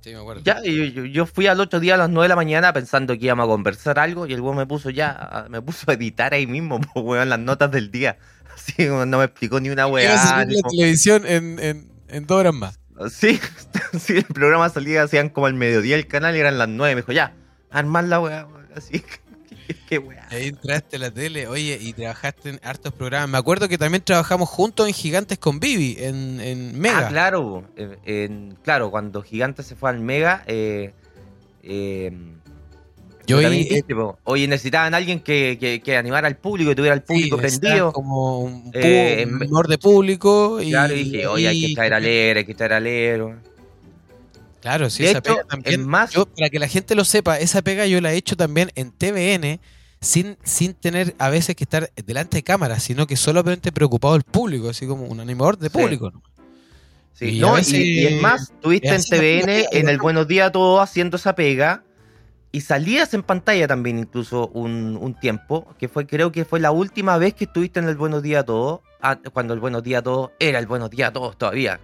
Sí, 0.00 0.10
me 0.14 0.16
acuerdo. 0.20 0.42
Ya, 0.44 0.56
y 0.64 1.12
yo, 1.12 1.26
fui 1.26 1.46
al 1.46 1.60
otro 1.60 1.78
día 1.78 1.94
a 1.94 1.96
las 1.98 2.08
9 2.10 2.24
de 2.24 2.28
la 2.30 2.36
mañana 2.36 2.72
pensando 2.72 3.12
que 3.16 3.26
íbamos 3.26 3.44
a 3.44 3.48
conversar 3.48 3.98
algo, 3.98 4.26
y 4.26 4.32
el 4.32 4.40
weón 4.40 4.56
me 4.56 4.66
puso 4.66 4.90
ya, 4.90 5.46
me 5.50 5.60
puso 5.62 5.90
a 5.90 5.94
editar 5.94 6.32
ahí 6.34 6.46
mismo, 6.46 6.80
pues, 6.94 7.04
weón, 7.04 7.28
las 7.28 7.38
notas 7.38 7.70
del 7.70 7.90
día. 7.90 8.16
Así, 8.54 8.72
como 8.88 9.04
no 9.06 9.18
me 9.18 9.24
explicó 9.24 9.60
ni 9.60 9.68
una 9.70 9.86
weá. 9.86 10.10
la 10.46 10.60
televisión 10.70 11.26
en, 11.26 11.58
en, 11.58 11.90
en 12.08 12.26
dos 12.26 12.38
horas 12.40 12.54
más. 12.54 12.78
Sí, 13.10 13.38
sí, 13.98 14.16
el 14.18 14.24
programa 14.24 14.68
salía, 14.70 15.02
hacían 15.02 15.28
como 15.28 15.46
al 15.46 15.54
mediodía 15.54 15.96
el 15.96 16.06
canal 16.06 16.34
y 16.36 16.40
eran 16.40 16.56
las 16.58 16.68
9, 16.68 16.94
me 16.94 17.00
dijo, 17.02 17.12
ya, 17.12 17.34
armar 17.72 18.04
la 18.04 18.20
weá, 18.20 18.46
así, 18.76 19.02
qué 19.88 19.98
weá. 19.98 20.26
Ahí 20.30 20.48
entraste 20.48 20.96
a 20.96 20.98
la 20.98 21.10
tele, 21.10 21.46
oye, 21.46 21.78
y 21.80 21.92
trabajaste 21.92 22.50
en 22.50 22.60
hartos 22.62 22.92
programas. 22.92 23.28
Me 23.30 23.38
acuerdo 23.38 23.68
que 23.68 23.78
también 23.78 24.02
trabajamos 24.04 24.48
juntos 24.48 24.86
en 24.88 24.94
Gigantes 24.94 25.38
con 25.38 25.60
Vivi, 25.60 25.96
en, 25.98 26.40
en 26.40 26.78
Mega. 26.78 27.06
Ah, 27.06 27.08
claro. 27.08 27.64
en- 27.76 27.98
en- 28.04 28.58
claro, 28.62 28.90
cuando 28.90 29.22
Gigante 29.22 29.62
se 29.62 29.74
fue 29.76 29.90
al 29.90 30.00
Mega, 30.00 30.42
eh, 30.46 30.92
eh, 31.62 32.12
Yo 33.26 33.40
también 33.40 33.66
y- 33.70 33.94
oye, 34.24 34.48
necesitaban 34.48 34.94
alguien 34.94 35.20
que, 35.20 35.56
que, 35.60 35.80
que 35.80 35.96
animara 35.96 36.26
al 36.26 36.36
público, 36.36 36.70
que 36.70 36.74
tuviera 36.76 36.94
al 36.94 37.02
público 37.04 37.36
Sí, 37.36 37.58
prendido. 37.60 37.92
como 37.92 38.40
un 38.40 38.70
Eh, 38.74 39.26
humor 39.48 39.68
de 39.68 39.78
público. 39.78 40.60
Y, 40.60 40.70
Claro, 40.70 40.94
y 40.94 41.04
dije, 41.04 41.26
oye, 41.28 41.46
hay 41.48 41.60
que 41.60 41.66
y- 41.68 41.74
traer 41.74 41.94
al 41.94 42.04
héroe, 42.04 42.40
hay 42.40 42.46
que 42.46 42.54
traer 42.54 42.72
al 42.72 42.86
héroe. 42.86 43.36
Claro, 44.62 44.88
sí, 44.88 45.02
De 45.02 45.10
esa 45.10 45.18
hecho, 45.18 45.34
pega 45.34 45.44
también. 45.48 45.86
más- 45.86 46.12
yo, 46.12 46.24
para 46.24 46.48
que 46.48 46.58
la 46.58 46.68
gente 46.68 46.94
lo 46.94 47.04
sepa, 47.04 47.38
esa 47.38 47.60
pega 47.62 47.84
yo 47.86 48.00
la 48.00 48.12
he 48.12 48.16
hecho 48.16 48.36
también 48.36 48.70
en 48.76 48.92
TVN 48.92 49.60
sin, 50.00 50.38
sin 50.44 50.72
tener 50.74 51.14
a 51.18 51.28
veces 51.30 51.54
que 51.56 51.64
estar 51.64 51.90
delante 52.06 52.38
de 52.38 52.42
cámara, 52.44 52.78
sino 52.80 53.06
que 53.06 53.16
solamente 53.16 53.72
preocupado 53.72 54.14
el 54.16 54.22
público, 54.22 54.68
así 54.70 54.86
como 54.86 55.04
un 55.04 55.20
animador 55.20 55.58
de 55.58 55.68
Sí. 55.68 55.76
público. 55.76 56.10
¿no? 56.12 56.22
Sí, 57.12 57.36
Y 57.36 57.40
no, 57.40 57.48
a 57.48 57.52
y, 57.52 57.56
veces- 57.56 57.74
y 57.74 58.06
es 58.06 58.22
más, 58.22 58.52
tuviste 58.60 58.88
en 58.88 59.02
TVN, 59.02 59.44
pega, 59.46 59.68
en 59.72 59.88
el 59.88 59.96
¿no? 59.98 60.02
Buenos 60.02 60.26
Días 60.28 60.48
a 60.48 60.52
Todos, 60.52 60.80
haciendo 60.82 61.16
esa 61.18 61.34
pega. 61.34 61.84
Y 62.54 62.60
salías 62.60 63.14
en 63.14 63.22
pantalla 63.22 63.66
también 63.66 63.98
incluso 63.98 64.48
un, 64.48 64.96
un 65.00 65.18
tiempo, 65.18 65.74
que 65.78 65.88
fue 65.88 66.06
creo 66.06 66.30
que 66.32 66.44
fue 66.44 66.60
la 66.60 66.70
última 66.70 67.16
vez 67.18 67.34
que 67.34 67.44
estuviste 67.44 67.80
en 67.80 67.88
el 67.88 67.96
Buenos 67.96 68.22
Días 68.22 68.42
a 68.42 68.44
Todos, 68.44 68.80
ah, 69.00 69.18
cuando 69.32 69.54
el 69.54 69.60
Buenos 69.60 69.82
Días 69.82 70.00
a 70.00 70.02
Todos 70.02 70.30
era 70.38 70.58
el 70.58 70.66
Buenos 70.66 70.90
Días 70.90 71.08
a 71.08 71.12
Todos 71.12 71.36
todavía. 71.38 71.80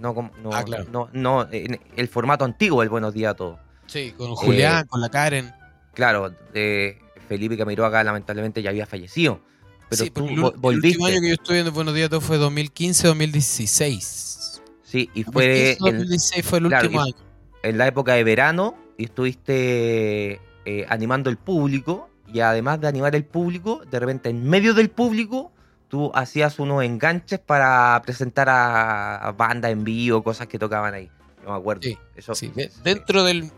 No, 0.00 0.30
no, 0.42 0.50
Ah, 0.52 0.64
claro. 0.64 0.86
no, 0.90 1.08
no, 1.12 1.46
en 1.50 1.78
el 1.96 2.08
formato 2.08 2.44
antiguo 2.44 2.80
del 2.80 2.88
Buenos 2.88 3.12
Días 3.14 3.32
a 3.32 3.34
Todos. 3.34 3.58
Sí, 3.86 4.12
con 4.16 4.34
Julián, 4.34 4.84
Eh, 4.84 4.88
con 4.88 5.00
la 5.00 5.08
Karen. 5.10 5.52
Claro, 5.94 6.32
eh, 6.54 6.98
Felipe 7.28 7.56
Camiroaga 7.56 8.02
lamentablemente 8.04 8.62
ya 8.62 8.70
había 8.70 8.86
fallecido. 8.86 9.40
Pero 9.88 10.04
sí, 10.04 10.10
tú 10.10 10.26
el, 10.28 10.36
vo- 10.36 10.50
ul- 10.50 10.54
el 10.54 10.60
volviste. 10.60 10.88
último 10.88 11.06
año 11.06 11.20
que 11.20 11.28
yo 11.28 11.34
estuve 11.34 11.60
en 11.60 11.72
Buenos 11.72 11.94
Días 11.94 12.10
Todos 12.10 12.24
fue 12.24 12.38
2015-2016. 12.38 14.60
Sí, 14.82 15.10
y 15.14 15.22
fue 15.24 15.72
en, 15.72 15.78
2016 15.78 16.44
fue 16.46 16.58
el 16.58 16.68
claro, 16.68 16.86
último 16.86 17.02
año. 17.02 17.14
en 17.62 17.78
la 17.78 17.86
época 17.86 18.14
de 18.14 18.24
verano 18.24 18.74
y 18.96 19.04
estuviste 19.04 20.40
eh, 20.64 20.86
animando 20.88 21.30
el 21.30 21.36
público 21.36 22.08
y 22.32 22.40
además 22.40 22.80
de 22.80 22.88
animar 22.88 23.14
el 23.14 23.24
público, 23.24 23.82
de 23.90 24.00
repente 24.00 24.30
en 24.30 24.48
medio 24.48 24.74
del 24.74 24.90
público 24.90 25.52
tú 25.88 26.10
hacías 26.14 26.58
unos 26.58 26.82
enganches 26.84 27.38
para 27.38 28.00
presentar 28.04 28.48
a, 28.48 29.32
bandas 29.36 29.70
en 29.70 29.84
vivo, 29.84 30.22
cosas 30.22 30.46
que 30.46 30.58
tocaban 30.58 30.94
ahí. 30.94 31.10
Yo 31.44 31.50
me 31.52 31.56
acuerdo. 31.56 31.82
Sí, 31.82 31.96
Eso, 32.16 32.34
Sí, 32.34 32.50
de- 32.54 32.70
dentro 32.82 33.22
del 33.24 33.50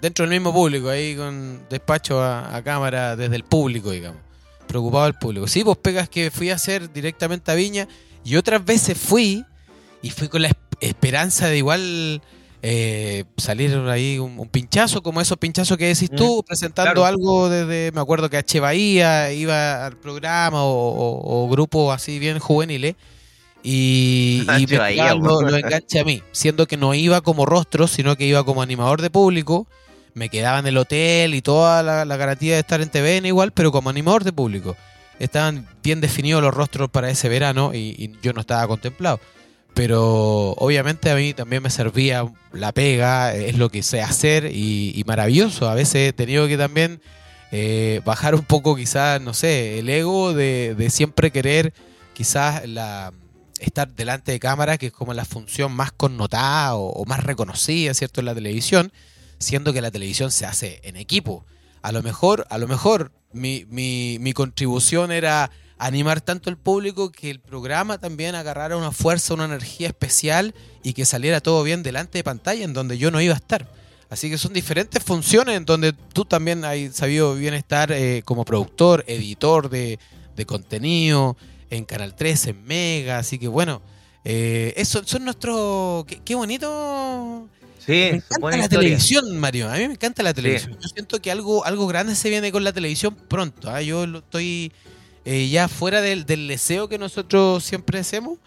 dentro 0.00 0.24
del 0.24 0.30
mismo 0.30 0.52
público, 0.52 0.88
ahí 0.88 1.14
con 1.16 1.62
despacho 1.70 2.20
a, 2.20 2.54
a 2.56 2.62
cámara 2.62 3.14
desde 3.16 3.36
el 3.36 3.44
público, 3.44 3.90
digamos. 3.92 4.20
Preocupado 4.66 5.04
del 5.04 5.14
público. 5.14 5.46
Sí, 5.46 5.62
vos 5.62 5.76
pegas 5.76 6.08
que 6.08 6.30
fui 6.30 6.50
a 6.50 6.56
hacer 6.56 6.92
directamente 6.92 7.50
a 7.50 7.54
Viña 7.54 7.86
y 8.24 8.36
otras 8.36 8.64
veces 8.64 8.98
fui 8.98 9.44
y 10.02 10.10
fui 10.10 10.28
con 10.28 10.42
la 10.42 10.48
esp- 10.48 10.56
esperanza 10.80 11.46
de 11.48 11.58
igual 11.58 12.20
eh, 12.62 13.24
salir 13.36 13.74
ahí 13.88 14.18
un, 14.20 14.38
un 14.38 14.48
pinchazo, 14.48 15.02
como 15.02 15.20
esos 15.20 15.36
pinchazos 15.36 15.76
que 15.76 15.86
decís 15.88 16.10
tú, 16.10 16.44
presentando 16.46 16.92
claro. 16.92 17.06
algo 17.06 17.48
desde, 17.48 17.90
me 17.92 18.00
acuerdo 18.00 18.30
que 18.30 18.36
H. 18.36 18.60
Bahía 18.60 19.32
iba 19.32 19.84
al 19.86 19.96
programa 19.96 20.62
o, 20.64 20.70
o- 20.70 21.44
o 21.44 21.48
grupos 21.48 21.94
así 21.94 22.18
bien 22.20 22.38
juveniles. 22.38 22.94
Y, 23.64 24.44
y 24.58 24.76
Bahía, 24.76 25.14
lo, 25.14 25.40
lo 25.42 25.56
enganche 25.56 26.00
a 26.00 26.04
mí, 26.04 26.22
siendo 26.32 26.66
que 26.66 26.76
no 26.76 26.94
iba 26.94 27.20
como 27.20 27.46
rostro, 27.46 27.86
sino 27.86 28.16
que 28.16 28.26
iba 28.26 28.44
como 28.44 28.62
animador 28.62 29.02
de 29.02 29.10
público. 29.10 29.66
Me 30.14 30.28
quedaba 30.28 30.58
en 30.58 30.66
el 30.66 30.76
hotel 30.76 31.34
y 31.34 31.42
toda 31.42 31.82
la, 31.82 32.04
la 32.04 32.16
garantía 32.16 32.54
de 32.54 32.60
estar 32.60 32.80
en 32.82 32.90
TVN 32.90 33.26
igual, 33.26 33.52
pero 33.52 33.72
como 33.72 33.88
animador 33.90 34.24
de 34.24 34.32
público. 34.32 34.76
Estaban 35.18 35.66
bien 35.82 36.00
definidos 36.00 36.42
los 36.42 36.52
rostros 36.52 36.90
para 36.90 37.08
ese 37.10 37.28
verano 37.28 37.72
y, 37.72 37.94
y 37.98 38.12
yo 38.22 38.32
no 38.32 38.40
estaba 38.42 38.66
contemplado. 38.66 39.20
Pero 39.74 40.50
obviamente 40.52 41.10
a 41.10 41.14
mí 41.14 41.32
también 41.32 41.62
me 41.62 41.70
servía 41.70 42.30
la 42.52 42.72
pega, 42.72 43.34
es 43.34 43.56
lo 43.56 43.70
que 43.70 43.82
sé 43.82 44.02
hacer 44.02 44.50
y, 44.52 45.02
maravilloso. 45.06 45.68
A 45.68 45.74
veces 45.74 46.10
he 46.10 46.12
tenido 46.12 46.46
que 46.46 46.58
también 46.58 47.00
eh, 47.50 48.02
bajar 48.04 48.34
un 48.34 48.44
poco 48.44 48.76
quizás, 48.76 49.20
no 49.20 49.32
sé, 49.32 49.78
el 49.78 49.88
ego 49.88 50.34
de, 50.34 50.74
de 50.74 50.90
siempre 50.90 51.30
querer 51.30 51.72
quizás 52.12 52.68
la, 52.68 53.12
estar 53.60 53.88
delante 53.94 54.32
de 54.32 54.40
cámara, 54.40 54.76
que 54.76 54.86
es 54.88 54.92
como 54.92 55.14
la 55.14 55.24
función 55.24 55.72
más 55.72 55.92
connotada 55.92 56.74
o, 56.74 56.90
o 56.90 57.04
más 57.06 57.24
reconocida, 57.24 57.94
¿cierto?, 57.94 58.20
en 58.20 58.26
la 58.26 58.34
televisión, 58.34 58.92
siendo 59.38 59.72
que 59.72 59.80
la 59.80 59.90
televisión 59.90 60.30
se 60.30 60.44
hace 60.44 60.80
en 60.84 60.96
equipo. 60.96 61.46
A 61.80 61.92
lo 61.92 62.02
mejor, 62.02 62.46
a 62.50 62.58
lo 62.58 62.68
mejor 62.68 63.12
mi, 63.32 63.64
mi, 63.68 64.18
mi 64.20 64.32
contribución 64.32 65.10
era 65.12 65.50
animar 65.86 66.20
tanto 66.20 66.48
al 66.48 66.56
público 66.56 67.10
que 67.10 67.30
el 67.30 67.40
programa 67.40 67.98
también 67.98 68.34
agarrara 68.34 68.76
una 68.76 68.92
fuerza, 68.92 69.34
una 69.34 69.46
energía 69.46 69.88
especial 69.88 70.54
y 70.82 70.92
que 70.92 71.04
saliera 71.04 71.40
todo 71.40 71.62
bien 71.62 71.82
delante 71.82 72.18
de 72.18 72.24
pantalla 72.24 72.64
en 72.64 72.72
donde 72.72 72.98
yo 72.98 73.10
no 73.10 73.20
iba 73.20 73.34
a 73.34 73.38
estar. 73.38 73.68
Así 74.08 74.30
que 74.30 74.38
son 74.38 74.52
diferentes 74.52 75.02
funciones 75.02 75.56
en 75.56 75.64
donde 75.64 75.92
tú 75.92 76.24
también 76.24 76.64
has 76.64 76.76
sabido 76.94 77.34
bien 77.34 77.54
estar 77.54 77.90
eh, 77.90 78.22
como 78.24 78.44
productor, 78.44 79.04
editor 79.08 79.70
de, 79.70 79.98
de 80.36 80.46
contenido, 80.46 81.36
en 81.70 81.84
Canal 81.84 82.14
3, 82.14 82.46
en 82.48 82.64
Mega. 82.64 83.18
Así 83.18 83.38
que 83.38 83.48
bueno, 83.48 83.82
eh, 84.24 84.74
eso 84.76 85.02
son 85.04 85.24
nuestros... 85.24 86.04
Qué, 86.04 86.20
qué 86.24 86.34
bonito 86.34 87.48
Sí, 87.84 87.92
me 87.92 88.08
encanta 88.10 88.50
la 88.50 88.56
historia. 88.58 88.68
televisión, 88.68 89.38
Mario. 89.38 89.68
A 89.68 89.72
mí 89.76 89.88
me 89.88 89.94
encanta 89.94 90.22
la 90.22 90.32
televisión. 90.32 90.78
Yo 90.80 90.88
siento 90.88 91.20
que 91.20 91.32
algo, 91.32 91.64
algo 91.64 91.88
grande 91.88 92.14
se 92.14 92.30
viene 92.30 92.52
con 92.52 92.62
la 92.62 92.72
televisión 92.72 93.16
pronto. 93.28 93.68
¿ah? 93.68 93.82
Yo 93.82 94.06
lo 94.06 94.18
estoy 94.18 94.72
eh, 95.24 95.48
ya 95.48 95.68
fuera 95.68 96.00
del, 96.00 96.24
del 96.26 96.48
deseo 96.48 96.88
que 96.88 96.98
nosotros 96.98 97.62
siempre 97.64 97.98
hacemos. 97.98 98.38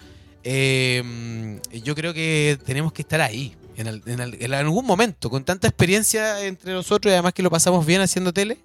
eh, 0.43 1.59
yo 1.83 1.95
creo 1.95 2.13
que 2.13 2.57
tenemos 2.65 2.93
que 2.93 3.01
estar 3.01 3.19
ahí. 3.21 3.55
En, 3.77 3.87
el- 3.87 4.01
en 4.05 4.19
el- 4.21 4.37
en 4.41 4.53
algún 4.53 4.85
momento, 4.85 5.29
con 5.29 5.43
tanta 5.43 5.67
experiencia 5.67 6.45
entre 6.45 6.71
nosotros 6.71 7.09
y 7.11 7.13
además 7.13 7.33
que 7.33 7.43
lo 7.43 7.49
pasamos 7.49 7.85
bien 7.85 7.99
haciendo 7.99 8.31
tele, 8.31 8.57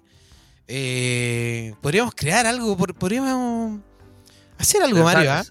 eh, 0.67 1.73
podríamos 1.81 2.13
crear 2.15 2.45
algo, 2.45 2.77
podríamos 2.77 3.81
hacer 4.57 4.81
algo, 4.83 4.95
Pero 4.95 5.03
Mario. 5.03 5.31
¿ah? 5.33 5.43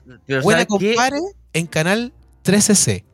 Buena 0.42 0.64
compare 0.66 1.18
en 1.52 1.66
Canal 1.66 2.12
13C. 2.44 3.04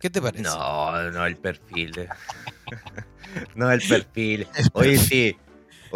¿Qué 0.00 0.10
te 0.10 0.20
parece? 0.22 0.44
No, 0.44 1.10
no 1.10 1.26
el 1.26 1.36
perfil. 1.36 1.92
no 3.56 3.70
el 3.72 3.80
perfil. 3.80 4.46
Oye, 4.74 4.98
sí. 4.98 5.36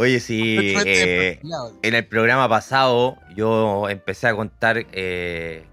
Oye, 0.01 0.19
sí. 0.21 0.75
eh, 0.87 1.41
en 1.83 1.95
el 1.95 2.07
programa 2.07 2.49
pasado 2.49 3.19
yo 3.37 3.87
empecé 3.91 4.29
a 4.29 4.35
contar 4.35 4.87
eh, 4.93 5.67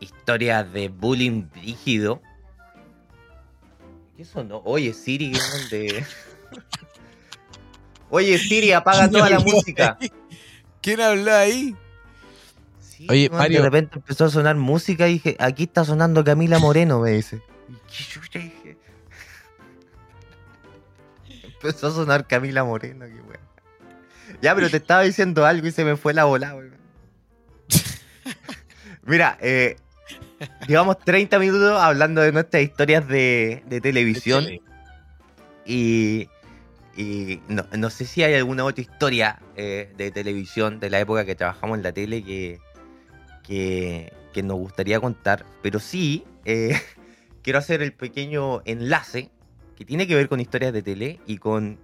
historias 0.00 0.72
de 0.72 0.88
bullying 0.88 1.48
rígido. 1.54 2.22
¿Qué 4.16 4.22
eso 4.22 4.42
no? 4.44 4.62
Oye, 4.64 4.94
Siri, 4.94 5.32
¿qué 5.32 5.38
onda? 5.38 6.06
Oye, 8.10 8.38
Siri, 8.38 8.72
apaga 8.72 9.10
toda 9.10 9.28
la 9.28 9.40
música. 9.40 9.98
¿Quién 10.80 11.02
habló 11.02 11.34
ahí? 11.34 11.76
Sí, 12.80 13.06
Oye, 13.10 13.28
Mario. 13.28 13.58
De 13.58 13.64
repente 13.64 13.96
empezó 13.96 14.24
a 14.24 14.30
sonar 14.30 14.56
música 14.56 15.06
y 15.06 15.14
dije, 15.14 15.36
aquí 15.38 15.64
está 15.64 15.84
sonando 15.84 16.24
Camila 16.24 16.58
Moreno, 16.58 17.00
me 17.00 17.10
dice. 17.10 17.42
Empezó 21.42 21.88
a 21.88 21.90
sonar 21.90 22.26
Camila 22.26 22.64
Moreno, 22.64 23.04
qué 23.04 23.20
weón. 23.20 23.45
Ya, 24.40 24.54
pero 24.54 24.70
te 24.70 24.76
estaba 24.78 25.02
diciendo 25.02 25.46
algo 25.46 25.66
y 25.66 25.70
se 25.70 25.84
me 25.84 25.96
fue 25.96 26.14
la 26.14 26.24
bola, 26.24 26.54
weón. 26.54 26.76
Mira, 29.04 29.38
eh, 29.40 29.76
llevamos 30.66 30.98
30 31.00 31.38
minutos 31.38 31.80
hablando 31.80 32.20
de 32.20 32.32
nuestras 32.32 32.62
historias 32.62 33.06
de, 33.08 33.62
de 33.66 33.80
televisión. 33.80 34.46
Y, 35.64 36.28
y 36.96 37.40
no, 37.48 37.66
no 37.76 37.90
sé 37.90 38.04
si 38.04 38.22
hay 38.22 38.34
alguna 38.34 38.64
otra 38.64 38.82
historia 38.82 39.40
eh, 39.56 39.92
de 39.96 40.10
televisión 40.10 40.80
de 40.80 40.90
la 40.90 41.00
época 41.00 41.24
que 41.24 41.34
trabajamos 41.34 41.76
en 41.78 41.82
la 41.82 41.92
tele 41.92 42.22
que, 42.22 42.60
que, 43.42 44.12
que 44.32 44.42
nos 44.42 44.56
gustaría 44.56 45.00
contar, 45.00 45.44
pero 45.62 45.80
sí 45.80 46.24
eh, 46.44 46.80
quiero 47.42 47.58
hacer 47.58 47.82
el 47.82 47.92
pequeño 47.92 48.62
enlace 48.64 49.30
que 49.76 49.84
tiene 49.84 50.06
que 50.06 50.14
ver 50.14 50.28
con 50.28 50.40
historias 50.40 50.72
de 50.72 50.82
tele 50.82 51.20
y 51.26 51.38
con 51.38 51.78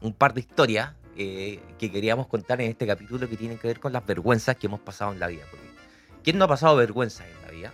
un 0.00 0.12
par 0.12 0.34
de 0.34 0.40
historias 0.40 0.94
eh, 1.18 1.60
que 1.78 1.90
queríamos 1.90 2.26
contar 2.28 2.60
en 2.60 2.70
este 2.70 2.86
capítulo 2.86 3.28
que 3.28 3.36
tienen 3.36 3.58
que 3.58 3.66
ver 3.68 3.80
con 3.80 3.92
las 3.92 4.06
vergüenzas 4.06 4.56
que 4.56 4.66
hemos 4.68 4.80
pasado 4.80 5.12
en 5.12 5.18
la 5.20 5.26
vida. 5.26 5.44
Porque 5.50 5.66
¿Quién 6.22 6.38
no 6.38 6.44
ha 6.44 6.48
pasado 6.48 6.76
vergüenzas 6.76 7.26
en 7.26 7.42
la 7.42 7.50
vida? 7.50 7.72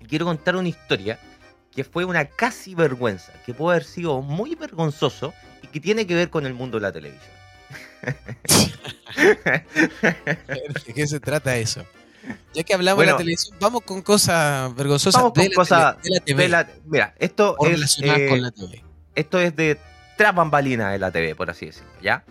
Y 0.00 0.06
quiero 0.06 0.24
contar 0.26 0.56
una 0.56 0.68
historia 0.68 1.18
que 1.74 1.84
fue 1.84 2.04
una 2.04 2.24
casi 2.26 2.74
vergüenza, 2.74 3.32
que 3.46 3.54
puede 3.54 3.76
haber 3.76 3.86
sido 3.86 4.20
muy 4.22 4.54
vergonzoso 4.54 5.32
y 5.62 5.66
que 5.68 5.80
tiene 5.80 6.06
que 6.06 6.14
ver 6.14 6.28
con 6.30 6.44
el 6.46 6.54
mundo 6.54 6.78
de 6.78 6.82
la 6.82 6.92
televisión. 6.92 7.32
¿De 10.86 10.92
qué 10.94 11.06
se 11.06 11.20
trata 11.20 11.56
eso? 11.56 11.84
Ya 12.54 12.62
que 12.62 12.74
hablamos 12.74 13.00
de 13.04 13.10
la 13.10 13.16
televisión, 13.16 13.56
vamos 13.60 13.82
con 13.82 14.00
cosas 14.02 14.74
vergonzosas 14.76 15.20
Vamos 15.20 15.34
de, 15.34 15.52
con 15.52 15.66
la 15.68 15.96
tele- 16.00 16.02
de 16.02 16.10
la 16.14 16.20
TV. 16.24 16.42
de 16.42 16.48
la- 16.48 16.68
mira, 16.84 17.14
esto 17.18 17.56
o 17.58 17.66
es, 17.66 17.72
relacionadas 17.72 18.20
eh, 18.20 18.28
con 18.28 18.42
la 18.42 18.50
TV. 18.52 18.84
esto 19.14 19.40
es 19.40 19.56
de 19.56 19.78
tras 20.16 20.34
bambalinas 20.34 20.92
de 20.92 20.98
la 20.98 21.10
TV, 21.10 21.34
por 21.34 21.50
así 21.50 21.66
decirlo, 21.66 21.90
¿ya? 22.02 22.22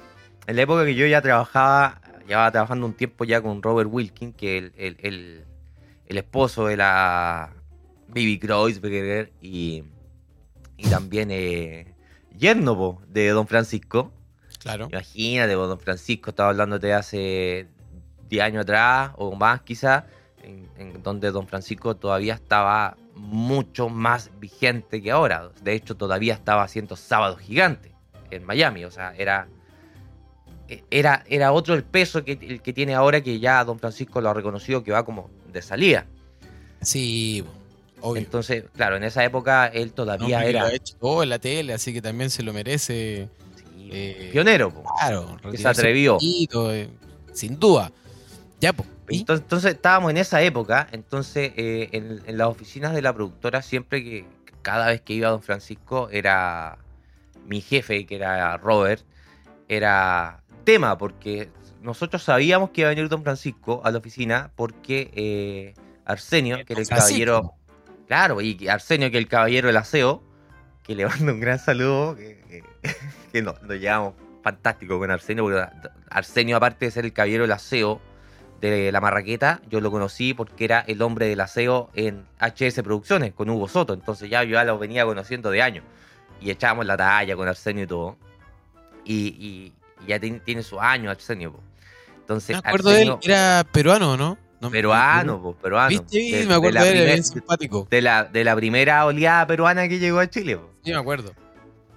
En 0.48 0.56
la 0.56 0.62
época 0.64 0.86
que 0.86 0.96
yo 0.96 1.06
ya 1.06 1.22
trabajaba, 1.22 2.02
llevaba 2.28 2.52
trabajando 2.52 2.86
un 2.86 2.94
tiempo 2.94 3.24
ya 3.26 3.42
con 3.42 3.62
Robert 3.62 3.90
Wilkin, 3.92 4.34
que 4.34 4.58
es 4.58 4.64
el, 4.64 4.74
el, 4.78 4.98
el- 5.02 5.46
el 6.08 6.18
esposo 6.18 6.66
de 6.66 6.76
la 6.76 7.54
Bibi 8.10 8.38
Kreuzberger 8.38 9.32
y, 9.42 9.84
y 10.76 10.90
también 10.90 11.30
eh, 11.32 11.96
yerno 12.38 12.76
po, 12.76 13.02
de 13.08 13.30
Don 13.30 13.48
Francisco. 13.48 14.12
Claro. 14.60 14.90
Imagínate, 14.92 15.56
po, 15.56 15.68
Don 15.68 15.80
Francisco 15.80 16.32
estaba 16.32 16.50
hablando 16.50 16.80
de 16.80 16.94
hace 16.94 17.68
10 18.28 18.44
años 18.44 18.64
atrás 18.64 19.12
o 19.16 19.34
más 19.38 19.62
quizás, 19.62 20.04
en, 20.44 20.68
en 20.78 21.02
donde 21.02 21.32
Don 21.32 21.48
Francisco 21.48 21.96
todavía 21.96 22.34
estaba 22.34 22.98
mucho 23.16 23.88
más 23.88 24.32
vigente 24.38 25.02
que 25.02 25.12
ahora. 25.12 25.50
De 25.62 25.74
hecho, 25.74 25.96
todavía 25.96 26.34
estaba 26.34 26.64
haciendo 26.64 26.98
sábados 26.98 27.40
gigantes 27.40 27.94
en 28.32 28.44
Miami. 28.44 28.84
O 28.84 28.92
sea, 28.92 29.14
era, 29.16 29.48
era, 30.90 31.24
era 31.28 31.52
otro 31.52 31.74
el 31.74 31.84
peso 31.84 32.24
que, 32.24 32.34
el 32.34 32.62
que 32.62 32.74
tiene 32.74 32.94
ahora 32.94 33.22
que 33.22 33.40
ya 33.40 33.64
Don 33.64 33.80
Francisco 33.80 34.22
lo 34.22 34.30
ha 34.30 34.34
reconocido 34.34 34.84
que 34.84 34.92
va 34.92 35.04
como 35.04 35.30
de 35.52 35.62
salida. 35.62 36.06
Sí, 36.82 37.44
obvio. 38.00 38.22
Entonces, 38.22 38.66
claro, 38.76 38.96
en 38.96 39.04
esa 39.04 39.24
época 39.24 39.68
él 39.68 39.90
No, 39.90 39.94
todavía 39.96 40.42
lo 40.42 40.48
era 40.48 40.66
ha 40.66 40.74
hecho 40.74 40.96
todo 40.98 41.24
en 41.24 41.30
la 41.30 41.40
tele, 41.40 41.74
así 41.74 41.94
que 41.94 42.02
también 42.02 42.30
se 42.30 42.44
lo 42.44 42.54
merece. 42.54 43.28
sí, 43.56 43.90
eh, 43.92 44.30
pionero. 44.32 44.72
po. 44.72 44.84
Claro, 45.00 45.38
se 45.42 45.48
retirarse 45.50 45.82
atrevió. 45.82 46.14
poquito, 46.14 46.74
eh, 46.74 46.90
sin 47.34 47.60
duda. 47.60 47.92
Ya, 48.60 48.74
pues. 48.74 48.88
Entonces, 49.10 49.44
entonces 49.44 49.74
estábamos 49.74 50.12
en 50.12 50.18
esa 50.18 50.42
época, 50.42 50.88
entonces 50.94 51.52
eh, 51.58 51.90
en, 51.92 52.22
en 52.26 52.38
las 52.38 52.48
oficinas 52.48 52.94
de 52.94 53.02
la 53.02 53.14
productora 53.14 53.62
siempre 53.62 54.02
que 54.04 54.26
cada 54.62 54.88
vez 54.88 55.02
que 55.02 55.14
iba 55.14 55.30
Don 55.30 55.42
Francisco 55.42 56.08
era 56.12 56.78
mi 57.46 57.60
jefe, 57.60 58.06
que 58.06 58.16
era 58.16 58.56
Robert, 58.58 59.04
era 59.68 60.41
tema, 60.62 60.98
porque 60.98 61.50
nosotros 61.82 62.24
sabíamos 62.24 62.70
que 62.72 62.82
iba 62.82 62.90
a 62.90 62.94
venir 62.94 63.10
Don 63.10 63.24
Francisco 63.24 63.82
a 63.84 63.92
la 63.92 63.98
oficina 63.98 64.52
porque 64.56 65.12
eh, 65.16 65.74
Arsenio, 66.06 66.58
que 66.66 66.74
era 66.74 66.82
el 66.82 66.88
caballero, 66.88 67.54
claro, 68.08 68.42
y 68.42 68.68
Arsenio, 68.68 69.12
que 69.12 69.18
el 69.18 69.28
caballero 69.28 69.68
del 69.68 69.78
aseo, 69.78 70.24
que 70.84 70.96
le 70.96 71.06
mando 71.08 71.34
un 71.34 71.40
gran 71.40 71.60
saludo, 71.60 72.16
que, 72.16 72.42
que, 72.48 72.64
que 73.32 73.42
nos, 73.42 73.62
nos 73.64 73.78
llevamos 73.78 74.14
fantástico 74.44 74.98
con 75.00 75.12
Arsenio, 75.12 75.44
porque 75.44 75.66
Arsenio, 76.10 76.58
aparte 76.58 76.86
de 76.86 76.92
ser 76.92 77.06
el 77.06 77.14
caballero 77.14 77.44
del 77.44 77.52
aseo, 77.52 78.02
de 78.62 78.92
la 78.92 79.02
Marraqueta, 79.02 79.60
yo 79.70 79.82
lo 79.82 79.90
conocí 79.90 80.36
porque 80.36 80.66
era 80.66 80.82
el 80.82 81.02
hombre 81.02 81.26
del 81.28 81.40
aseo 81.40 81.90
en 81.96 82.28
HS 82.40 82.84
Producciones 82.84 83.34
con 83.34 83.50
Hugo 83.50 83.68
Soto. 83.68 83.96
Entonces 83.96 84.30
ya 84.30 84.44
yo 84.44 84.52
ya 84.52 84.64
lo 84.64 84.78
venía 84.78 85.04
conociendo 85.04 85.50
de 85.50 85.64
años. 85.64 85.84
Y 86.40 86.52
echábamos 86.52 86.86
la 86.86 86.96
talla 86.96 87.36
con 87.36 87.48
Arsenio 87.48 87.86
y 87.86 87.88
todo. 87.88 88.18
Y, 89.04 89.16
y- 89.40 89.74
y 90.06 90.10
ya 90.10 90.20
tiene, 90.20 90.40
tiene 90.40 90.64
sus 90.64 90.80
años 90.80 91.12
Arsenio. 91.12 91.54
po. 91.54 91.64
Entonces, 92.20 92.56
Me 92.62 92.70
acuerdo 92.70 92.90
de 92.92 93.02
él, 93.04 93.16
era 93.24 93.66
peruano, 93.72 94.16
¿no? 94.18 94.38
No 94.62 94.70
peruano, 94.70 95.42
po, 95.42 95.56
peruano. 95.56 95.90
¿Viste? 95.90 96.38
De- 96.38 96.46
me 96.46 96.54
acuerdo 96.54 96.76
la 96.80 96.84
de 96.84 96.90
él, 96.90 96.94
primer- 96.98 97.14
bien 97.14 97.24
simpático. 97.24 97.88
de 97.90 98.02
la, 98.02 98.24
de 98.26 98.44
la 98.44 98.56
primera 98.56 99.06
oleada 99.06 99.48
peruana 99.48 99.88
que 99.88 99.98
llegó 100.00 100.20
a 100.20 100.30
Chile. 100.30 100.58
po 100.58 100.70
Sí, 100.84 100.92
me 100.92 100.98
acuerdo. 100.98 101.34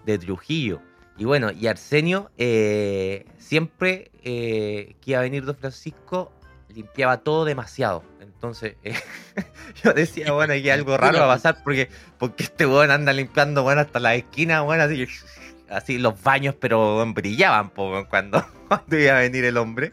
de 0.07 0.19
Trujillo. 0.19 0.81
Y 1.17 1.25
bueno, 1.27 1.53
y 1.53 1.67
Arsenio 1.69 2.31
eh, 2.39 3.27
siempre 3.39 4.11
eh, 4.25 4.97
que 5.01 5.11
iba 5.13 5.21
a 5.21 5.23
venir 5.23 5.45
Don 5.45 5.57
Francisco 5.57 6.33
limpiaba 6.71 7.19
todo 7.19 7.45
demasiado. 7.45 8.03
Entonces 8.21 8.77
eh, 8.83 8.95
yo 9.85 9.93
decía, 9.93 10.33
bueno, 10.33 10.55
aquí 10.55 10.69
algo 10.71 10.97
raro 10.97 11.19
va 11.21 11.25
a 11.27 11.37
pasar 11.37 11.63
porque, 11.63 11.89
porque 12.19 12.43
este 12.45 12.67
weón 12.67 12.91
anda 12.91 13.13
limpiando, 13.13 13.63
bueno, 13.63 13.83
hasta 13.83 14.01
las 14.01 14.17
esquinas, 14.17 14.65
bueno, 14.65 14.83
así, 14.85 15.07
así 15.71 15.99
los 15.99 16.21
baños, 16.23 16.55
pero 16.59 17.05
brillaban 17.13 17.71
po, 17.71 18.05
cuando, 18.09 18.45
cuando 18.69 18.99
iba 18.99 19.17
a 19.17 19.21
venir 19.21 19.45
el 19.45 19.57
hombre. 19.57 19.93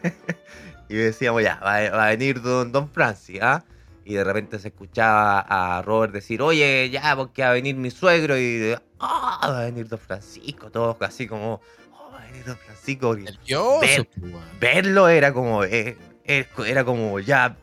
y 0.88 0.94
decíamos, 0.96 1.42
ya, 1.42 1.58
va, 1.62 1.76
a- 1.76 1.90
va 1.90 2.06
a 2.06 2.10
venir 2.10 2.40
Don, 2.42 2.72
don 2.72 2.88
Francis, 2.90 3.38
¿ah? 3.42 3.64
Y 4.04 4.14
de 4.14 4.24
repente 4.24 4.58
se 4.58 4.68
escuchaba 4.68 5.40
a 5.40 5.82
Robert 5.82 6.12
decir, 6.12 6.42
oye, 6.42 6.90
ya, 6.90 7.14
porque 7.14 7.42
va 7.42 7.50
a 7.50 7.52
venir 7.52 7.76
mi 7.76 7.90
suegro. 7.90 8.36
Y, 8.36 8.74
ah, 8.98 9.38
va 9.48 9.60
a 9.60 9.64
venir 9.66 9.86
Don 9.88 10.00
Francisco, 10.00 10.70
todos 10.70 10.96
así 11.02 11.28
como, 11.28 11.60
oh, 11.92 12.10
va 12.12 12.22
a 12.22 12.26
venir 12.26 12.44
Don 12.44 12.56
Francisco. 12.56 13.14
Nervioso, 13.16 13.80
Ver- 13.80 14.08
pues, 14.18 14.32
verlo 14.58 15.08
era 15.08 15.32
como, 15.32 15.62
eh, 15.64 15.96
eh, 16.24 16.46
era 16.66 16.82
como 16.84 17.20
ya, 17.20 17.56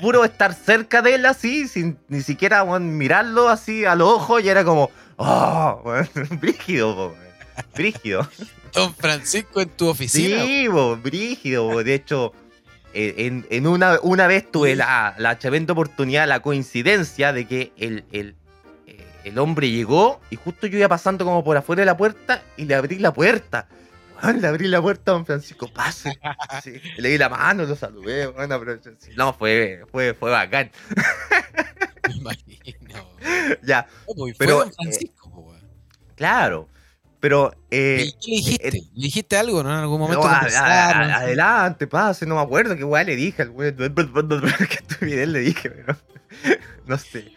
puro 0.00 0.24
estar 0.24 0.54
cerca 0.54 1.02
de 1.02 1.14
él 1.16 1.26
así, 1.26 1.68
sin 1.68 1.98
ni 2.08 2.22
siquiera 2.22 2.62
weón, 2.64 2.96
mirarlo 2.98 3.48
así 3.48 3.84
a 3.84 3.94
los 3.94 4.08
ojos, 4.08 4.42
y 4.42 4.48
era 4.48 4.64
como, 4.64 4.90
oh, 5.20 5.82
brígido, 6.40 6.94
po, 6.94 7.14
brígido. 7.74 8.28
Don 8.72 8.94
Francisco 8.94 9.60
en 9.60 9.68
tu 9.70 9.88
oficina. 9.88 10.44
Sí, 10.44 10.66
po, 10.70 10.96
brígido, 10.96 11.68
po. 11.68 11.84
de 11.84 11.94
hecho, 11.94 12.32
eh, 12.92 13.14
en, 13.18 13.46
en 13.50 13.66
una, 13.66 13.98
una 14.02 14.26
vez 14.26 14.50
tuve 14.50 14.74
la, 14.74 15.14
la 15.18 15.38
tremenda 15.38 15.72
oportunidad, 15.72 16.26
la 16.26 16.40
coincidencia 16.40 17.32
de 17.32 17.46
que 17.46 17.72
el, 17.76 18.04
el, 18.10 18.34
eh, 18.86 19.04
el 19.24 19.38
hombre 19.38 19.70
llegó 19.70 20.20
y 20.30 20.36
justo 20.36 20.66
yo 20.66 20.78
iba 20.78 20.88
pasando 20.88 21.24
como 21.24 21.44
por 21.44 21.56
afuera 21.56 21.80
de 21.80 21.86
la 21.86 21.96
puerta 21.96 22.42
y 22.56 22.64
le 22.64 22.74
abrí 22.74 22.98
la 22.98 23.12
puerta. 23.12 23.68
Le 24.22 24.46
abrí 24.46 24.68
la 24.68 24.82
puerta 24.82 25.12
a 25.12 25.14
don 25.14 25.24
Francisco, 25.24 25.72
pase. 25.72 26.12
Sí, 26.62 26.74
le 26.98 27.08
di 27.08 27.16
la 27.16 27.30
mano, 27.30 27.64
lo 27.64 27.74
saludé, 27.74 28.26
bueno, 28.26 28.60
pero 28.60 28.78
sí, 28.98 29.12
no, 29.16 29.32
fue, 29.32 29.82
fue, 29.90 30.12
fue 30.12 30.30
bacán. 30.30 30.70
Me 32.14 32.16
imagino. 32.20 33.08
ya, 33.62 33.86
pues, 34.16 34.34
Pero, 34.38 34.56
fue 34.56 34.64
Don 34.66 34.72
Francisco, 34.74 35.28
weón. 35.30 35.60
claro. 36.16 36.68
Pero, 37.20 37.52
eh, 37.70 38.06
¿Y 38.06 38.12
qué 38.12 38.30
le 38.30 38.36
dijiste? 38.36 38.68
eh, 38.68 38.82
¿Le 38.94 39.02
dijiste 39.02 39.36
algo, 39.36 39.62
no? 39.62 39.70
En 39.70 39.76
algún 39.76 40.00
momento 40.00 40.22
no, 40.24 40.26
a- 40.28 40.32
a- 40.32 40.38
conversaron. 40.38 41.10
a- 41.10 41.16
adelante, 41.16 41.86
pase, 41.86 42.24
no 42.24 42.36
me 42.36 42.40
acuerdo 42.40 42.74
qué 42.78 42.84
weá 42.84 43.04
le 43.04 43.14
dije 43.14 43.42
al 43.42 43.50
güey. 43.50 43.74
Qué 43.76 44.74
estupidez 44.80 45.28
le 45.28 45.40
dije, 45.40 45.68
pero 45.70 45.96
no 46.86 46.96
sé. 46.96 47.30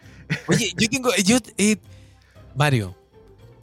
Oye, 0.48 0.72
yo 0.78 0.88
tengo. 0.88 1.10
Yo, 1.22 1.36
eh, 1.58 1.76
Mario, 2.56 2.96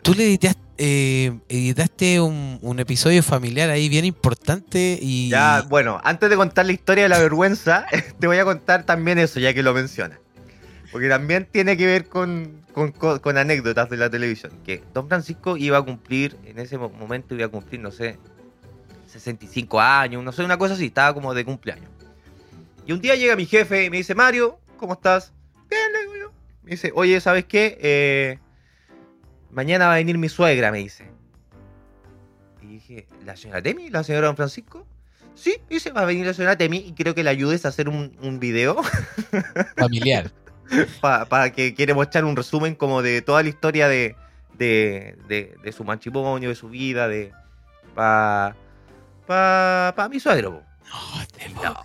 tú 0.03 0.13
le 0.13 0.25
editaste, 0.25 0.61
eh, 0.77 1.39
editaste 1.49 2.21
un, 2.21 2.59
un 2.61 2.79
episodio 2.79 3.23
familiar 3.23 3.71
ahí 3.71 3.89
bien 3.89 4.05
importante 4.05 4.99
y. 5.01 5.29
Ya, 5.29 5.63
bueno, 5.69 5.99
antes 6.03 6.29
de 6.29 6.35
contar 6.35 6.67
la 6.67 6.73
historia 6.73 7.03
de 7.05 7.09
la 7.09 7.17
vergüenza, 7.17 7.87
te 8.19 8.27
voy 8.27 8.37
a 8.37 8.45
contar 8.45 8.85
también 8.85 9.17
eso, 9.17 9.39
ya 9.39 9.55
que 9.55 9.63
lo 9.63 9.73
mencionas. 9.73 10.19
Porque 10.91 11.07
también 11.07 11.47
tiene 11.49 11.77
que 11.77 11.85
ver 11.85 12.07
con, 12.09 12.61
con, 12.73 13.37
anécdotas 13.37 13.89
de 13.89 13.97
la 13.97 14.09
televisión. 14.09 14.51
Que 14.65 14.83
Don 14.93 15.07
Francisco 15.07 15.55
iba 15.57 15.77
a 15.77 15.81
cumplir, 15.81 16.35
en 16.45 16.59
ese 16.59 16.77
mo- 16.77 16.89
momento 16.89 17.33
iba 17.33 17.45
a 17.45 17.49
cumplir, 17.49 17.79
no 17.79 17.91
sé, 17.91 18.17
65 19.07 19.79
años, 19.79 20.23
no 20.23 20.31
sé, 20.31 20.43
una 20.43 20.57
cosa 20.57 20.73
así, 20.73 20.87
estaba 20.87 21.13
como 21.13 21.33
de 21.33 21.45
cumpleaños. 21.45 21.89
Y 22.85 22.91
un 22.93 22.99
día 23.01 23.15
llega 23.15 23.35
mi 23.35 23.45
jefe 23.45 23.85
y 23.85 23.89
me 23.89 23.97
dice, 23.97 24.15
Mario, 24.15 24.59
¿cómo 24.77 24.93
estás? 24.93 25.31
Bien, 25.69 25.93
le 25.93 25.99
digo 26.01 26.15
yo. 26.17 26.31
Me 26.63 26.71
dice, 26.71 26.91
oye, 26.93 27.19
¿sabes 27.21 27.45
qué? 27.45 27.77
Eh, 27.81 28.39
mañana 29.51 29.87
va 29.87 29.93
a 29.93 29.97
venir 29.97 30.17
mi 30.17 30.29
suegra, 30.29 30.71
me 30.71 30.79
dice. 30.79 31.05
Y 32.61 32.67
dije, 32.67 33.07
¿la 33.25 33.35
señora 33.37 33.61
Temi? 33.61 33.89
¿La 33.89 34.03
señora 34.03 34.27
Don 34.27 34.35
Francisco? 34.35 34.85
Sí, 35.35 35.57
dice, 35.69 35.91
va 35.91 36.01
a 36.01 36.05
venir 36.05 36.25
la 36.25 36.33
señora 36.33 36.57
Temi 36.57 36.77
y 36.79 36.93
quiero 36.93 37.15
que 37.15 37.23
le 37.23 37.29
ayudes 37.29 37.65
a 37.65 37.69
hacer 37.69 37.87
un, 37.87 38.17
un 38.21 38.39
video 38.39 38.81
Familiar. 39.77 40.31
para 41.01 41.51
que 41.51 41.73
quiere 41.73 41.93
mostrar 41.93 42.25
un 42.25 42.35
resumen 42.35 42.75
como 42.75 43.01
de 43.01 43.21
toda 43.21 43.43
la 43.43 43.49
historia 43.49 43.87
de, 43.87 44.15
de, 44.57 45.17
de, 45.27 45.55
de 45.61 45.71
su 45.71 45.83
matrimonio, 45.83 46.49
de 46.49 46.55
su 46.55 46.69
vida, 46.69 47.07
de 47.07 47.31
para 47.95 48.55
pa, 49.25 49.93
pa 49.95 50.09
mi 50.09 50.19
suegro. 50.19 50.63
No, 51.63 51.83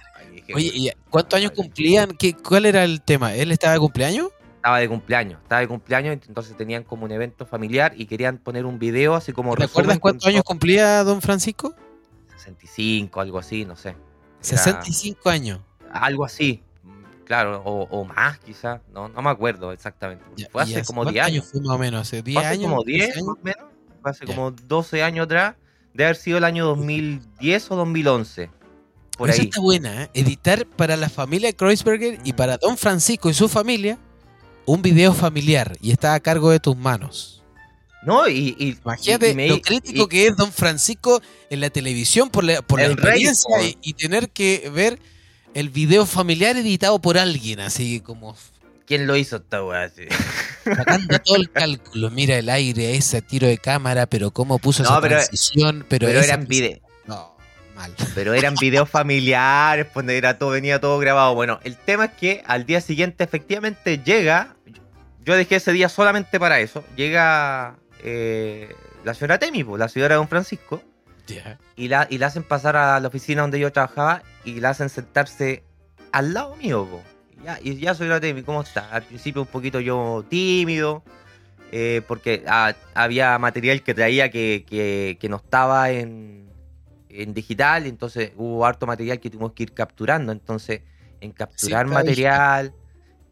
Oye, 0.55 0.71
¿y 0.75 0.91
cuántos 1.11 1.39
años 1.39 1.53
cumplían? 1.53 2.17
¿Qué, 2.17 2.35
¿Cuál 2.35 2.67
era 2.67 2.85
el 2.85 3.03
tema? 3.03 3.35
¿Él 3.35 3.51
estaba 3.51 3.73
de 3.73 3.81
cumpleaños? 3.81 4.29
estaba 4.67 4.81
de 4.81 4.89
cumpleaños, 4.89 5.41
estaba 5.43 5.61
de 5.61 5.69
cumpleaños, 5.69 6.19
entonces 6.27 6.57
tenían 6.57 6.83
como 6.83 7.05
un 7.05 7.13
evento 7.13 7.47
familiar 7.47 7.93
y 7.97 8.07
querían 8.07 8.39
poner 8.39 8.67
un 8.67 8.81
video 8.81 9.15
así 9.15 9.33
como 9.33 9.55
¿Te 9.55 9.61
resumen 9.63 9.71
acuerdas 9.71 9.95
con 9.95 10.01
cuántos 10.01 10.27
años 10.27 10.43
cumplía 10.43 11.05
don 11.05 11.23
Francisco? 11.23 11.73
65, 12.37 13.21
algo 13.21 13.39
así, 13.39 13.65
no 13.65 13.77
sé. 13.77 13.91
Era 13.91 14.59
65 14.59 15.31
años. 15.31 15.61
Algo 15.93 16.25
así, 16.25 16.65
claro, 17.27 17.61
o, 17.65 17.83
o 17.91 18.05
más 18.05 18.39
quizás, 18.39 18.81
no, 18.93 19.09
no 19.09 19.21
me 19.23 19.31
acuerdo 19.31 19.73
exactamente. 19.73 20.25
Ya, 20.37 20.49
fue 20.51 20.63
¿y 20.67 20.75
hace 20.75 20.85
como 20.85 21.03
cuántos 21.03 21.15
10 21.15 21.27
años. 21.27 21.45
fue 21.51 21.61
más 21.61 21.71
o 21.77 21.79
menos? 21.79 22.01
¿Hace 22.03 22.23
10 22.23 22.35
Fue 22.35 22.45
hace 22.47 22.55
años? 22.55 22.65
como 22.71 22.77
12 22.83 22.91
10 22.93 23.17
años? 23.17 23.27
más 23.27 23.37
o 23.37 23.43
menos. 23.45 23.65
Fue 24.03 24.11
hace 24.11 24.27
Ya. 24.27 24.35
como 24.35 24.51
12 24.53 25.03
años 25.03 25.25
atrás. 25.25 25.55
Debe 25.93 26.05
haber 26.05 26.17
sido 26.17 26.39
el 26.39 26.45
año 26.45 26.65
2010 26.67 27.71
o 27.71 27.77
2011. 27.77 28.51
Por 29.17 29.31
Esa 29.31 29.41
ahí. 29.43 29.49
está 29.49 29.61
buena, 29.61 30.03
¿eh? 30.05 30.11
Editar 30.15 30.67
para 30.67 30.97
la 30.97 31.09
familia 31.09 31.53
Kreuzberger 31.53 32.21
y 32.23 32.33
Mm. 32.33 32.37
para 32.37 32.59
Don 32.59 32.77
Francisco 32.77 33.31
y 33.31 33.35
su 33.35 33.49
familia 33.49 33.99
un 34.67 34.83
video 34.83 35.15
familiar 35.15 35.77
y 35.81 35.91
está 35.93 36.13
a 36.15 36.21
cargo 36.21 36.51
de 36.51 36.61
tus 36.61 36.77
manos. 36.77 37.43
No, 38.03 38.29
y, 38.29 38.55
y- 38.59 38.77
Imagínate 38.85 39.31
y 39.31 39.35
me- 39.35 39.49
lo 39.49 39.61
crítico 39.61 40.03
y- 40.05 40.09
que 40.09 40.27
es 40.27 40.37
Don 40.37 40.53
Francisco 40.53 41.21
en 41.51 41.61
la 41.61 41.71
televisión 41.71 42.29
por 42.31 42.45
la, 42.45 42.61
por 42.63 42.79
la 42.79 42.87
rey, 42.89 42.95
experiencia 42.95 43.57
po. 43.57 43.65
y, 43.65 43.79
y 43.81 43.95
tener 43.95 44.29
que 44.31 44.71
ver 44.73 44.99
el 45.59 45.71
video 45.71 46.05
familiar 46.07 46.57
editado 46.57 46.99
por 47.01 47.17
alguien, 47.19 47.61
así 47.61 48.01
como 48.01 48.37
¿Quién 48.87 49.07
lo 49.09 49.17
hizo 49.17 49.37
esta 49.37 49.65
weá? 49.65 49.89
Sí. 49.89 50.03
sacando 50.65 51.19
todo 51.19 51.37
el 51.37 51.51
cálculo. 51.51 52.11
Mira 52.11 52.37
el 52.39 52.49
aire, 52.49 52.95
ese 52.95 53.21
tiro 53.23 53.49
de 53.49 53.59
cámara, 53.59 54.07
pero 54.07 54.31
cómo 54.31 54.59
puso 54.61 54.83
No, 54.85 54.91
esa 54.91 55.01
pero- 55.01 55.17
transición, 55.17 55.85
pero, 55.89 56.09
eran, 56.09 56.47
vide- 56.47 56.83
No, 57.07 57.37
mal. 57.75 57.93
pero 58.15 58.33
eran 58.35 58.55
videos 58.61 58.89
familiares, 58.89 59.87
pues, 59.87 60.05
donde 60.05 60.17
era 60.19 60.39
todo, 60.39 60.51
venía 60.51 60.81
todo 60.81 60.99
grabado. 60.99 61.35
Bueno, 61.35 61.59
el 61.65 61.77
tema 61.77 62.05
es 62.07 62.13
que 62.13 62.43
al 62.47 62.65
día 62.65 62.81
siguiente 62.81 63.25
efectivamente 63.25 63.99
llega. 64.05 64.55
Yo 65.25 65.35
dejé 65.35 65.57
ese 65.57 65.73
día 65.73 65.89
solamente 65.89 66.39
para 66.39 66.61
eso. 66.61 66.85
Llega 66.97 67.75
eh, 68.05 68.73
la 69.05 69.15
señora 69.15 69.41
Temi, 69.41 69.65
pues, 69.65 69.81
la 69.81 69.89
señora 69.89 70.15
Don 70.15 70.29
Francisco. 70.29 70.81
Y 71.77 71.89
la, 71.89 72.07
y 72.11 72.19
la 72.19 72.29
hacen 72.29 72.43
pasar 72.43 72.77
a 72.77 72.99
la 73.01 73.09
oficina 73.09 73.43
donde 73.43 73.59
yo 73.61 73.71
trabajaba 73.73 74.23
y 74.45 74.61
la 74.61 74.71
hacen 74.71 74.89
sentarse 74.89 75.63
al 76.13 76.33
lado 76.35 76.57
mío. 76.57 76.87
po. 76.87 77.03
Ya, 77.45 77.59
y 77.63 77.77
ya 77.77 77.95
soy 77.95 78.09
la 78.09 78.19
Temi, 78.21 78.43
¿cómo 78.43 78.63
está? 78.63 78.91
Al 78.91 79.03
principio 79.03 79.43
un 79.43 79.49
poquito 79.49 79.79
yo 79.81 80.25
tímido, 80.29 81.03
eh, 81.71 82.01
porque 82.09 82.43
ah, 82.47 82.75
había 82.95 83.39
material 83.39 83.83
que 83.83 83.93
traía 83.95 84.31
que, 84.31 84.65
que- 84.69 85.19
que 85.21 85.29
no 85.29 85.37
estaba 85.37 85.91
en, 85.91 86.49
en 87.11 87.35
digital, 87.35 87.87
entonces 87.87 88.33
hubo 88.37 88.65
harto 88.65 88.87
material 88.87 89.21
que 89.21 89.29
tuvimos 89.31 89.53
que 89.53 89.65
ir 89.65 89.75
capturando. 89.75 90.33
Entonces, 90.33 90.81
en 91.21 91.33
capturar 91.33 91.87
material 92.05 92.73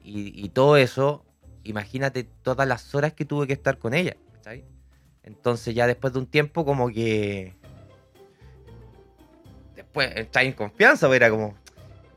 y, 0.03 0.45
y 0.45 0.49
todo 0.51 0.77
eso, 0.77 1.25
imagínate 1.65 2.25
todas 2.25 2.69
las 2.69 2.95
horas 2.95 3.15
que 3.15 3.25
tuve 3.25 3.47
que 3.47 3.53
estar 3.55 3.79
con 3.79 3.95
ella. 3.95 4.17
¿cachai? 4.35 4.65
Entonces 5.23 5.75
ya 5.75 5.87
después 5.87 6.13
de 6.13 6.19
un 6.19 6.27
tiempo 6.27 6.65
como 6.67 6.89
que... 6.91 7.55
Después 9.95 10.17
está 10.17 10.43
en 10.43 10.53
confianza, 10.55 11.07
pues 11.07 11.19
era 11.19 11.31
como... 11.31 11.55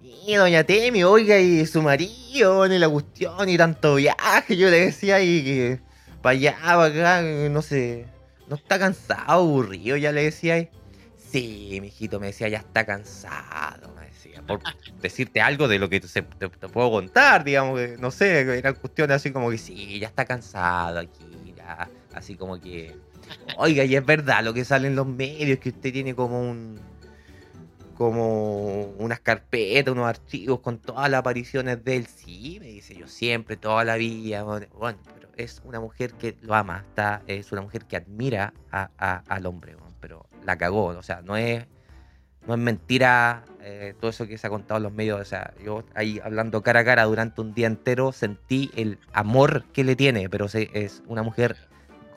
Y 0.02 0.34
doña 0.34 0.64
Temi, 0.64 1.04
oiga, 1.04 1.38
y 1.38 1.64
su 1.68 1.84
marido, 1.84 2.66
y 2.66 2.80
la 2.80 2.90
cuestión, 2.90 3.48
y 3.48 3.56
tanto 3.56 3.96
viaje, 3.96 4.58
yo 4.58 4.72
le 4.72 4.80
decía, 4.80 5.22
y 5.22 5.44
que 5.44 5.80
para 6.24 6.32
allá, 6.32 6.58
para 6.60 6.86
acá, 6.86 7.22
no 7.22 7.62
sé, 7.62 8.08
no 8.48 8.56
está 8.56 8.80
cansado, 8.80 9.32
aburrido, 9.32 9.96
ya 9.96 10.12
le 10.12 10.24
decía. 10.24 10.58
Y, 10.58 10.70
sí, 11.20 11.78
mijito, 11.80 12.20
me 12.20 12.28
decía, 12.28 12.48
ya 12.48 12.58
está 12.58 12.84
cansado, 12.84 13.94
me 13.94 14.08
decía, 14.08 14.42
por 14.42 14.60
decirte 15.00 15.40
algo 15.40 15.68
de 15.68 15.78
lo 15.78 15.88
que 15.88 16.00
te, 16.00 16.22
te 16.24 16.50
puedo 16.50 16.90
contar, 16.90 17.44
digamos, 17.44 17.80
que, 17.80 17.96
no 18.00 18.10
sé, 18.10 18.58
eran 18.58 18.74
cuestiones 18.74 19.18
así 19.18 19.30
como 19.30 19.52
que 19.52 19.60
sí, 19.60 20.00
ya 20.00 20.08
está 20.08 20.26
cansado 20.26 20.98
aquí, 20.98 21.54
ya, 21.56 21.88
así 22.16 22.36
como 22.36 22.60
que, 22.60 22.96
oiga, 23.56 23.84
y 23.84 23.96
es 23.96 24.04
verdad 24.04 24.44
lo 24.44 24.56
que 24.56 24.66
sale 24.66 24.88
en 24.88 24.96
los 24.96 25.06
medios, 25.06 25.60
que 25.60 25.70
usted 25.70 25.94
tiene 25.94 26.16
como 26.16 26.42
un 26.42 26.97
como 27.98 28.84
unas 29.00 29.20
carpetas, 29.20 29.92
unos 29.92 30.08
archivos 30.08 30.60
con 30.60 30.78
todas 30.78 31.10
las 31.10 31.20
apariciones 31.20 31.84
de 31.84 31.98
él. 31.98 32.06
Sí, 32.08 32.58
me 32.62 32.68
dice 32.68 32.96
yo 32.96 33.08
siempre, 33.08 33.58
toda 33.58 33.84
la 33.84 33.96
vida. 33.96 34.44
Bueno, 34.44 35.00
pero 35.16 35.30
es 35.36 35.62
una 35.66 35.80
mujer 35.80 36.14
que 36.14 36.38
lo 36.42 36.54
ama, 36.54 36.86
está, 36.88 37.24
es 37.28 37.52
una 37.52 37.62
mujer 37.62 37.86
que 37.86 37.98
admira 37.98 38.54
a- 38.72 39.24
al 39.28 39.46
hombre, 39.48 39.76
pero 40.00 40.28
la 40.46 40.58
cagó, 40.58 40.86
o 40.86 41.04
sea, 41.04 41.22
no 41.24 41.36
es, 41.38 41.66
no 42.46 42.54
es 42.54 42.60
mentira 42.60 43.44
eh, 43.62 43.96
todo 44.00 44.12
eso 44.12 44.28
que 44.28 44.38
se 44.38 44.46
ha 44.48 44.50
contado 44.50 44.78
en 44.78 44.84
los 44.84 44.94
medios. 44.94 45.20
O 45.20 45.26
sea, 45.26 45.54
yo 45.66 45.84
ahí 45.96 46.20
hablando 46.24 46.62
cara 46.62 46.82
a 46.82 46.86
cara 46.86 47.04
durante 47.06 47.42
un 47.42 47.54
día 47.54 47.68
entero 47.68 48.12
sentí 48.12 48.70
el 48.76 49.00
amor 49.12 49.64
que 49.74 49.84
le 49.84 49.96
tiene, 49.96 50.30
pero 50.30 50.46
es 50.54 51.02
una 51.08 51.24
mujer 51.24 51.58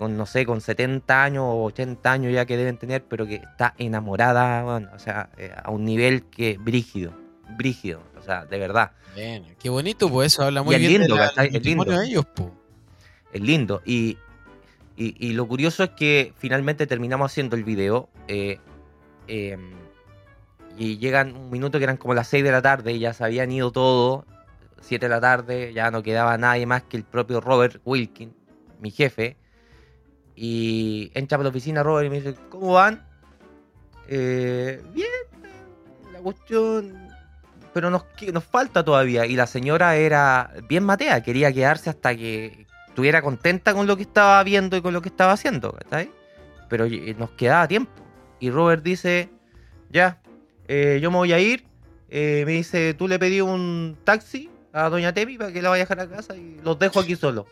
con, 0.00 0.16
no 0.16 0.24
sé, 0.24 0.46
con 0.46 0.62
70 0.62 1.22
años 1.22 1.44
o 1.46 1.62
80 1.64 2.10
años 2.10 2.32
ya 2.32 2.46
que 2.46 2.56
deben 2.56 2.78
tener, 2.78 3.04
pero 3.04 3.26
que 3.26 3.34
está 3.34 3.74
enamorada, 3.76 4.62
bueno, 4.64 4.88
o 4.94 4.98
sea, 4.98 5.28
eh, 5.36 5.52
a 5.62 5.70
un 5.70 5.84
nivel 5.84 6.22
que 6.24 6.56
brígido, 6.58 7.12
brígido, 7.58 8.00
o 8.18 8.22
sea, 8.22 8.46
de 8.46 8.58
verdad, 8.58 8.92
Bueno, 9.14 9.44
qué 9.58 9.68
bonito, 9.68 10.08
pues 10.08 10.32
eso 10.32 10.44
habla 10.44 10.62
muy 10.62 10.74
es 10.76 10.80
bien 10.80 11.02
lindo, 11.02 11.16
de 11.16 11.20
la- 11.20 11.44
Es 11.44 11.62
lindo. 11.62 11.84
de 11.84 12.06
ellos, 12.06 12.24
pues. 12.34 12.48
es 13.34 13.40
lindo. 13.42 13.82
Y, 13.84 14.16
y, 14.96 15.14
y 15.28 15.34
lo 15.34 15.46
curioso 15.46 15.84
es 15.84 15.90
que 15.90 16.32
finalmente 16.38 16.86
terminamos 16.86 17.30
haciendo 17.30 17.54
el 17.56 17.64
video 17.64 18.08
eh, 18.26 18.58
eh, 19.28 19.58
y 20.78 20.96
llegan 20.96 21.36
un 21.36 21.50
minuto 21.50 21.76
que 21.78 21.84
eran 21.84 21.98
como 21.98 22.14
las 22.14 22.26
6 22.28 22.42
de 22.42 22.52
la 22.52 22.62
tarde 22.62 22.92
y 22.92 23.00
ya 23.00 23.12
se 23.12 23.22
habían 23.24 23.52
ido 23.52 23.70
todos, 23.70 24.24
7 24.80 25.06
de 25.06 25.10
la 25.10 25.20
tarde, 25.20 25.72
ya 25.74 25.90
no 25.90 26.02
quedaba 26.02 26.38
nadie 26.38 26.64
más 26.64 26.84
que 26.84 26.96
el 26.96 27.04
propio 27.04 27.42
Robert 27.42 27.82
Wilkin, 27.84 28.32
mi 28.80 28.90
jefe. 28.90 29.36
Y 30.42 31.12
entra 31.12 31.36
por 31.36 31.44
la 31.44 31.50
oficina 31.50 31.82
Robert 31.82 32.06
y 32.06 32.08
me 32.08 32.22
dice, 32.22 32.34
¿cómo 32.48 32.72
van? 32.72 33.04
Eh, 34.08 34.82
bien, 34.94 35.06
la 36.14 36.20
cuestión... 36.20 37.10
Pero 37.74 37.90
nos, 37.90 38.04
falta 38.50 38.82
todavía. 38.82 39.26
Y 39.26 39.36
la 39.36 39.46
señora 39.46 39.96
era 39.96 40.50
bien 40.66 40.84
matea, 40.84 41.22
quería 41.22 41.52
quedarse 41.52 41.90
hasta 41.90 42.16
que 42.16 42.66
estuviera 42.88 43.20
contenta 43.20 43.74
con 43.74 43.86
lo 43.86 43.98
que 43.98 44.04
estaba 44.04 44.42
viendo 44.42 44.78
y 44.78 44.80
con 44.80 44.94
lo 44.94 45.02
que 45.02 45.10
estaba 45.10 45.32
haciendo, 45.32 45.72
¿cachai? 45.72 46.10
Pero 46.70 46.86
eh, 46.86 47.14
nos 47.18 47.32
quedaba 47.32 47.68
tiempo. 47.68 47.92
Y 48.38 48.48
Robert 48.48 48.82
dice, 48.82 49.28
ya, 49.90 50.22
eh, 50.68 51.00
yo 51.02 51.10
me 51.10 51.18
voy 51.18 51.34
a 51.34 51.38
ir. 51.38 51.66
Eh, 52.08 52.44
me 52.46 52.52
dice, 52.52 52.94
tú 52.94 53.08
le 53.08 53.18
pedí 53.18 53.42
un 53.42 53.98
taxi 54.04 54.49
a 54.72 54.88
Doña 54.88 55.12
Temi 55.12 55.36
para 55.36 55.52
que 55.52 55.62
la 55.62 55.70
vaya 55.70 55.82
a 55.82 55.86
dejar 55.86 56.00
a 56.00 56.08
casa 56.08 56.36
y 56.36 56.60
los 56.62 56.78
dejo 56.78 57.00
aquí 57.00 57.16
solo. 57.16 57.46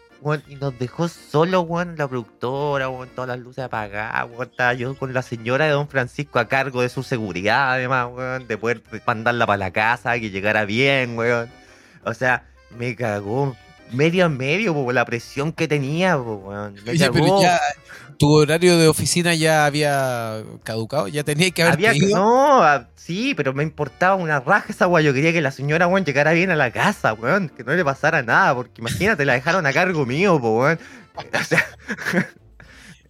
Y 0.49 0.57
nos 0.57 0.79
dejó 0.79 1.09
solo, 1.09 1.61
weón, 1.61 1.97
la 1.97 2.09
productora, 2.09 2.89
weón, 2.89 3.09
todas 3.15 3.29
las 3.29 3.39
luces 3.39 3.65
apagadas, 3.65 4.29
weón, 4.31 4.49
estaba 4.51 4.75
yo 4.75 4.97
con 4.97 5.13
la 5.13 5.23
señora 5.23 5.67
de 5.67 5.73
Don 5.73 5.89
Francisco 5.89 6.39
a 6.39 6.49
cargo 6.49 6.83
de 6.83 6.89
su 6.89 7.03
seguridad, 7.03 7.73
además, 7.73 8.09
weón, 8.13 8.49
de 8.49 8.59
poder 8.59 8.83
mandarla 9.07 9.47
para 9.47 9.59
la 9.59 9.71
casa, 9.71 10.19
que 10.19 10.31
llegara 10.31 10.65
bien, 10.65 11.17
weón. 11.17 11.49
O 12.05 12.15
sea, 12.15 12.45
me 12.77 12.97
cagó 12.97 13.57
medio 13.93 14.27
a 14.27 14.29
medio 14.29 14.75
por 14.75 14.93
la 14.95 15.05
presión 15.05 15.53
que 15.53 15.69
tenía, 15.69 16.17
po. 16.17 16.53
Me 16.85 16.93
Oye, 16.93 17.11
pero 17.11 17.27
cagó. 17.27 17.43
ya 17.43 17.61
tu 18.19 18.33
horario 18.33 18.77
de 18.77 18.89
oficina 18.89 19.35
ya 19.35 19.65
había 19.65 20.43
caducado, 20.65 21.09
ya 21.09 21.23
tenía 21.23 21.51
que 21.53 21.63
haber 21.63 21.75
Había 21.75 22.09
no, 22.09 22.63
sí, 22.97 23.33
pero 23.37 23.55
me 23.55 23.63
importaba 23.63 24.17
una 24.17 24.41
raja 24.41 24.67
esa 24.71 24.89
weón. 24.89 25.07
Yo 25.07 25.15
quería 25.15 25.33
que 25.33 25.41
la 25.41 25.53
señora 25.53 25.87
weón 25.87 26.05
llegara 26.05 26.33
bien 26.33 26.51
a 26.51 26.57
la 26.57 26.73
casa, 26.73 27.13
weón. 27.15 27.49
Que 27.49 27.65
no 27.65 27.73
le 27.75 27.85
pasara 27.85 28.23
nada, 28.23 28.55
porque 28.55 28.81
imagínate, 28.81 29.25
la 29.25 29.35
dejaron 29.35 29.67
a 29.67 29.73
cargo 29.73 30.05
mío, 30.05 30.41
po, 30.41 30.59
weón. 30.59 30.79
O 31.19 31.45
sea, 31.45 31.65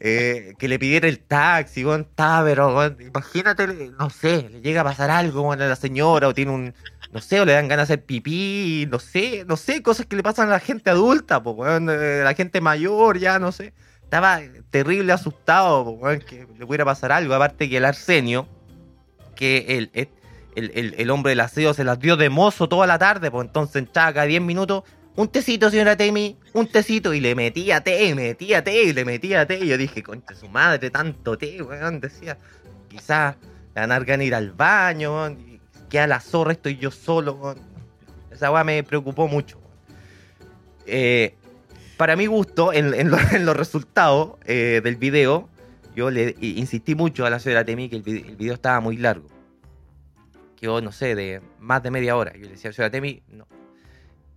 eh, 0.00 0.54
que 0.58 0.68
le 0.68 0.78
pidiera 0.78 1.08
el 1.08 1.18
taxi, 1.18 1.84
weón, 1.84 2.02
está, 2.02 2.42
pero 2.44 2.76
weón, 2.76 2.96
imagínate, 3.00 3.66
no 3.98 4.10
sé, 4.10 4.48
le 4.50 4.60
llega 4.60 4.82
a 4.82 4.84
pasar 4.84 5.10
algo 5.10 5.42
weón, 5.42 5.60
a 5.60 5.66
la 5.66 5.76
señora 5.76 6.28
o 6.28 6.34
tiene 6.34 6.52
un, 6.52 6.74
no 7.12 7.20
sé, 7.20 7.40
o 7.40 7.44
le 7.44 7.52
dan 7.52 7.68
ganas 7.68 7.88
de 7.88 7.94
hacer 7.94 8.04
pipí, 8.04 8.86
no 8.90 8.98
sé, 8.98 9.44
no 9.46 9.56
sé, 9.56 9.82
cosas 9.82 10.06
que 10.06 10.16
le 10.16 10.22
pasan 10.22 10.48
a 10.48 10.52
la 10.52 10.60
gente 10.60 10.90
adulta, 10.90 11.38
weón, 11.38 11.88
eh, 11.90 12.20
la 12.22 12.34
gente 12.34 12.60
mayor, 12.60 13.18
ya, 13.18 13.38
no 13.38 13.50
sé. 13.52 13.72
Estaba 14.02 14.40
terrible 14.70 15.12
asustado, 15.12 15.84
po, 15.84 16.00
que 16.26 16.46
le 16.58 16.66
pudiera 16.66 16.84
pasar 16.84 17.12
algo. 17.12 17.34
Aparte 17.34 17.68
que 17.68 17.76
el 17.76 17.84
Arsenio, 17.84 18.46
que 19.34 19.64
el, 19.78 19.90
el, 19.92 20.08
el- 20.74 20.94
el 20.98 21.10
hombre 21.10 21.30
del 21.30 21.40
aseo 21.40 21.74
se 21.74 21.84
las 21.84 21.98
dio 21.98 22.16
de 22.16 22.30
mozo 22.30 22.68
toda 22.68 22.86
la 22.86 22.98
tarde, 22.98 23.30
pues 23.30 23.46
entonces 23.46 23.76
entraba 23.76 24.12
cada 24.12 24.26
10 24.26 24.42
minutos, 24.42 24.82
un 25.16 25.28
tecito, 25.28 25.68
señora 25.70 25.96
Temi, 25.96 26.36
un 26.52 26.66
tecito, 26.68 27.12
y 27.12 27.20
le 27.20 27.34
metía 27.34 27.80
té, 27.82 28.14
metía 28.14 28.62
té, 28.64 28.84
y 28.84 28.92
le 28.92 29.04
metía 29.04 29.46
té. 29.46 29.58
Y 29.58 29.68
yo 29.68 29.76
dije, 29.76 30.02
concha 30.02 30.34
su 30.34 30.48
madre, 30.48 30.90
tanto 30.90 31.36
té, 31.36 31.62
weón, 31.62 32.00
decía, 32.00 32.38
quizás 32.88 33.36
ganas 33.74 34.06
de 34.06 34.24
ir 34.24 34.34
al 34.34 34.52
baño, 34.52 35.14
weón, 35.14 35.36
queda 35.88 36.06
la 36.06 36.20
zorra, 36.20 36.52
estoy 36.52 36.76
yo 36.76 36.90
solo. 36.90 37.54
Esa 38.30 38.50
weá 38.50 38.64
me 38.64 38.82
preocupó 38.82 39.26
mucho. 39.28 39.58
Eh, 40.86 41.34
para 41.96 42.16
mi 42.16 42.26
gusto, 42.26 42.72
en, 42.72 42.90
lo- 43.10 43.18
en 43.32 43.44
los 43.46 43.56
resultados 43.56 44.32
eh, 44.44 44.80
del 44.82 44.96
video, 44.96 45.48
yo 45.94 46.10
le 46.10 46.34
insistí 46.40 46.94
mucho 46.94 47.26
a 47.26 47.30
la 47.30 47.40
señora 47.40 47.64
Temi 47.64 47.88
que 47.88 47.96
el, 47.96 48.02
vide- 48.02 48.26
el 48.28 48.36
video 48.36 48.54
estaba 48.54 48.80
muy 48.80 48.96
largo. 48.96 49.26
Quedó, 50.56 50.80
no 50.80 50.92
sé, 50.92 51.14
de 51.14 51.40
más 51.58 51.82
de 51.82 51.90
media 51.90 52.16
hora. 52.16 52.32
Yo 52.34 52.42
le 52.44 52.50
decía 52.50 52.68
a 52.68 52.70
la 52.70 52.74
señora 52.76 52.90
Temi, 52.90 53.22
no. 53.28 53.46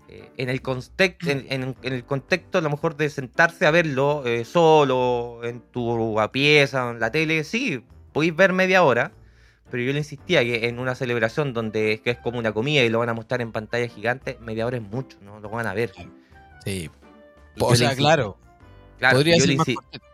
Eh, 0.08 0.30
en, 0.38 0.50
el 0.50 0.62
context, 0.62 1.22
en, 1.28 1.76
el 1.84 2.04
contexto, 2.04 2.58
a 2.58 2.62
lo 2.62 2.70
mejor 2.70 2.98
de 2.98 3.10
sentarse 3.10 3.66
a 3.66 3.72
verlo 3.72 4.24
solo, 4.44 5.40
en 5.44 5.62
tu 5.62 6.18
pieza, 6.34 6.90
en 6.92 7.00
la 7.00 7.12
tele, 7.12 7.44
sí, 7.46 7.82
podéis 8.12 8.36
ver 8.36 8.52
media 8.52 8.84
hora. 8.84 9.12
Pero 9.72 9.82
yo 9.84 9.92
le 9.94 10.00
insistía 10.00 10.44
que 10.44 10.68
en 10.68 10.78
una 10.80 10.94
celebración 10.94 11.54
donde 11.54 11.94
es, 11.94 12.02
que 12.02 12.12
es 12.12 12.18
como 12.20 12.38
una 12.38 12.52
comida 12.52 12.84
y 12.84 12.90
lo 12.90 13.00
van 13.00 13.10
a 13.10 13.14
mostrar 13.14 13.42
en 13.42 13.52
pantalla 13.52 13.88
gigante, 13.88 14.38
media 14.42 14.66
hora 14.68 14.78
es 14.78 14.84
mucho, 14.84 15.18
no 15.22 15.40
lo 15.40 15.50
van 15.50 15.66
a 15.66 15.74
ver. 15.74 15.92
Sí. 16.66 16.90
Y 17.56 17.64
O 17.64 17.76
sea, 17.76 17.92
insistí- 17.94 17.98
claro. 17.98 18.38
claro, 19.00 19.18
podría 19.18 19.36
yo 19.38 19.40
ser 19.42 19.50
le 19.50 19.56
más 19.56 19.68
insi- 19.68 19.76
cortito. 19.76 20.06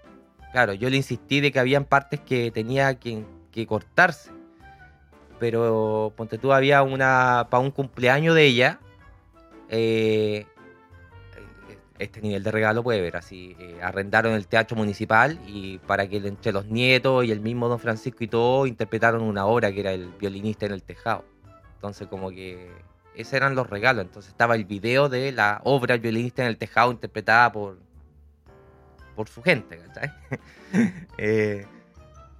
Claro, 0.54 0.74
yo 0.74 0.90
le 0.90 0.98
insistí 0.98 1.42
de 1.42 1.52
que 1.52 1.60
habían 1.60 1.84
partes 1.86 2.20
que 2.22 2.52
tenía 2.52 2.98
que, 3.00 3.26
que 3.52 3.68
cortarse. 3.68 4.32
Pero 5.40 6.14
ponte 6.16 6.38
tú, 6.38 6.52
había 6.54 6.82
una. 6.82 7.48
Para 7.50 7.62
un 7.62 7.72
cumpleaños 7.72 8.34
de 8.36 8.46
ella. 8.46 8.80
eh, 9.70 10.46
este 12.00 12.22
nivel 12.22 12.44
de 12.44 12.52
regalo 12.52 12.84
puede 12.84 13.02
ver 13.02 13.18
así. 13.18 13.56
eh, 13.60 13.80
arrendaron 13.82 14.34
el 14.34 14.48
teatro 14.48 14.78
municipal 14.78 15.40
y 15.48 15.80
para 15.80 16.08
que 16.08 16.18
entre 16.18 16.52
los 16.52 16.66
nietos 16.68 17.26
y 17.26 17.32
el 17.32 17.40
mismo 17.42 17.68
Don 17.68 17.80
Francisco 17.80 18.24
y 18.24 18.28
todo 18.28 18.68
interpretaron 18.68 19.24
una 19.24 19.46
obra 19.46 19.72
que 19.72 19.80
era 19.80 19.92
el 19.92 20.10
violinista 20.20 20.66
en 20.66 20.74
el 20.74 20.84
tejado. 20.84 21.26
Entonces, 21.76 22.08
como 22.08 22.30
que. 22.30 22.72
Esos 23.16 23.34
eran 23.34 23.56
los 23.56 23.68
regalos. 23.68 24.06
Entonces 24.06 24.32
estaba 24.32 24.56
el 24.56 24.66
video 24.66 25.10
de 25.10 25.32
la 25.32 25.62
obra 25.64 25.96
El 25.96 26.02
violinista 26.02 26.44
en 26.44 26.50
el 26.50 26.58
tejado 26.58 26.92
interpretada 26.92 27.52
por. 27.52 27.80
por 29.16 29.28
su 29.30 29.42
gente. 29.42 29.80
Eh, 31.18 31.66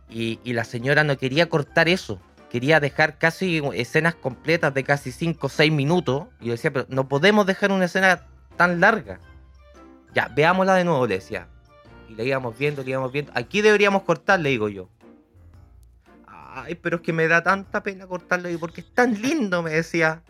y, 0.10 0.40
y 0.44 0.52
la 0.52 0.66
señora 0.66 1.06
no 1.06 1.18
quería 1.18 1.48
cortar 1.48 1.88
eso. 1.88 2.20
Quería 2.50 2.82
dejar 2.82 3.18
casi 3.18 3.62
escenas 3.74 4.16
completas 4.16 4.74
de 4.74 4.84
casi 4.84 5.14
5 5.14 5.48
o 5.48 5.50
6 5.50 5.72
minutos. 5.72 6.28
Y 6.42 6.48
yo 6.48 6.52
decía, 6.52 6.72
pero 6.72 6.86
no 6.90 7.08
podemos 7.08 7.46
dejar 7.46 7.72
una 7.72 7.86
escena 7.86 8.28
tan 8.58 8.80
larga. 8.80 9.20
Ya, 10.14 10.28
veámosla 10.36 10.74
de 10.76 10.84
nuevo, 10.84 11.06
le 11.08 11.16
decía. 11.16 11.48
Y 12.10 12.16
le 12.16 12.26
íbamos 12.26 12.58
viendo, 12.58 12.84
le 12.84 12.90
íbamos 12.92 13.12
viendo. 13.12 13.32
Aquí 13.36 13.62
deberíamos 13.62 14.04
cortar, 14.04 14.40
le 14.40 14.50
digo 14.50 14.68
yo. 14.70 14.90
Ay, 16.28 16.76
pero 16.76 16.98
es 16.98 17.02
que 17.04 17.14
me 17.14 17.28
da 17.28 17.44
tanta 17.44 17.84
pena 17.84 18.08
cortarlo 18.08 18.50
y 18.50 18.58
porque 18.58 18.82
es 18.82 18.92
tan 18.94 19.22
lindo, 19.22 19.62
me 19.62 19.72
decía. 19.72 20.24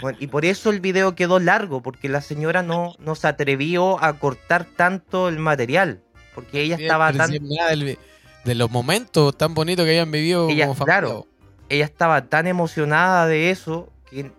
Bueno, 0.00 0.18
y 0.20 0.26
por 0.26 0.44
eso 0.44 0.70
el 0.70 0.80
video 0.80 1.14
quedó 1.14 1.38
largo, 1.38 1.82
porque 1.82 2.08
la 2.08 2.20
señora 2.20 2.62
no, 2.64 2.94
no 2.98 3.14
se 3.14 3.28
atrevió 3.28 4.02
a 4.02 4.14
cortar 4.14 4.64
tanto 4.64 5.28
el 5.28 5.38
material. 5.38 6.02
Porque 6.34 6.62
ella 6.62 6.76
Sí, 6.76 6.82
estaba 6.82 7.12
tan, 7.12 7.30
del- 7.30 7.98
de 8.44 8.54
los 8.54 8.70
momentos 8.70 9.36
tan 9.38 9.54
bonitos 9.54 9.84
que 9.84 9.90
habían 9.90 10.10
vivido 10.10 10.48
Ella, 10.48 10.64
como 10.66 10.74
familia. 10.74 11.00
claro. 11.00 11.26
ella 11.68 11.84
estaba 11.84 12.24
tan 12.26 12.46
emocionada 12.48 13.26
de 13.26 13.50
eso 13.50 13.92
que 14.10 14.32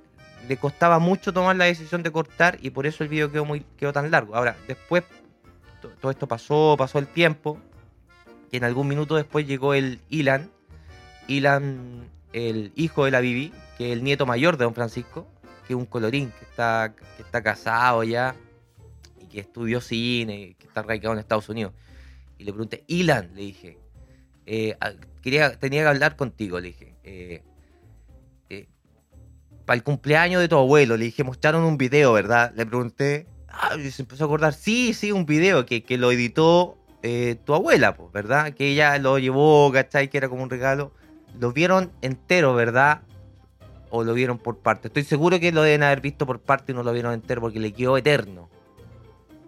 le 0.49 0.57
costaba 0.57 0.97
mucho 0.99 1.31
tomar 1.31 1.55
la 1.55 1.65
decisión 1.65 2.03
de 2.03 2.11
cortar 2.11 2.57
y 2.61 2.71
por 2.71 2.85
eso 2.87 3.03
el 3.03 3.09
video 3.09 3.31
quedó 3.31 3.45
muy 3.45 3.61
quedó 3.77 3.93
tan 3.93 4.09
largo. 4.11 4.35
Ahora, 4.35 4.57
después 4.67 5.03
to- 5.81 5.89
todo 6.01 6.11
esto 6.11 6.27
pasó, 6.27 6.75
pasó 6.77 6.99
el 6.99 7.07
tiempo 7.07 7.59
y 8.51 8.57
en 8.57 8.63
algún 8.63 8.87
minuto 8.87 9.15
después 9.15 9.45
llegó 9.47 9.75
el 9.75 9.99
Ilan, 10.09 10.49
Ilan, 11.27 12.09
el 12.33 12.71
hijo 12.75 13.05
de 13.05 13.11
la 13.11 13.19
Bibi, 13.19 13.53
que 13.77 13.87
es 13.91 13.93
el 13.93 14.03
nieto 14.03 14.25
mayor 14.25 14.57
de 14.57 14.63
Don 14.65 14.73
Francisco, 14.73 15.27
que 15.67 15.73
es 15.73 15.77
un 15.77 15.85
colorín 15.85 16.31
que 16.37 16.45
está 16.45 16.93
que 17.15 17.21
está 17.21 17.43
casado 17.43 18.03
ya 18.03 18.35
y 19.21 19.25
que 19.27 19.39
estudió 19.39 19.81
cine, 19.81 20.55
que 20.57 20.65
está 20.67 20.81
radicado 20.81 21.13
en 21.13 21.19
Estados 21.19 21.47
Unidos. 21.49 21.73
Y 22.39 22.43
le 22.43 22.51
pregunté, 22.53 22.83
Ilan, 22.87 23.35
le 23.35 23.41
dije, 23.41 23.77
eh, 24.47 24.75
a- 24.81 24.93
quería, 25.21 25.59
tenía 25.59 25.83
que 25.83 25.89
hablar 25.89 26.15
contigo, 26.15 26.59
le 26.59 26.69
dije. 26.69 26.95
Eh, 27.03 27.43
para 29.69 29.77
el 29.77 29.83
cumpleaños 29.83 30.41
de 30.41 30.47
tu 30.47 30.57
abuelo, 30.57 30.97
le 30.97 31.05
dije, 31.05 31.23
mostraron 31.23 31.61
un 31.63 31.77
video, 31.77 32.11
¿verdad? 32.11 32.51
Le 32.55 32.65
pregunté, 32.65 33.27
ah, 33.49 33.75
y 33.77 33.91
se 33.91 34.01
empezó 34.01 34.23
a 34.23 34.25
acordar, 34.25 34.55
sí, 34.55 34.95
sí, 34.95 35.11
un 35.11 35.27
video 35.27 35.67
que, 35.67 35.83
que 35.83 35.99
lo 35.99 36.11
editó 36.11 36.75
eh, 37.03 37.35
tu 37.45 37.53
abuela, 37.53 37.93
pues, 37.93 38.11
¿verdad? 38.11 38.51
Que 38.55 38.69
ella 38.69 38.97
lo 38.97 39.19
llevó, 39.19 39.71
¿cachai? 39.71 40.07
Que 40.09 40.17
era 40.17 40.27
como 40.27 40.41
un 40.41 40.49
regalo. 40.49 40.91
Lo 41.39 41.53
vieron 41.53 41.91
entero, 42.01 42.55
¿verdad? 42.55 43.01
O 43.91 44.03
lo 44.03 44.15
vieron 44.15 44.39
por 44.39 44.57
parte. 44.57 44.87
Estoy 44.87 45.03
seguro 45.03 45.39
que 45.39 45.51
lo 45.51 45.61
deben 45.61 45.83
haber 45.83 46.01
visto 46.01 46.25
por 46.25 46.39
parte 46.39 46.71
y 46.71 46.75
no 46.75 46.81
lo 46.81 46.91
vieron 46.91 47.13
entero 47.13 47.39
porque 47.39 47.59
le 47.59 47.71
quedó 47.71 47.95
eterno. 47.95 48.49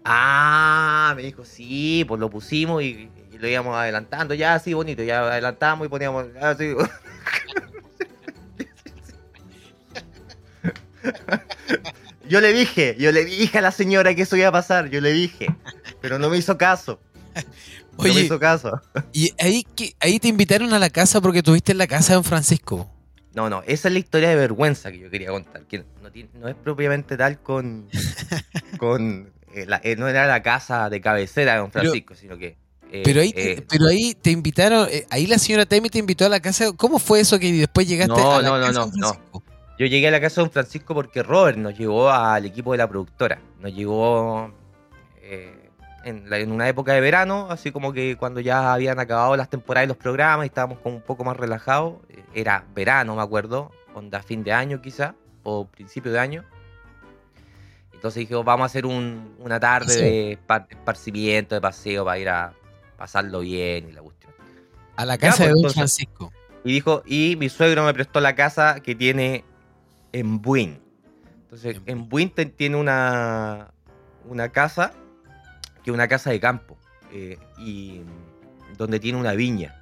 Ah, 0.06 1.14
me 1.16 1.24
dijo, 1.24 1.46
sí, 1.46 2.06
pues 2.08 2.22
lo 2.22 2.30
pusimos 2.30 2.84
y, 2.84 3.10
lo 3.40 3.48
íbamos 3.48 3.76
adelantando, 3.76 4.36
ya 4.36 4.54
así 4.54 4.76
bonito, 4.76 5.02
ya 5.02 5.22
adelantamos 5.22 5.88
y 5.88 5.90
poníamos 5.90 6.28
así. 6.40 6.76
Yo 12.28 12.40
le 12.40 12.54
dije, 12.54 12.96
yo 13.00 13.12
le 13.12 13.26
dije 13.26 13.58
a 13.58 13.62
la 13.62 13.72
señora 13.72 14.16
que 14.16 14.22
eso 14.22 14.36
iba 14.38 14.48
a 14.48 14.52
pasar, 14.52 14.90
yo 14.90 15.02
le 15.02 15.12
dije, 15.12 15.48
pero 16.02 16.18
no 16.20 16.30
me 16.30 16.38
hizo 16.38 16.58
caso. 16.58 17.00
no 17.98 18.04
me 18.04 18.10
Oye, 18.12 18.22
hizo 18.22 18.40
caso. 18.40 18.80
y 19.12 19.34
ahí, 19.40 19.66
que, 19.76 19.96
ahí 20.00 20.20
te 20.20 20.28
invitaron 20.28 20.74
a 20.74 20.80
la 20.80 20.90
casa 20.90 21.20
porque 21.20 21.40
estuviste 21.40 21.72
en 21.74 21.78
la 21.80 21.88
casa 21.88 22.10
de 22.10 22.16
Don 22.16 22.24
Francisco. 22.24 22.90
No, 23.34 23.50
no, 23.50 23.64
esa 23.66 23.88
es 23.88 23.94
la 23.94 24.00
historia 24.00 24.30
de 24.30 24.36
vergüenza 24.36 24.92
que 24.92 25.00
yo 25.00 25.10
quería 25.10 25.30
contar, 25.30 25.64
que 25.66 25.84
no, 26.02 26.12
tiene- 26.12 26.30
no 26.34 26.48
es 26.48 26.56
propiamente 26.56 27.18
tal 27.18 27.40
con... 27.42 27.88
con 28.78 29.32
eh, 29.54 29.66
la- 29.66 29.82
eh, 29.84 29.96
no 29.98 30.08
era 30.08 30.28
la 30.28 30.42
casa 30.44 30.90
de 30.90 31.02
cabecera 31.02 31.54
de 31.54 31.60
Don 31.60 31.72
Pero- 31.72 31.84
Francisco, 31.86 32.16
sino 32.16 32.38
que... 32.38 32.58
eh, 32.92 33.02
Pero 33.04 33.22
ahí, 33.22 33.32
te- 33.34 33.62
pero 33.70 33.88
ahí 33.88 34.14
te 34.16 34.32
invitaron, 34.32 34.88
ahí 35.10 35.28
la 35.28 35.38
señora 35.38 35.66
Temi 35.66 35.90
te 35.90 36.00
invitó 36.00 36.26
a 36.26 36.30
la 36.30 36.40
casa. 36.42 36.72
¿Cómo 36.76 37.00
fue 37.00 37.22
eso 37.22 37.40
que 37.40 37.52
después 37.52 37.88
llegaste 37.88 38.14
No, 38.14 38.36
a 38.36 38.42
la 38.42 38.50
no, 38.50 38.58
no, 38.60 38.68
casa 38.68 38.86
de 38.92 38.98
no, 39.00 39.14
no. 39.34 39.44
Yo 39.82 39.88
llegué 39.88 40.10
a 40.10 40.12
la 40.12 40.22
casa 40.22 40.42
de 40.42 40.46
Don 40.46 40.52
Francisco 40.52 40.94
porque 40.94 41.24
Robert 41.24 41.58
nos 41.58 41.76
llevó 41.76 42.12
al 42.12 42.46
equipo 42.46 42.72
de 42.72 42.78
la 42.78 42.88
productora. 42.88 43.40
Nos 43.60 43.74
llegó 43.74 44.54
eh, 45.24 45.72
en, 46.04 46.30
la- 46.30 46.38
en 46.38 46.52
una 46.52 46.70
época 46.70 46.94
de 46.94 47.02
verano, 47.02 47.48
así 47.50 47.72
como 47.72 47.92
que 47.92 48.16
cuando 48.16 48.42
ya 48.42 48.74
habían 48.74 49.00
acabado 49.00 49.36
las 49.36 49.50
temporadas 49.50 49.86
de 49.86 49.96
los 49.96 49.98
programas 49.98 50.46
y 50.46 50.50
estábamos 50.50 50.78
como 50.78 50.98
un 50.98 51.02
poco 51.02 51.24
más 51.24 51.36
relajados. 51.36 51.96
Eh, 52.10 52.24
Era 52.36 52.64
verano, 52.76 53.16
me 53.16 53.24
acuerdo, 53.24 53.72
onda 53.96 54.22
fin 54.22 54.44
de 54.44 54.54
año 54.54 54.84
quizá, 54.84 55.16
o 55.42 55.66
principio 55.66 56.12
de 56.12 56.20
año. 56.20 56.44
Entonces 57.92 58.20
dijimos, 58.20 58.46
vamos 58.46 58.66
a 58.66 58.68
hacer 58.68 58.86
un- 58.86 59.34
una 59.40 59.60
tarde 59.60 59.96
de 59.96 60.38
espa- 60.38 60.68
esparcimiento, 60.70 61.56
de 61.56 61.62
paseo, 61.62 62.06
para 62.06 62.20
ir 62.20 62.30
a 62.30 62.54
pasarlo 62.98 63.40
bien 63.40 63.90
y 63.90 63.94
la 63.94 64.04
cuestión. 64.04 64.32
A 64.96 65.06
la 65.06 65.16
Ya, 65.16 65.22
casa 65.22 65.38
pues, 65.38 65.40
de 65.40 65.50
Don 65.50 65.58
entonces. 65.58 65.76
Francisco. 65.76 66.32
Y 66.64 66.72
dijo, 66.72 67.02
y 67.08 67.36
mi 67.40 67.50
suegro 67.50 67.84
me 67.84 67.94
prestó 67.96 68.20
la 68.20 68.36
casa 68.36 68.80
que 68.82 68.94
tiene 68.94 69.44
en 70.14 70.42
Buin. 70.42 70.80
Entonces, 71.44 71.78
En 71.86 72.00
en 72.00 72.10
Buin 72.10 72.30
tiene 72.56 72.78
una, 72.78 73.72
una 74.26 74.50
casa, 74.50 74.94
que 75.84 75.90
es 75.92 75.94
una 75.94 76.08
casa 76.08 76.30
de 76.30 76.40
campo, 76.40 76.78
eh, 77.12 77.38
y 77.58 78.02
donde 78.78 79.00
tiene 79.00 79.18
una 79.20 79.34
viña. 79.34 79.76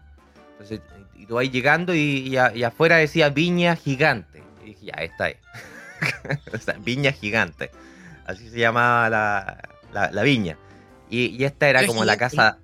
Entonces, 0.53 0.81
y 1.15 1.25
tú 1.25 1.35
vas 1.35 1.49
llegando 1.51 1.93
y, 1.93 1.99
y 2.27 2.37
a- 2.37 2.55
y 2.55 2.63
afuera 2.63 2.97
decía 2.97 3.29
viña 3.29 3.75
gigante. 3.75 4.41
Y 4.63 4.67
dije, 4.67 4.85
ya, 4.87 4.93
esta 5.03 5.29
es. 5.29 5.37
O 6.53 6.57
sea, 6.57 6.75
viña 6.79 7.11
gigante. 7.11 7.71
Así 8.25 8.49
se 8.49 8.57
llamaba 8.59 9.09
la, 9.09 9.69
la- 9.93 10.11
la 10.11 10.23
viña. 10.23 10.57
Y, 11.09 11.25
y 11.27 11.43
esta 11.43 11.67
era 11.69 11.79
¿Era 11.79 11.87
como 11.87 12.05
la 12.05 12.17
casa... 12.17 12.59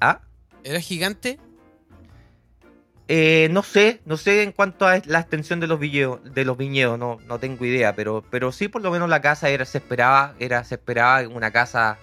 ¿Ah? 0.00 0.20
¿Era 0.64 0.80
gigante? 0.80 1.38
Eh, 3.08 3.48
no 3.52 3.62
sé, 3.62 4.00
no 4.04 4.16
sé 4.16 4.42
en 4.42 4.50
cuanto 4.52 4.86
a 4.86 5.00
la 5.04 5.20
extensión 5.20 5.60
de 5.60 5.68
los 5.68 5.78
viñedos, 5.78 6.18
de 6.34 6.44
los 6.44 6.56
viñedos, 6.58 6.98
no, 6.98 7.18
no 7.28 7.38
tengo 7.38 7.64
idea, 7.64 7.94
pero, 7.94 8.24
pero 8.30 8.50
sí 8.50 8.66
por 8.66 8.82
lo 8.82 8.90
menos 8.90 9.08
la 9.08 9.20
casa 9.20 9.48
era, 9.48 9.64
se 9.64 9.78
esperaba, 9.78 10.34
era, 10.40 10.64
se 10.64 10.74
esperaba 10.74 11.20
una 11.28 11.52
casa 11.52 11.98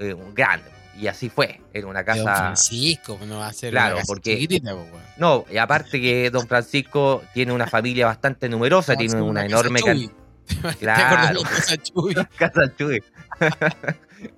eh, 0.00 0.16
grande. 0.34 0.68
y 0.96 1.06
así 1.06 1.28
fue. 1.30 1.60
Era 1.72 1.86
una 1.86 2.02
De 2.02 2.12
Don 2.16 2.24
casa. 2.26 2.36
Francisco, 2.38 3.20
no 3.24 3.38
va 3.38 3.46
a 3.46 3.52
ser 3.52 3.70
Claro, 3.70 3.94
una 3.94 4.00
casa 4.00 4.06
porque- 4.08 4.48
po. 4.60 4.98
No, 5.16 5.44
y 5.48 5.58
aparte 5.58 6.00
que 6.00 6.28
Don 6.30 6.48
Francisco 6.48 7.22
tiene 7.32 7.52
una 7.52 7.68
familia 7.68 8.06
bastante 8.06 8.48
numerosa, 8.48 8.96
tiene 8.96 9.20
una 9.22 9.42
casa 9.42 9.46
enorme 9.46 9.80
Chuy. 9.80 10.10
cantidad. 10.62 10.96
¿Te 10.96 11.02
acuerdas 11.02 11.28
de 11.28 11.34
Claro. 11.34 11.42
la 11.42 11.48
casa 11.48 11.76
Chuy? 11.76 12.14
Casa 12.36 12.60
Chuy. 12.76 13.02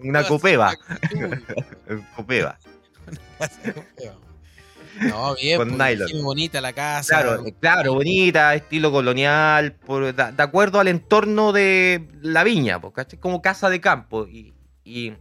una 0.01 0.18
Casa 0.18 0.29
copeva. 0.29 0.75
Copeva. 2.14 2.59
No, 5.01 5.34
bien, 5.34 5.57
Con 5.59 5.76
pues, 5.76 5.99
nylon. 5.99 6.22
bonita 6.22 6.61
la 6.61 6.72
casa. 6.72 7.20
Claro, 7.22 7.47
eh, 7.47 7.55
claro, 7.59 7.95
bonita, 7.95 8.55
estilo 8.55 8.93
colonial, 8.93 9.72
por, 9.72 10.05
de, 10.14 10.32
de 10.32 10.43
acuerdo 10.43 10.80
al 10.80 10.88
entorno 10.88 11.53
de 11.53 12.07
la 12.22 12.45
viña, 12.45 12.80
pues, 12.80 12.93
¿cachai? 12.95 13.18
Como 13.18 13.43
casa 13.43 13.70
de 13.70 13.80
campo. 13.80 14.26
Y, 14.28 14.55
y- 14.84 15.14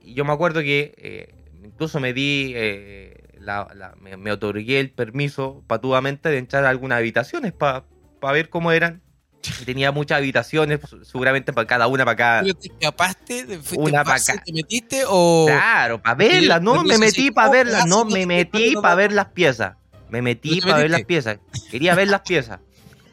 y 0.00 0.14
yo 0.14 0.24
me 0.24 0.32
acuerdo 0.32 0.60
que 0.60 0.94
eh, 0.96 1.34
incluso 1.64 2.00
me 2.00 2.12
di, 2.12 2.52
eh, 2.54 3.16
la- 3.38 3.68
la- 3.74 3.94
me, 4.00 4.16
me 4.16 4.32
otorgué 4.32 4.80
el 4.80 4.90
permiso 4.90 5.62
patudamente 5.66 6.28
de 6.28 6.38
entrar 6.38 6.64
a 6.64 6.70
algunas 6.70 6.98
habitaciones 6.98 7.52
para 7.52 7.84
ver 8.32 8.48
cómo 8.48 8.72
eran. 8.72 9.02
Tenía 9.64 9.92
muchas 9.92 10.18
habitaciones, 10.18 10.80
seguramente 11.02 11.52
para 11.52 11.66
cada 11.66 11.86
una, 11.86 12.04
para 12.04 12.16
cada... 12.16 12.42
¿Pero 12.42 12.54
te 12.54 12.68
escapaste? 12.68 13.44
¿Te 13.44 13.60
Una 13.76 14.02
base, 14.04 14.32
vaca. 14.32 14.44
¿Te 14.44 14.52
metiste 14.52 15.02
o...? 15.06 15.46
Claro, 15.46 16.00
para 16.00 16.14
verlas, 16.14 16.62
no, 16.62 16.82
me 16.84 16.98
metí 16.98 17.30
para 17.30 17.50
verlas, 17.50 17.86
no, 17.86 18.04
me 18.04 18.26
metí 18.26 18.74
para 18.74 18.94
ver 18.94 19.12
las 19.12 19.26
piezas. 19.26 19.74
Me 20.08 20.18
¿No 20.18 20.24
metí 20.24 20.60
para 20.60 20.76
ver 20.76 20.90
las 20.90 21.04
piezas. 21.04 21.38
Quería 21.70 21.94
ver 21.94 22.08
las 22.08 22.20
piezas, 22.20 22.60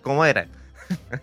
cómo 0.01 0.25
eran. 0.25 0.49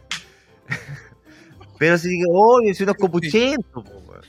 Pero 1.79 1.99
si 1.99 2.09
digo, 2.09 2.31
oye, 2.33 2.75
si 2.75 2.83
unos 2.83 2.97
copuchentos. 2.97 3.85
po, 3.85 3.91
weón". 4.09 4.23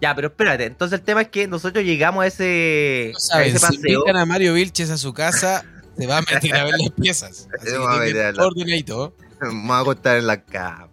Ya, 0.00 0.14
pero 0.14 0.28
espérate, 0.28 0.64
entonces 0.64 1.00
el 1.00 1.04
tema 1.04 1.22
es 1.22 1.28
que 1.28 1.48
nosotros 1.48 1.84
llegamos 1.84 2.22
a 2.22 2.28
ese, 2.28 3.12
No 3.32 3.36
a 3.36 3.42
ese 3.42 3.58
si 3.58 3.66
paseo. 3.66 3.80
invitan 3.94 4.16
a 4.16 4.24
Mario 4.24 4.54
Vilches 4.54 4.90
a 4.90 4.96
su 4.96 5.12
casa, 5.12 5.64
se 5.98 6.06
va 6.06 6.18
a 6.18 6.20
meter 6.22 6.54
a 6.56 6.64
ver 6.64 6.74
las 6.78 6.90
piezas. 6.92 7.48
Así 7.60 7.66
que 7.72 7.76
a 7.76 8.02
tiene 8.04 8.32
la- 8.32 8.46
ordenadito. 8.46 9.14
Me 9.40 9.48
voy 9.66 9.70
a 9.72 9.78
acostar 9.80 10.16
en 10.18 10.26
la 10.26 10.42
cama. 10.42 10.88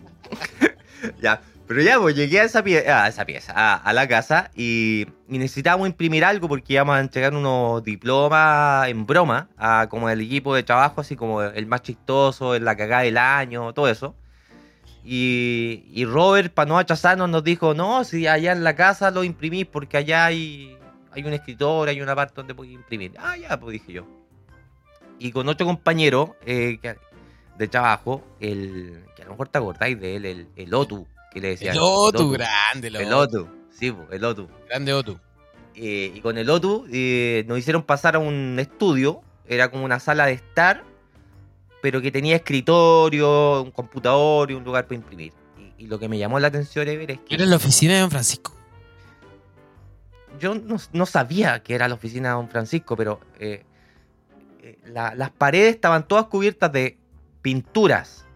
ya, 1.22 1.40
pero 1.66 1.82
ya, 1.82 1.98
pues 2.00 2.16
llegué 2.16 2.40
a 2.40 2.44
esa, 2.44 2.62
pie- 2.64 2.86
a 2.88 3.08
esa 3.08 3.24
pieza, 3.24 3.52
a, 3.54 3.76
a 3.76 3.92
la 3.92 4.08
casa, 4.08 4.50
y, 4.54 5.06
y 5.28 5.38
necesitábamos 5.38 5.88
imprimir 5.88 6.24
algo 6.24 6.48
porque 6.48 6.72
íbamos 6.74 6.96
a 6.96 7.00
entregar 7.00 7.34
unos 7.34 7.82
diplomas 7.84 8.88
en 8.88 9.06
broma, 9.06 9.48
a 9.56 9.86
como 9.88 10.08
el 10.10 10.20
equipo 10.20 10.54
de 10.54 10.62
trabajo, 10.62 11.00
así 11.00 11.16
como 11.16 11.42
el 11.42 11.66
más 11.66 11.82
chistoso, 11.82 12.54
en 12.54 12.64
la 12.64 12.76
cagada 12.76 13.02
del 13.02 13.18
año, 13.18 13.72
todo 13.72 13.88
eso. 13.88 14.14
Y, 15.04 15.84
y 15.92 16.04
Robert, 16.04 16.52
para 16.52 16.68
no 16.68 16.78
achazarnos, 16.78 17.28
nos 17.30 17.42
dijo, 17.42 17.72
no, 17.74 18.04
si 18.04 18.26
allá 18.26 18.52
en 18.52 18.64
la 18.64 18.76
casa 18.76 19.10
lo 19.10 19.24
imprimís 19.24 19.66
porque 19.66 19.96
allá 19.96 20.26
hay, 20.26 20.76
hay 21.12 21.24
un 21.24 21.32
escritor, 21.32 21.88
hay 21.88 22.00
una 22.00 22.14
parte 22.14 22.34
donde 22.36 22.54
podéis 22.54 22.74
imprimir. 22.74 23.12
Ah, 23.18 23.36
ya, 23.36 23.58
pues 23.58 23.72
dije 23.74 23.92
yo. 23.92 24.06
Y 25.18 25.32
con 25.32 25.48
otro 25.48 25.66
compañero 25.66 26.36
eh, 26.46 26.78
que- 26.80 26.96
de 27.58 27.68
trabajo, 27.68 28.24
el, 28.40 29.04
que 29.14 29.22
a 29.22 29.24
lo 29.26 29.32
mejor 29.32 29.48
te 29.48 29.58
acordáis 29.58 30.00
de 30.00 30.16
él, 30.16 30.24
el, 30.24 30.48
el 30.56 30.72
Otu, 30.74 31.06
que 31.30 31.40
le 31.40 31.48
decían. 31.48 31.74
El 31.74 31.80
Otu, 31.82 32.30
grande, 32.30 32.88
el 32.88 32.96
El 32.96 33.12
Otu. 33.12 33.40
Otu, 33.42 33.48
sí, 33.70 33.92
el 34.10 34.24
Otu. 34.24 34.48
Grande 34.68 34.92
Otu. 34.94 35.18
Eh, 35.74 36.12
y 36.14 36.20
con 36.20 36.38
el 36.38 36.48
Otu 36.48 36.86
eh, 36.90 37.44
nos 37.46 37.58
hicieron 37.58 37.82
pasar 37.82 38.16
a 38.16 38.18
un 38.18 38.56
estudio, 38.58 39.20
era 39.46 39.70
como 39.70 39.84
una 39.84 40.00
sala 40.00 40.26
de 40.26 40.32
estar, 40.32 40.84
pero 41.82 42.00
que 42.00 42.10
tenía 42.10 42.36
escritorio, 42.36 43.62
un 43.62 43.70
computador 43.70 44.50
y 44.50 44.54
un 44.54 44.64
lugar 44.64 44.84
para 44.86 44.96
imprimir. 44.96 45.32
Y, 45.58 45.84
y 45.84 45.86
lo 45.86 45.98
que 45.98 46.08
me 46.08 46.18
llamó 46.18 46.38
la 46.40 46.48
atención, 46.48 46.88
Ever, 46.88 47.10
es 47.10 47.18
que 47.20 47.34
Era 47.34 47.44
en 47.44 47.50
la 47.50 47.56
oficina 47.56 47.94
de 47.94 48.00
Don 48.00 48.10
Francisco. 48.10 48.54
Yo 50.40 50.54
no, 50.56 50.76
no 50.92 51.06
sabía 51.06 51.62
que 51.62 51.74
era 51.74 51.86
la 51.86 51.94
oficina 51.94 52.30
de 52.30 52.34
Don 52.34 52.48
Francisco, 52.48 52.96
pero 52.96 53.20
eh, 53.38 53.64
eh, 54.62 54.78
la- 54.86 55.14
las 55.14 55.30
paredes 55.30 55.74
estaban 55.76 56.08
todas 56.08 56.26
cubiertas 56.26 56.72
de 56.72 56.98
pinturas 57.42 58.26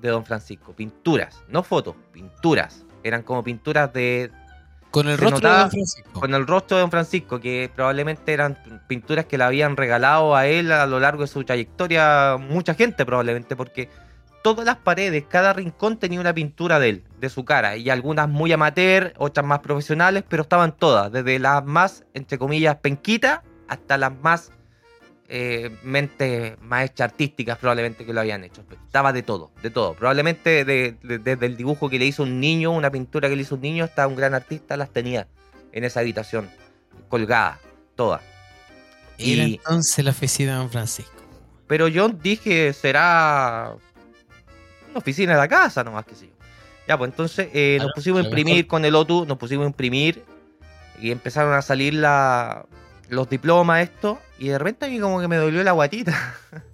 de 0.00 0.08
Don 0.10 0.24
Francisco, 0.24 0.72
pinturas, 0.74 1.42
no 1.48 1.62
fotos, 1.62 1.94
pinturas. 2.12 2.84
Eran 3.02 3.22
como 3.22 3.42
pinturas 3.44 3.92
de, 3.92 4.30
Con 4.90 5.08
el 5.08 5.18
rostro 5.18 5.48
de 5.48 5.56
Don 5.58 5.70
Francisco. 5.70 6.20
con 6.20 6.34
el 6.34 6.46
rostro 6.46 6.76
de 6.76 6.80
Don 6.82 6.90
Francisco, 6.90 7.40
que 7.40 7.70
probablemente 7.74 8.32
eran 8.32 8.58
pinturas 8.86 9.24
que 9.26 9.38
le 9.38 9.44
habían 9.44 9.76
regalado 9.76 10.34
a 10.36 10.46
él 10.46 10.72
a 10.72 10.86
lo 10.86 11.00
largo 11.00 11.22
de 11.22 11.28
su 11.28 11.42
trayectoria 11.44 12.36
mucha 12.38 12.74
gente 12.74 13.04
probablemente, 13.06 13.56
porque 13.56 13.88
todas 14.44 14.66
las 14.66 14.76
paredes, 14.76 15.24
cada 15.26 15.54
rincón 15.54 15.96
tenía 15.98 16.20
una 16.20 16.34
pintura 16.34 16.78
de 16.78 16.88
él, 16.90 17.04
de 17.18 17.30
su 17.30 17.46
cara, 17.46 17.78
y 17.78 17.88
algunas 17.88 18.28
muy 18.28 18.52
amateur, 18.52 19.14
otras 19.16 19.46
más 19.46 19.60
profesionales, 19.60 20.22
pero 20.28 20.42
estaban 20.42 20.76
todas, 20.76 21.10
desde 21.10 21.38
las 21.38 21.64
más, 21.64 22.04
entre 22.12 22.36
comillas, 22.36 22.76
penquitas, 22.76 23.40
hasta 23.68 23.96
las 23.96 24.12
más 24.20 24.52
eh, 25.30 25.74
mentes 25.82 26.58
hechas 26.82 27.00
artísticas 27.10 27.56
probablemente 27.56 28.04
que 28.04 28.12
lo 28.12 28.20
habían 28.20 28.44
hecho. 28.44 28.62
Estaba 28.70 29.14
de 29.14 29.22
todo, 29.22 29.50
de 29.62 29.70
todo. 29.70 29.94
Probablemente 29.94 30.66
de- 30.66 30.94
de- 31.02 31.18
desde 31.18 31.46
el 31.46 31.56
dibujo 31.56 31.88
que 31.88 31.98
le 31.98 32.04
hizo 32.04 32.24
un 32.24 32.38
niño, 32.38 32.70
una 32.72 32.90
pintura 32.90 33.30
que 33.30 33.36
le 33.36 33.40
hizo 33.40 33.54
un 33.54 33.62
niño, 33.62 33.84
hasta 33.84 34.06
un 34.06 34.14
gran 34.16 34.34
artista 34.34 34.76
las 34.76 34.90
tenía 34.90 35.26
en 35.72 35.84
esa 35.84 36.00
habitación, 36.00 36.50
colgada, 37.08 37.58
todas. 37.96 38.20
Era 39.16 39.44
y- 39.44 39.54
entonces 39.54 40.04
la 40.04 40.10
oficina 40.10 40.52
de 40.52 40.58
Don 40.58 40.70
Francisco. 40.70 41.10
Pero 41.66 41.88
yo 41.88 42.10
dije, 42.10 42.74
será 42.74 43.74
oficina 44.98 45.32
de 45.32 45.38
la 45.38 45.48
casa, 45.48 45.82
nomás 45.84 46.04
que 46.06 46.14
yo. 46.14 46.32
Ya, 46.86 46.98
pues 46.98 47.10
entonces 47.10 47.48
eh, 47.54 47.78
nos 47.80 47.92
pusimos 47.94 48.20
a 48.20 48.24
imprimir 48.26 48.66
con 48.66 48.84
el 48.84 48.94
OTU, 48.94 49.24
nos 49.26 49.38
pusimos 49.38 49.64
a 49.64 49.68
imprimir 49.68 50.22
y 51.00 51.10
empezaron 51.10 51.54
a 51.54 51.62
salir 51.62 51.94
la, 51.94 52.66
los 53.08 53.28
diplomas, 53.30 53.82
esto, 53.82 54.18
y 54.38 54.48
de 54.48 54.58
repente 54.58 54.86
a 54.86 54.88
mí 54.88 55.00
como 55.00 55.20
que 55.20 55.28
me 55.28 55.36
dolió 55.36 55.62
la 55.64 55.72
guatita. 55.72 56.34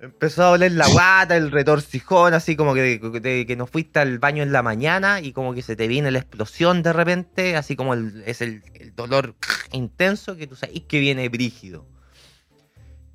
Empezó 0.00 0.42
a 0.42 0.48
doler 0.50 0.72
la 0.72 0.86
guata, 0.88 1.34
el 1.36 1.50
retorcijón, 1.50 2.34
así 2.34 2.56
como 2.56 2.74
que, 2.74 2.98
de- 2.98 3.46
que 3.46 3.56
no 3.56 3.66
fuiste 3.66 4.00
al 4.00 4.18
baño 4.18 4.42
en 4.42 4.52
la 4.52 4.62
mañana 4.62 5.20
y 5.20 5.32
como 5.32 5.54
que 5.54 5.62
se 5.62 5.76
te 5.76 5.88
viene 5.88 6.10
la 6.10 6.18
explosión 6.18 6.82
de 6.82 6.92
repente, 6.92 7.56
así 7.56 7.74
como 7.74 7.94
el- 7.94 8.22
es 8.26 8.42
el, 8.42 8.62
el 8.74 8.94
dolor 8.94 9.34
intenso 9.72 10.36
que 10.36 10.46
tú 10.46 10.56
sabes 10.56 10.82
que 10.86 11.00
viene 11.00 11.28
brígido. 11.30 11.86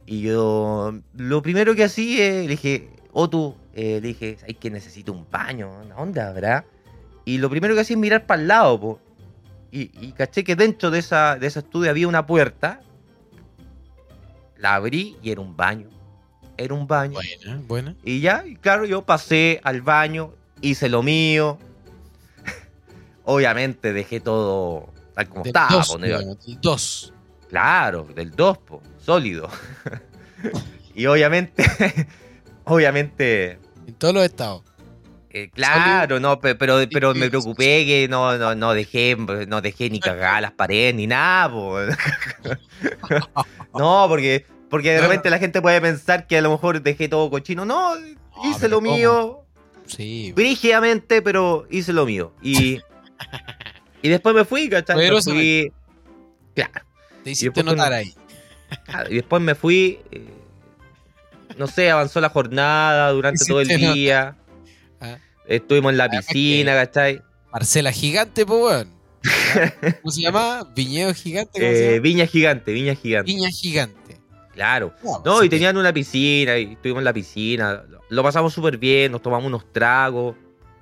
Y 0.08 0.22
yo, 0.22 0.94
lo 1.16 1.42
primero 1.44 1.76
que 1.76 1.84
hacía, 1.84 2.26
eh, 2.26 2.42
le 2.44 2.48
dije, 2.48 2.90
Otu, 3.12 3.56
eh, 3.74 4.00
le 4.02 4.08
dije, 4.10 4.38
hay 4.48 4.54
que 4.54 4.70
necesito 4.70 5.12
un 5.12 5.26
baño, 5.30 5.72
¿a 5.72 6.00
¿dónde 6.00 6.22
habrá? 6.22 6.66
Y 7.26 7.38
lo 7.38 7.50
primero 7.50 7.76
que 7.76 7.82
hacía 7.82 7.96
es 7.96 8.00
mirar 8.00 8.26
para 8.26 8.42
el 8.42 8.48
lado, 8.48 8.80
po. 8.80 9.00
Y, 9.72 9.92
y 10.06 10.12
caché 10.14 10.44
que 10.44 10.56
dentro 10.56 10.90
de, 10.92 11.00
esa, 11.00 11.38
de 11.38 11.48
ese 11.48 11.60
estudio 11.60 11.90
había 11.92 12.08
una 12.08 12.26
puerta. 12.26 12.82
La 14.58 14.76
abrí 14.76 15.16
y 15.22 15.32
era 15.32 15.42
un 15.42 15.56
baño. 15.56 15.88
Era 16.58 16.74
un 16.74 16.88
baño. 16.88 17.14
Buena, 17.14 17.62
buena. 17.68 17.96
Y 18.04 18.20
ya, 18.20 18.44
y 18.46 18.56
claro, 18.56 18.86
yo 18.86 19.04
pasé 19.04 19.62
al 19.64 19.82
baño, 19.82 20.34
hice 20.62 20.90
lo 20.90 21.04
mío. 21.04 21.58
Obviamente 23.24 23.94
dejé 23.94 24.20
todo 24.20 24.90
tal 25.14 25.30
como 25.30 25.44
Del 25.44 25.50
estaba. 25.52 25.70
dos, 25.72 25.88
po, 25.88 25.98
no 25.98 26.06
del 26.08 26.38
dos. 26.62 27.14
Claro, 27.50 28.08
del 28.16 28.32
2, 28.32 28.58
sólido. 29.04 29.50
y 30.96 31.08
obviamente, 31.08 31.64
obviamente, 32.70 33.60
En 33.88 33.94
todos 33.96 34.14
los 34.14 34.24
estados. 34.24 34.64
eh, 35.32 35.50
claro, 35.54 36.20
no, 36.20 36.40
pe- 36.40 36.56
pero, 36.56 36.78
pero 36.92 37.14
me 37.14 37.30
preocupé 37.30 37.86
que 37.86 38.08
no, 38.10 38.38
no, 38.38 38.56
no 38.56 38.74
dejé, 38.74 39.16
no 39.48 39.62
dejé 39.62 39.90
ni 39.90 40.00
cagar 40.00 40.42
las 40.42 40.52
paredes 40.54 40.96
ni 40.96 41.08
nada, 41.08 41.52
po. 41.52 41.78
No, 43.78 44.06
porque, 44.08 44.46
porque 44.70 44.92
de 44.92 45.02
repente 45.02 45.30
la 45.30 45.40
gente 45.40 45.62
puede 45.62 45.80
pensar 45.82 46.28
que 46.28 46.38
a 46.38 46.42
lo 46.42 46.52
mejor 46.52 46.82
dejé 46.82 47.08
todo 47.08 47.30
cochino. 47.30 47.66
No, 47.66 47.96
hice 48.44 48.62
pero 48.62 48.70
lo 48.76 48.82
mío, 48.82 49.46
Sí. 49.86 50.32
brígidamente, 50.36 51.22
pero 51.22 51.66
hice 51.70 51.94
lo 51.94 52.06
mío. 52.06 52.34
Y, 52.42 52.80
y 54.02 54.10
después 54.10 54.36
me 54.36 54.46
fui, 54.46 54.70
¿cachai? 54.70 55.10
Fui, 55.22 55.72
claro. 56.56 56.72
Te 57.24 57.32
hiciste 57.32 57.64
notar 57.64 57.94
ahí. 57.94 58.14
Claro, 58.86 59.10
y 59.12 59.16
después 59.16 59.42
me 59.42 59.56
fui. 59.56 60.00
eh, 60.12 60.26
no 61.60 61.68
sé, 61.68 61.92
avanzó 61.92 62.20
la 62.22 62.30
jornada 62.30 63.12
durante 63.12 63.46
todo 63.46 63.62
el 63.62 63.68
día. 63.94 64.36
Ah. 65.00 65.18
Estuvimos 65.48 65.92
en 65.92 65.98
la 65.98 66.06
Además 66.06 66.26
piscina, 66.26 66.74
¿cachai? 66.74 67.22
Parcela 67.52 67.92
gigante, 67.92 68.46
po, 68.46 68.66
weón. 68.68 68.88
¿Cómo 70.02 70.12
se 70.12 70.22
llama? 70.22 70.68
Viñedo 70.76 71.14
gigante. 71.14 71.52
¿cómo 71.60 71.72
se 71.72 71.86
Eh, 71.86 71.92
llama? 71.92 72.02
viña 72.04 72.26
gigante, 72.26 72.72
viña 72.72 72.96
gigante. 72.96 73.32
Viña 73.32 73.50
gigante. 73.50 74.18
Claro. 74.54 74.94
No, 75.04 75.22
No, 75.26 75.40
sí 75.40 75.46
y 75.46 75.50
que- 75.50 75.56
tenían 75.58 75.78
una 75.78 75.92
piscina, 75.94 76.58
y 76.58 76.74
estuvimos 76.74 77.02
en 77.02 77.06
la 77.06 77.14
piscina. 77.14 77.84
Lo- 78.10 78.24
pasamos 78.24 78.54
súper 78.54 78.78
bien, 78.78 79.12
nos 79.12 79.22
tomamos 79.22 79.48
unos 79.48 79.72
tragos. 79.72 80.36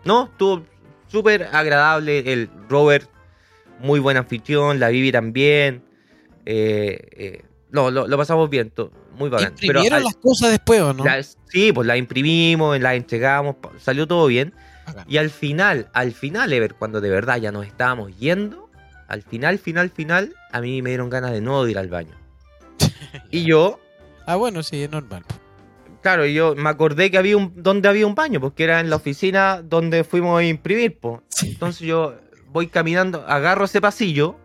No, 0.05 0.25
estuvo 0.25 0.65
súper 1.07 1.49
agradable. 1.51 2.32
El 2.32 2.49
Robert, 2.69 3.09
muy 3.80 3.99
buen 3.99 4.17
anfitrión. 4.17 4.80
La 4.80 4.89
Vivi 4.89 5.11
también. 5.11 5.84
Eh, 6.45 6.99
eh, 7.11 7.41
no, 7.71 7.91
lo, 7.91 8.07
lo 8.07 8.17
pasamos 8.17 8.49
bien, 8.49 8.71
muy 9.18 9.30
bacán. 9.30 9.53
Pero 9.59 9.80
¿Imprimieron 9.80 9.97
al- 9.99 10.03
las 10.05 10.15
cosas 10.15 10.51
después 10.51 10.82
o 10.82 10.93
no? 10.93 11.03
Las- 11.05 11.38
sí, 11.49 11.72
pues 11.74 11.88
las 11.88 11.97
imprimimos, 11.97 12.80
las 12.80 12.95
entregamos, 12.95 13.55
salió 13.80 14.07
todo 14.07 14.28
bien. 14.28 14.53
Bacán. 14.86 15.05
Y 15.09 15.18
al 15.18 15.30
final, 15.30 15.89
al 15.93 16.11
final, 16.13 16.53
Ever, 16.53 16.76
cuando 16.76 17.01
de 17.01 17.09
verdad 17.09 17.38
ya 17.38 17.51
nos 17.51 17.65
estábamos 17.65 18.15
yendo, 18.18 18.70
al 19.07 19.22
final, 19.22 19.57
final, 19.59 19.89
final, 19.89 20.34
a 20.51 20.61
mí 20.61 20.82
me 20.82 20.89
dieron 20.91 21.09
ganas 21.09 21.32
de 21.32 21.41
nuevo 21.41 21.65
de 21.65 21.72
ir 21.72 21.78
al 21.78 21.89
baño. 21.89 22.15
Y 23.32 23.43
yo, 23.45 23.80
Ah, 24.26 24.36
bueno, 24.36 24.61
sí, 24.63 24.84
es 24.84 24.91
normal. 24.91 25.24
claro, 26.01 26.26
yo 26.26 26.53
me 26.55 26.70
acordé 26.70 27.09
que 27.11 27.18
había 27.18 27.38
un, 27.38 27.53
donde 27.55 27.88
había 27.88 28.05
un 28.05 28.15
baño, 28.15 28.39
porque 28.41 28.63
era 28.65 28.80
en 28.82 28.89
la 28.89 28.97
oficina 28.97 29.61
donde 29.61 30.03
fuimos 30.03 30.39
a 30.39 30.43
imprimir, 30.43 30.99
po. 30.99 31.24
Sí. 31.30 31.51
Entonces 31.51 31.88
yo 31.88 32.15
voy 32.49 32.68
caminando, 32.68 33.24
agarro 33.28 33.65
ese 33.65 33.80
pasillo, 33.82 34.36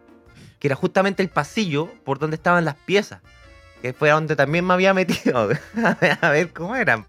que 0.61 0.69
era 0.69 0.77
justamente 0.77 1.23
el 1.23 1.29
pasillo 1.29 1.89
por 2.05 2.19
donde 2.21 2.37
estaban 2.37 2.65
las 2.65 2.77
piezas, 2.77 3.21
que 3.83 3.93
fue 3.93 4.11
a 4.13 4.15
donde 4.15 4.37
también 4.37 4.65
me 4.65 4.75
había 4.75 4.95
metido, 4.95 5.51
a 6.21 6.31
ver 6.31 6.53
cómo 6.53 6.77
eran. 6.77 7.05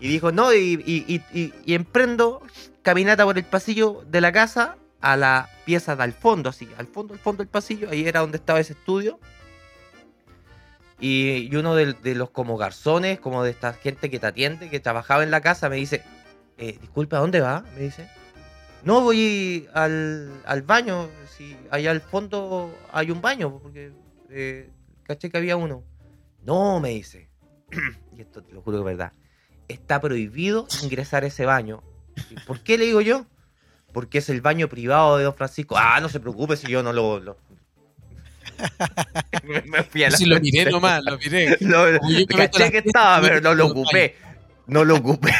Y 0.00 0.08
dijo, 0.08 0.32
no, 0.32 0.52
y, 0.52 1.22
emprendo 1.66 2.42
caminata 2.82 3.24
por 3.24 3.38
el 3.38 3.44
pasillo 3.44 4.02
de 4.08 4.20
la 4.20 4.32
casa 4.32 4.76
a 5.00 5.16
la 5.16 5.48
pieza 5.64 5.94
de 5.94 6.02
al 6.02 6.12
fondo, 6.12 6.50
así, 6.50 6.68
al 6.76 6.88
fondo, 6.88 7.14
al 7.14 7.20
fondo 7.20 7.44
del 7.44 7.48
pasillo, 7.48 7.88
ahí 7.90 8.06
era 8.06 8.20
donde 8.20 8.38
estaba 8.38 8.58
ese 8.58 8.72
estudio. 8.72 9.20
Y, 10.98 11.54
uno 11.54 11.76
de, 11.76 11.94
los 12.16 12.30
como 12.30 12.56
garzones, 12.56 13.20
como 13.20 13.44
de 13.44 13.50
esta 13.50 13.74
gente 13.74 14.10
que 14.10 14.18
te 14.18 14.26
atiende, 14.26 14.70
que 14.70 14.80
trabajaba 14.80 15.22
en 15.22 15.30
la 15.30 15.40
casa, 15.40 15.68
me 15.68 15.76
dice, 15.76 16.02
eh, 16.58 16.78
disculpe, 16.80 17.14
¿a 17.14 17.20
dónde 17.20 17.40
va? 17.40 17.62
Me 17.76 17.82
dice. 17.82 18.08
No, 18.82 19.02
voy 19.02 19.68
al, 19.72 20.32
al 20.44 20.62
baño, 20.62 21.08
si 21.36 21.56
allá 21.70 21.92
al 21.92 22.00
fondo 22.00 22.76
hay 22.92 23.10
un 23.10 23.20
baño, 23.20 23.58
porque 23.60 23.92
eh, 24.30 24.70
caché 25.06 25.30
que 25.30 25.38
había 25.38 25.56
uno. 25.56 25.82
No, 26.44 26.80
me 26.80 26.90
dice. 26.90 27.28
y 28.16 28.20
esto 28.20 28.42
te 28.42 28.52
lo 28.52 28.62
juro 28.62 28.78
que 28.78 28.90
es 28.90 28.96
verdad. 28.96 29.12
Está 29.68 30.00
prohibido 30.00 30.66
ingresar 30.82 31.24
a 31.24 31.26
ese 31.26 31.44
baño. 31.44 31.82
¿Y 32.30 32.34
¿Por 32.40 32.60
qué 32.60 32.78
le 32.78 32.86
digo 32.86 33.00
yo? 33.00 33.26
Porque 33.92 34.18
es 34.18 34.28
el 34.28 34.40
baño 34.40 34.68
privado 34.68 35.16
de 35.18 35.24
Don 35.24 35.34
Francisco. 35.34 35.74
Ah, 35.78 36.00
no 36.00 36.08
se 36.08 36.20
preocupe 36.20 36.56
si 36.56 36.68
yo 36.68 36.82
no 36.82 36.92
lo... 36.92 37.18
lo- 37.20 37.38
me, 39.44 39.60
me 39.62 39.82
fui 39.82 40.04
a 40.04 40.10
la 40.10 40.16
Sí, 40.16 40.24
lo 40.24 40.40
miré 40.40 40.70
nomás, 40.70 41.02
lo 41.04 41.18
miré. 41.18 41.56
Lo- 41.60 41.98
caché 42.36 42.70
que 42.70 42.78
estaba, 42.78 43.20
pero 43.20 43.40
no 43.40 43.54
lo 43.54 43.66
ocupé. 43.66 44.14
No 44.66 44.84
lo 44.84 44.96
ocupé. 44.96 45.32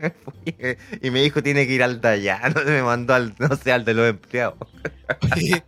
Me 0.00 0.10
fui, 0.24 0.76
y 1.02 1.10
me 1.10 1.20
dijo 1.22 1.42
tiene 1.42 1.66
que 1.66 1.74
ir 1.74 1.82
al 1.82 2.00
de 2.00 2.08
allá. 2.08 2.40
No 2.54 2.64
me 2.64 2.82
mandó 2.82 3.14
al, 3.14 3.34
no 3.38 3.54
sé, 3.56 3.72
al 3.72 3.84
de 3.84 3.94
los 3.94 4.08
empleados. 4.08 4.56
Oye, 5.34 5.62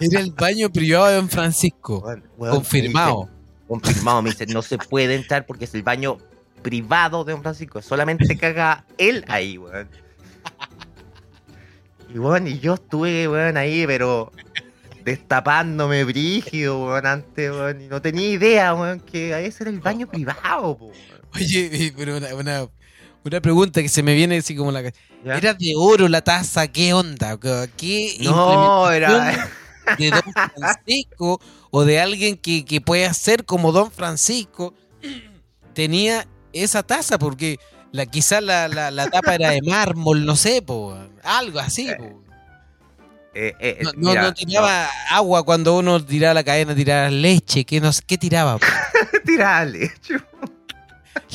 Era 0.00 0.20
el 0.20 0.32
baño 0.32 0.70
privado 0.70 1.06
de 1.06 1.14
Don 1.16 1.28
Francisco. 1.28 2.04
Confirmado. 2.38 3.22
dice- 3.22 3.32
confirmado, 3.68 4.22
me 4.22 4.30
dice, 4.30 4.46
no 4.46 4.60
se 4.62 4.76
puede 4.78 5.14
entrar 5.14 5.46
porque 5.46 5.64
es 5.64 5.74
el 5.74 5.82
baño 5.82 6.18
privado 6.62 7.24
de 7.24 7.32
Don 7.32 7.42
Francisco. 7.42 7.80
Solamente 7.82 8.36
caga 8.36 8.84
él 8.98 9.24
ahí, 9.28 9.56
weón. 9.58 9.88
Y 12.14 12.18
weón, 12.18 12.46
y 12.46 12.58
yo 12.58 12.74
estuve, 12.74 13.26
weón, 13.28 13.56
ahí, 13.56 13.86
pero 13.86 14.30
destapándome 15.04 16.04
brígido, 16.04 16.84
weón, 16.86 17.06
antes, 17.06 17.50
weón. 17.50 17.80
Y 17.80 17.86
no 17.88 18.02
tenía 18.02 18.28
idea, 18.28 18.74
weón, 18.74 19.00
que 19.00 19.46
ese 19.46 19.64
era 19.64 19.70
el 19.70 19.80
baño 19.80 20.06
privado, 20.06 20.72
weón. 20.78 20.92
Oye, 21.34 21.92
pero 21.96 22.18
una, 22.18 22.34
una, 22.34 22.68
una 23.24 23.40
pregunta 23.40 23.82
que 23.82 23.88
se 23.88 24.02
me 24.02 24.14
viene 24.14 24.38
así 24.38 24.56
como 24.56 24.72
la... 24.72 24.82
¿Ya? 24.82 25.36
¿Era 25.36 25.54
de 25.54 25.74
oro 25.76 26.08
la 26.08 26.22
taza? 26.22 26.66
¿Qué 26.68 26.92
onda? 26.92 27.38
¿Qué 27.76 28.16
No, 28.20 28.90
era. 28.90 29.48
de 29.98 30.10
Don 30.10 30.22
Francisco 30.56 31.40
o 31.70 31.84
de 31.84 32.00
alguien 32.00 32.36
que, 32.36 32.64
que 32.64 32.80
pueda 32.80 33.12
ser 33.14 33.44
como 33.44 33.72
Don 33.72 33.90
Francisco 33.90 34.74
tenía 35.74 36.26
esa 36.52 36.82
taza? 36.82 37.18
Porque 37.18 37.58
la, 37.92 38.06
quizás 38.06 38.42
la, 38.42 38.68
la, 38.68 38.90
la 38.90 39.08
tapa 39.08 39.34
era 39.34 39.50
de 39.50 39.62
mármol, 39.62 40.24
no 40.24 40.34
sé, 40.36 40.62
po, 40.62 40.96
algo 41.22 41.60
así. 41.60 41.88
po. 41.96 42.22
Eh, 43.34 43.54
eh, 43.60 43.78
No, 43.82 43.92
no, 43.92 44.10
mira, 44.10 44.22
no 44.22 44.34
tiraba 44.34 44.88
agua 45.10 45.42
cuando 45.42 45.78
uno 45.78 46.04
tiraba 46.04 46.34
la 46.34 46.44
cadena, 46.44 46.74
tiraba 46.74 47.08
leche. 47.08 47.64
¿Qué, 47.64 47.80
no, 47.80 47.90
¿qué 48.06 48.18
tiraba? 48.18 48.58
tirale, 49.24 49.90
chu. 50.02 50.16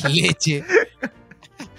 leche. 0.08 0.64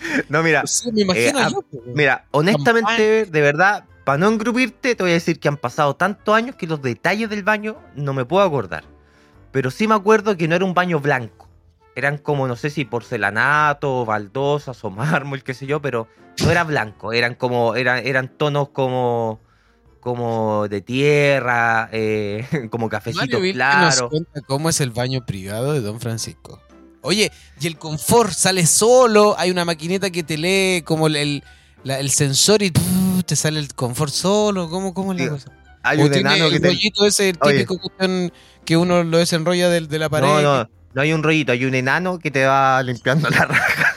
No, 0.30 0.44
mira, 0.44 0.66
sé, 0.66 0.92
me 0.92 1.02
imagino 1.02 1.40
Eh, 1.40 1.44
ah, 1.44 1.50
yo. 1.52 1.62
po. 1.62 1.82
Mira, 1.94 2.26
honestamente, 2.32 3.26
de 3.26 3.42
verdad, 3.42 3.86
para 4.04 4.18
no 4.18 4.28
engrupirte, 4.30 4.96
te 4.96 5.04
voy 5.04 5.12
a 5.12 5.16
decir 5.16 5.40
que 5.40 5.48
han 5.48 5.58
pasado 5.58 5.96
tantos 5.96 6.34
años 6.36 6.56
que 6.56 6.68
los 6.68 6.82
detalles 6.82 7.30
del 7.30 7.44
baño 7.44 7.78
no 7.96 8.14
me 8.14 8.26
puedo 8.26 8.44
acordar. 8.46 8.84
Pero 9.52 9.72
sí 9.72 9.88
me 9.88 9.96
acuerdo 9.96 10.38
que 10.38 10.48
no 10.48 10.56
era 10.56 10.66
un 10.66 10.74
baño 10.74 11.00
blanco. 11.00 11.48
Eran 11.96 12.18
como, 12.18 12.48
no 12.48 12.56
sé 12.56 12.70
si 12.70 12.86
porcelanato, 12.86 14.06
baldosas 14.06 14.84
o 14.84 14.90
mármol, 14.90 15.44
qué 15.44 15.54
sé 15.54 15.66
yo, 15.66 15.82
pero 15.82 16.08
no 16.44 16.52
era 16.52 16.64
blanco. 16.64 17.14
Eran 17.14 17.36
como, 17.36 17.76
eran, 17.76 18.06
eran 18.06 18.30
tonos 18.30 18.70
como, 18.70 19.42
como 20.00 20.68
de 20.68 20.82
tierra, 20.82 21.90
eh, 21.92 22.48
como 22.72 22.90
cafecito 22.90 23.22
Mario 23.22 23.42
Vilche 23.42 23.58
nos 23.60 23.96
claro. 23.96 24.10
cuenta 24.10 24.42
cómo 24.42 24.70
es 24.70 24.80
el 24.82 24.92
baño 24.92 25.26
privado 25.26 25.74
de 25.74 25.82
Don 25.82 26.00
Francisco. 26.00 26.62
Oye, 27.02 27.32
y 27.62 27.68
el 27.68 27.78
confort 27.78 28.32
sale 28.34 28.66
solo, 28.66 29.36
hay 29.38 29.52
una 29.52 29.64
maquineta 29.66 30.10
que 30.10 30.24
te 30.24 30.38
lee 30.38 30.82
como 30.84 31.08
el, 31.08 31.16
el, 31.16 31.44
la- 31.84 32.00
el 32.00 32.10
sensor 32.10 32.62
y 32.62 32.72
¡puf! 32.72 33.24
te 33.26 33.36
sale 33.36 33.60
el 33.60 33.74
confort 33.74 34.12
solo, 34.14 34.70
¿cómo, 34.70 34.94
cómo 34.94 35.14
es 35.14 35.20
la 35.22 35.30
cosa? 35.30 35.52
Hay 35.82 36.00
O 36.00 36.06
un 36.06 36.12
tiene 36.12 36.30
enano 36.30 36.46
el 36.48 36.54
que 36.54 36.60
te... 36.60 36.68
rollito 36.68 37.06
ese, 37.06 37.30
el 37.30 37.38
Oye. 37.42 37.54
típico 37.54 37.78
cuestión 37.80 38.34
que 38.66 38.76
uno 38.76 39.04
lo 39.04 39.18
desenrolla 39.18 39.70
del- 39.70 39.88
de, 39.88 39.98
la 40.00 40.10
pared. 40.10 40.28
No, 40.28 40.42
no, 40.42 40.70
no 40.94 41.02
hay 41.02 41.14
un 41.14 41.24
rollito, 41.24 41.52
hay 41.54 41.64
un 41.66 41.74
enano 41.74 42.20
que 42.20 42.32
te 42.32 42.46
va 42.46 42.84
limpiando 42.84 43.30
la 43.30 43.46
raja. 43.46 43.89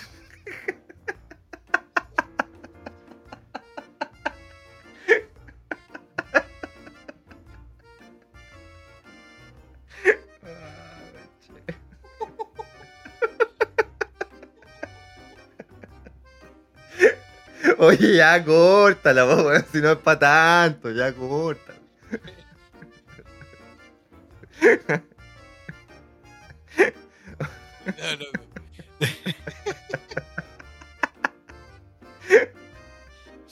Oye, 17.78 18.16
ya 18.16 18.44
córtala, 18.44 19.24
po, 19.26 19.42
weón, 19.42 19.64
si 19.72 19.80
no 19.80 19.92
es 19.92 19.98
para 19.98 20.18
tanto, 20.18 20.90
ya 20.90 21.12
córtala. 21.12 21.78
No, 27.86 28.16
no. 28.16 28.42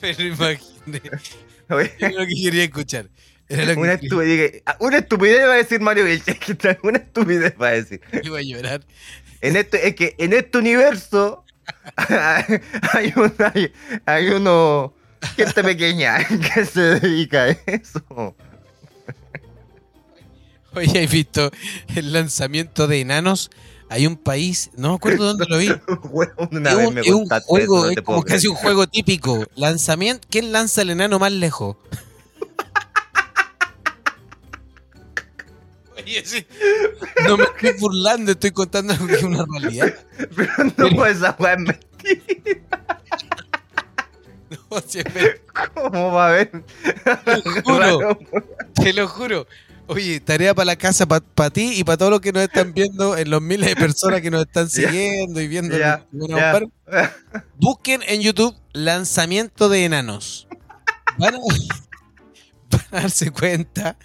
Pero 0.00 0.22
imaginé, 0.22 1.02
Oye, 1.68 1.92
era 1.98 2.10
lo 2.10 2.26
que 2.26 2.34
quería 2.34 2.64
escuchar. 2.64 3.10
Era 3.48 3.64
lo 3.64 3.74
que 3.74 3.80
una, 3.80 3.92
estupidez, 3.94 4.62
una 4.78 4.98
estupidez 4.98 5.46
va 5.46 5.52
a 5.54 5.56
decir 5.56 5.80
Mario 5.80 6.04
Vilches, 6.04 6.38
que 6.38 6.78
una 6.82 6.98
estupidez 6.98 7.54
va 7.60 7.68
a 7.68 7.72
decir. 7.72 8.00
iba 8.22 8.38
a 8.38 8.42
llorar. 8.42 8.84
En 9.40 9.56
este, 9.56 9.88
es 9.88 9.94
que 9.94 10.14
en 10.18 10.32
este 10.32 10.58
universo 10.58 11.44
hay, 12.92 13.12
un, 13.16 13.34
hay, 13.54 13.72
hay 14.06 14.28
uno, 14.28 14.94
gente 15.36 15.62
pequeña 15.62 16.18
que 16.54 16.64
se 16.64 16.80
dedica 16.80 17.44
a 17.44 17.48
eso. 17.48 18.34
Oye, 20.74 21.04
¿has 21.04 21.10
visto 21.10 21.50
el 21.94 22.12
lanzamiento 22.12 22.86
de 22.86 23.00
enanos? 23.00 23.50
Hay 23.88 24.06
un 24.06 24.16
país, 24.16 24.70
no 24.76 24.90
me 24.90 24.94
acuerdo 24.94 25.26
dónde 25.26 25.46
lo 25.46 25.58
vi. 25.58 25.68
Una 26.52 26.70
es 26.70 26.76
vez 26.76 26.86
un, 26.86 26.94
me 26.94 27.00
es 27.00 27.08
un 27.08 27.18
contaste 27.22 27.48
juego, 27.48 27.78
eso, 27.78 27.86
no 27.86 27.90
es 27.90 28.02
como 28.02 28.22
casi 28.22 28.46
un 28.46 28.54
juego 28.54 28.86
típico. 28.86 29.44
Lanzamiento, 29.56 30.28
¿quién 30.30 30.52
lanza 30.52 30.82
el 30.82 30.90
enano 30.90 31.18
más 31.18 31.32
lejos? 31.32 31.76
No 37.26 37.36
me 37.36 37.44
estoy 37.44 37.72
burlando, 37.78 38.32
estoy 38.32 38.50
contando 38.50 38.92
algo 38.92 39.06
que 39.06 39.14
es 39.14 39.22
una 39.24 39.44
realidad. 39.44 39.94
Pero 40.36 40.52
no 40.76 40.96
puedes 40.96 41.18
esa 41.18 41.36
weá 41.38 41.54
es 41.54 41.58
mentira. 41.58 42.20
No, 44.68 44.80
si 44.84 44.98
es 44.98 45.04
verdad, 45.14 45.36
¿Cómo 45.74 46.12
va 46.12 46.26
a 46.26 46.28
haber? 46.30 46.50
Te 46.50 47.36
lo 47.44 47.62
juro. 47.62 48.18
te 48.74 48.92
lo 48.92 49.08
juro. 49.08 49.46
Oye, 49.86 50.20
tarea 50.20 50.54
para 50.54 50.66
la 50.66 50.76
casa, 50.76 51.06
para 51.06 51.50
ti 51.50 51.74
y 51.76 51.84
para 51.84 51.96
todos 51.98 52.10
los 52.10 52.20
que 52.20 52.32
nos 52.32 52.42
están 52.42 52.72
viendo, 52.74 53.16
en 53.16 53.30
los 53.30 53.42
miles 53.42 53.68
de 53.68 53.76
personas 53.76 54.20
que 54.20 54.30
nos 54.30 54.42
están 54.42 54.68
siguiendo 54.68 55.40
y 55.40 55.48
viendo. 55.48 55.76
Buscar. 56.12 56.68
Busquen 57.56 58.00
en 58.06 58.22
YouTube 58.22 58.56
lanzamiento 58.72 59.68
de 59.68 59.84
enanos. 59.84 60.46
Van 61.18 61.34
a, 61.34 61.38
van 62.70 62.86
a 62.92 63.00
darse 63.02 63.30
cuenta 63.32 63.96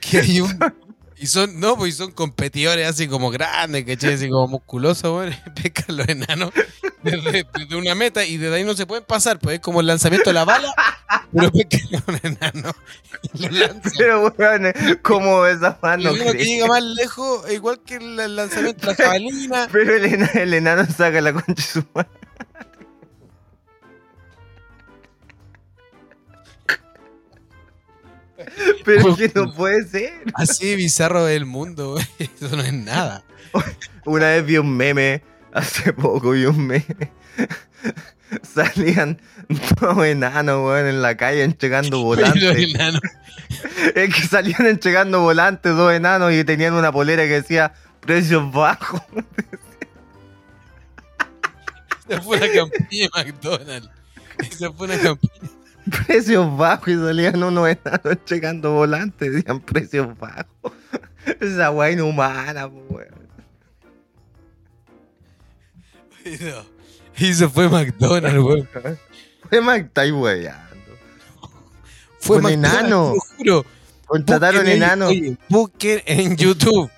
que 0.00 0.18
hay 0.18 0.40
un. 0.40 0.58
Y 1.22 1.26
son, 1.28 1.60
no, 1.60 1.76
pues 1.76 1.94
son 1.96 2.10
competidores 2.10 2.84
así 2.88 3.06
como 3.06 3.30
grandes, 3.30 3.84
¿cachai? 3.84 4.14
Así 4.14 4.28
como 4.28 4.48
musculosos, 4.48 5.08
bueno, 5.12 5.36
pescan 5.62 5.96
los 5.96 6.08
enanos 6.08 6.50
desde, 7.04 7.46
desde 7.56 7.76
una 7.76 7.94
meta 7.94 8.24
y 8.24 8.38
desde 8.38 8.56
ahí 8.56 8.64
no 8.64 8.74
se 8.74 8.86
pueden 8.86 9.04
pasar, 9.04 9.38
pues 9.38 9.54
es 9.54 9.60
como 9.60 9.80
el 9.80 9.86
lanzamiento 9.86 10.30
de 10.30 10.34
la 10.34 10.44
bala, 10.44 10.74
pero 11.32 11.52
pescan 11.52 11.80
a 11.94 12.10
un 12.10 12.20
enano 12.24 12.72
y 13.34 13.38
lo 13.46 13.48
lanzan. 13.50 13.92
Pero 13.96 14.34
weón, 14.36 14.72
¿cómo 15.02 15.46
esa 15.46 15.78
mano? 15.80 16.10
uno 16.12 16.32
que 16.32 16.44
llega 16.44 16.66
más 16.66 16.82
lejos, 16.82 17.48
igual 17.52 17.80
que 17.86 17.94
el 17.96 18.18
el 18.18 18.34
lanzamiento 18.34 18.80
de 18.88 18.92
la 18.92 18.94
jabalina. 19.04 19.68
Pero 19.70 19.94
el, 19.94 20.04
ena- 20.06 20.30
el 20.34 20.54
enano 20.54 20.86
saca 20.86 21.20
la 21.20 21.32
concha 21.32 21.52
de 21.54 21.62
su 21.62 21.84
madre. 21.94 22.10
Pero 28.84 29.16
que 29.16 29.30
no 29.34 29.52
puede 29.56 29.86
ser. 29.86 30.12
Así 30.34 30.76
bizarro 30.76 31.28
es 31.28 31.36
el 31.36 31.46
mundo, 31.46 31.92
güey. 31.92 32.06
Eso 32.40 32.56
no 32.56 32.62
es 32.62 32.72
nada. 32.72 33.24
Una 34.04 34.26
vez 34.28 34.46
vi 34.46 34.58
un 34.58 34.76
meme, 34.76 35.22
hace 35.52 35.92
poco 35.92 36.30
vi 36.30 36.46
un 36.46 36.66
meme. 36.66 37.12
Salían 38.42 39.20
dos 39.80 40.04
enanos, 40.06 40.66
weón, 40.66 40.86
en 40.86 41.02
la 41.02 41.16
calle 41.16 41.42
entregando 41.44 42.02
volantes. 42.02 42.56
Es 43.94 44.14
que 44.14 44.22
salían 44.22 44.66
entregando 44.66 45.20
volantes 45.20 45.76
dos 45.76 45.92
enanos 45.92 46.32
y 46.32 46.42
tenían 46.44 46.72
una 46.72 46.90
polera 46.90 47.24
que 47.24 47.42
decía 47.42 47.74
precios 48.00 48.50
bajos. 48.50 49.02
Esa 52.08 52.22
fue 52.22 52.38
una 52.38 52.48
campaña 52.50 52.88
de 52.90 53.10
McDonald's. 53.14 53.90
Esa 54.38 54.72
fue 54.72 54.86
una 54.86 54.98
campaña. 54.98 55.51
Precios 56.06 56.56
bajos 56.56 56.88
y 56.88 56.94
salían 56.96 57.42
unos 57.42 57.68
enanos 57.68 58.04
entregando 58.04 58.72
volantes. 58.74 59.32
Decían 59.32 59.60
precios 59.60 60.16
bajos. 60.18 60.72
Esa 61.40 61.70
weá 61.70 61.90
inhumana, 61.90 62.66
weón. 62.66 63.22
No. 66.24 66.64
Y 67.18 67.30
eso 67.30 67.50
fue 67.50 67.68
McDonald's, 67.68 68.38
güey. 68.40 68.66
Fue 69.50 69.76
estáis 69.78 70.12
weyando. 70.12 70.72
Fue 72.20 72.36
Un 72.36 72.42
McDonald's, 72.44 72.78
enano. 72.78 73.14
juro. 73.36 73.66
Contrataron 74.06 74.60
Busquen 74.60 74.72
en- 74.74 75.38
Busquen 75.48 76.02
en 76.06 76.36
YouTube. 76.36 76.90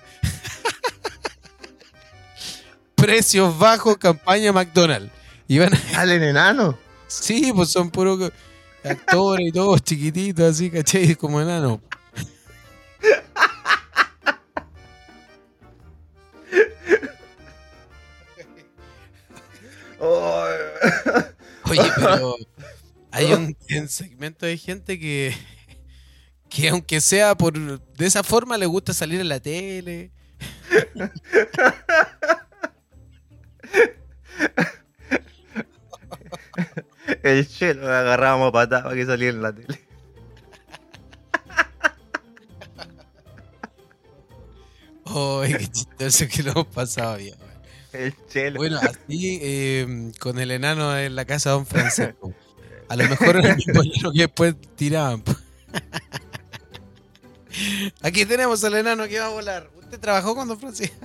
Precios 2.95 3.57
bajos, 3.57 3.97
campaña 3.97 4.51
McDonald's. 4.51 5.11
Y 5.47 5.59
van 5.59 5.73
a- 5.73 5.77
Salen 5.77 6.23
enanos. 6.23 6.75
Sí, 7.07 7.51
pues 7.53 7.69
son 7.69 7.89
puros 7.91 8.31
actores 8.85 9.47
y 9.47 9.51
todos 9.51 9.81
chiquititos, 9.83 10.45
así, 10.45 10.69
¿cachai? 10.69 11.15
Como 11.15 11.41
enanos. 11.41 11.79
Oh. 19.99 20.47
Oye, 21.69 21.81
pero 21.95 22.35
hay 23.11 23.33
un, 23.33 23.57
un 23.79 23.87
segmento 23.89 24.45
de 24.45 24.57
gente 24.57 24.99
que, 24.99 25.33
que 26.49 26.69
aunque 26.69 27.01
sea 27.01 27.35
por 27.35 27.53
de 27.53 28.05
esa 28.05 28.23
forma 28.23 28.57
le 28.57 28.65
gusta 28.65 28.93
salir 28.93 29.21
en 29.21 29.29
la 29.29 29.39
tele. 29.39 30.11
El 37.23 37.47
chelo 37.47 37.81
lo 37.81 37.93
agarrábamos 37.93 38.51
patada 38.51 38.83
para 38.83 38.95
que 38.95 39.05
saliera 39.05 39.35
en 39.35 39.41
la 39.41 39.53
tele. 39.53 39.79
Ay, 45.05 45.53
qué 45.53 45.67
chistoso 45.67 46.25
que 46.27 46.43
lo 46.43 46.51
hemos 46.51 46.67
pasado 46.67 47.17
bien. 47.17 47.35
El 47.93 48.13
chelo. 48.27 48.57
Bueno, 48.57 48.79
así 48.79 49.39
eh, 49.41 50.11
con 50.19 50.39
el 50.39 50.51
enano 50.51 50.97
en 50.97 51.15
la 51.15 51.25
casa 51.25 51.51
de 51.51 51.55
Don 51.55 51.65
Francisco. 51.65 52.33
A 52.89 52.95
lo 52.95 53.07
mejor 53.07 53.37
era 53.37 53.51
el 53.51 53.57
mismo 53.57 53.81
enano 53.81 54.11
que 54.11 54.19
después 54.19 54.55
tiraban. 54.75 55.23
Aquí 58.01 58.25
tenemos 58.25 58.63
al 58.63 58.75
enano 58.75 59.07
que 59.07 59.19
va 59.19 59.27
a 59.27 59.29
volar. 59.29 59.69
¿Usted 59.75 59.99
trabajó 59.99 60.35
con 60.35 60.47
Don 60.47 60.59
Francisco? 60.59 60.95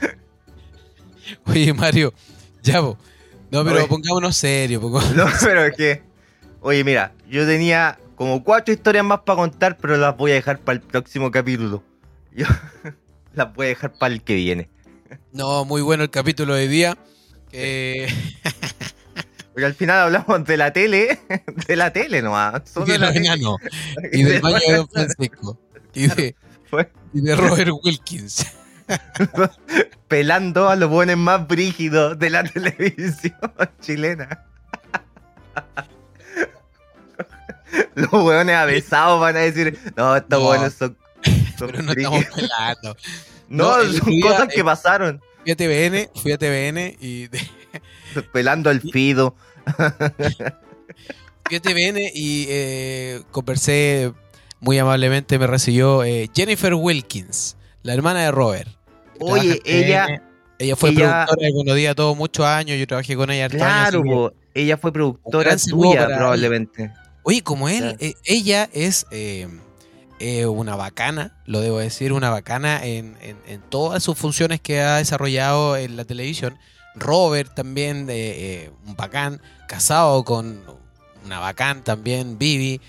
Oye, 1.46 1.72
Mario, 1.72 2.12
ya 2.62 2.80
vos. 2.80 2.98
No, 3.50 3.64
pero 3.64 3.78
Oye. 3.78 3.86
pongámonos 3.88 4.36
serios. 4.36 4.82
pongámonos- 4.82 5.14
No, 5.16 5.26
pero 5.42 5.64
es 5.64 5.76
que. 5.76 6.02
Oye, 6.60 6.82
mira, 6.84 7.12
yo 7.28 7.46
tenía 7.46 7.98
como 8.16 8.42
cuatro 8.42 8.74
historias 8.74 9.04
más 9.04 9.20
para 9.20 9.36
contar, 9.36 9.76
pero 9.78 9.96
las 9.96 10.16
voy 10.16 10.32
a 10.32 10.34
dejar 10.34 10.58
para 10.58 10.78
el 10.78 10.82
próximo 10.82 11.30
capítulo. 11.30 11.82
Yo 12.34 12.46
las 13.34 13.54
voy 13.54 13.66
a 13.66 13.68
dejar 13.70 13.92
para 13.94 14.12
el 14.14 14.22
que 14.22 14.34
viene. 14.34 14.68
No, 15.32 15.64
muy 15.64 15.82
bueno 15.82 16.02
el 16.02 16.10
capítulo 16.10 16.54
de 16.54 16.68
día. 16.68 16.98
Eh, 17.52 18.08
Porque 19.52 19.64
al 19.66 19.74
final 19.74 19.98
hablamos 20.00 20.44
de 20.44 20.56
la 20.56 20.72
tele, 20.72 21.18
de 21.66 21.76
la 21.76 21.92
tele 21.92 22.22
nomás. 22.22 22.62
solo 22.70 22.86
de 22.86 22.92
de 22.92 22.98
la 22.98 23.06
los 23.08 23.16
enanos. 23.16 23.56
Y 24.12 24.22
del 24.22 24.40
baño 24.40 24.58
de 24.68 24.76
Don 24.76 24.88
Francisco. 24.88 25.58
Y 25.94 26.06
de, 26.08 26.36
y 27.14 27.20
de 27.22 27.34
Robert 27.36 27.70
Wilkins. 27.82 28.46
pelando 30.08 30.68
a 30.68 30.76
los 30.76 30.88
buenos 30.90 31.16
más 31.16 31.46
brígidos 31.46 32.18
de 32.18 32.30
la 32.30 32.42
televisión 32.50 33.34
chilena. 33.80 34.44
Los 37.94 38.12
hueones 38.12 38.56
avesados 38.56 39.20
van 39.20 39.36
a 39.36 39.40
decir, 39.40 39.78
no, 39.96 40.16
estos 40.16 40.40
No, 40.40 40.48
hueones 40.48 40.72
son, 40.74 40.96
son 41.58 41.68
Pero 41.70 41.82
no 41.82 41.92
brígidos". 41.92 42.20
estamos 42.20 42.48
pelando. 42.48 42.96
No, 43.48 43.82
son 43.92 44.06
día, 44.06 44.22
cosas 44.22 44.48
que 44.48 44.60
eh, 44.60 44.64
pasaron. 44.64 45.20
Fui 45.42 45.52
a 45.52 45.56
TVN, 45.56 46.10
fui 46.14 46.32
a 46.32 46.38
TVN 46.38 46.96
y 47.00 47.26
de- 47.28 47.40
Pelando 48.32 48.70
al 48.70 48.80
Fido. 48.80 49.36
fui 51.46 51.56
a 51.56 51.60
TVN 51.60 51.98
y 52.14 52.46
eh, 52.48 53.22
conversé 53.30 54.12
muy 54.60 54.78
amablemente, 54.78 55.38
me 55.38 55.46
recibió 55.46 56.04
eh, 56.04 56.30
Jennifer 56.34 56.74
Wilkins, 56.74 57.56
la 57.82 57.92
hermana 57.94 58.20
de 58.24 58.30
Robert. 58.30 58.68
Oye, 59.20 59.60
ella-. 59.64 60.22
Ella 60.60 60.74
fue 60.74 60.90
ella- 60.90 61.24
productora 61.24 61.46
de 61.46 61.52
Buenos 61.52 61.76
Días 61.76 61.94
todos 61.94 62.16
muchos 62.16 62.44
años, 62.44 62.76
yo 62.78 62.86
trabajé 62.88 63.14
con 63.14 63.30
ella 63.30 63.44
años, 63.44 63.56
Claro, 63.58 64.02
po, 64.02 64.32
ella 64.54 64.76
fue 64.76 64.92
productora 64.92 65.56
tuya, 65.56 66.00
para- 66.06 66.16
probablemente. 66.16 66.92
Oye, 67.22 67.42
como 67.42 67.68
él, 67.68 67.78
Claro. 67.78 67.96
eh, 68.00 68.14
ella 68.24 68.68
es 68.72 69.06
eh, 69.12 69.46
eh, 70.18 70.46
una 70.46 70.74
bacana, 70.74 71.36
lo 71.46 71.60
debo 71.60 71.78
decir, 71.78 72.12
una 72.12 72.30
bacana 72.30 72.84
en, 72.84 73.16
en- 73.22 73.36
en 73.46 73.60
todas 73.68 74.02
sus 74.02 74.18
funciones 74.18 74.60
que 74.60 74.80
ha 74.80 74.96
desarrollado 74.96 75.76
en 75.76 75.96
la 75.96 76.04
televisión. 76.04 76.58
Robert 76.96 77.54
también, 77.54 78.06
eh, 78.10 78.70
un 78.84 78.96
bacán, 78.96 79.40
casado 79.68 80.24
con 80.24 80.60
una 81.24 81.38
bacán 81.38 81.84
también, 81.84 82.36
Vivi, 82.36 82.80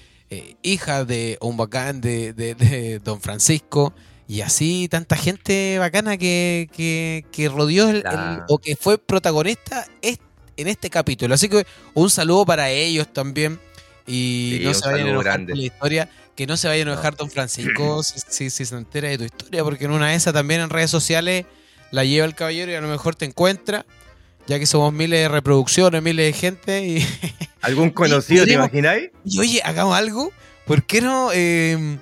hija 0.64 1.06
de 1.06 1.38
un 1.42 1.56
bacán 1.58 2.02
de, 2.02 2.34
de- 2.34 2.56
de 2.56 2.98
Don 3.00 3.22
Francisco. 3.22 3.94
Y 4.30 4.42
así 4.42 4.88
tanta 4.90 5.16
gente 5.18 5.78
bacana 5.80 6.16
que, 6.16 6.70
que, 6.72 7.26
que 7.32 7.50
rodeó 7.50 7.90
el- 7.90 8.04
o 8.48 8.60
que 8.60 8.76
fue 8.76 9.00
protagonista 9.00 9.86
est- 10.04 10.22
en 10.56 10.68
este 10.68 10.90
capítulo. 10.92 11.34
Así 11.34 11.50
que 11.50 11.66
un 11.96 12.10
saludo 12.12 12.46
para 12.46 12.70
ellos 12.70 13.12
también. 13.12 13.60
Y 14.06 14.58
Sí, 14.60 14.64
no 14.66 14.74
se 14.76 14.88
vayan 14.88 15.08
a 15.08 15.10
enojar 15.10 15.46
con 15.48 15.58
la 15.58 15.64
historia. 15.66 16.10
Que 16.36 16.46
no 16.48 16.56
se 16.58 16.68
vayan 16.68 16.88
a 16.88 16.92
enojar 16.94 17.18
Don 17.18 17.30
Francisco 17.32 18.04
si, 18.04 18.20
si- 18.30 18.50
si 18.52 18.66
se 18.66 18.76
entera 18.76 19.10
de 19.10 19.18
tu 19.18 19.24
historia. 19.24 19.64
Porque 19.64 19.86
en 19.86 19.92
una 19.92 20.10
de 20.10 20.16
esas 20.16 20.32
también 20.34 20.62
en 20.62 20.70
redes 20.70 20.92
sociales 20.92 21.46
la 21.92 22.04
lleva 22.06 22.26
el 22.28 22.36
caballero 22.36 22.72
y 22.72 22.76
a 22.76 22.82
lo 22.82 22.88
mejor 22.88 23.16
te 23.16 23.26
encuentra. 23.26 23.86
Ya 24.46 24.60
que 24.60 24.66
somos 24.68 24.94
miles 24.94 25.22
de 25.22 25.28
reproducciones, 25.28 26.02
miles 26.04 26.26
de 26.28 26.34
gente. 26.40 26.86
Y, 26.86 27.08
¿Algún 27.62 27.90
conocido, 27.90 28.46
te 28.46 28.52
podríamos- 28.52 28.68
imagináis? 28.70 29.10
y 29.26 29.40
oye, 29.40 29.62
hagamos 29.64 29.98
algo. 29.98 30.32
¿Por 30.68 30.84
qué 30.84 31.02
no? 31.02 31.30
eh, 31.34 31.98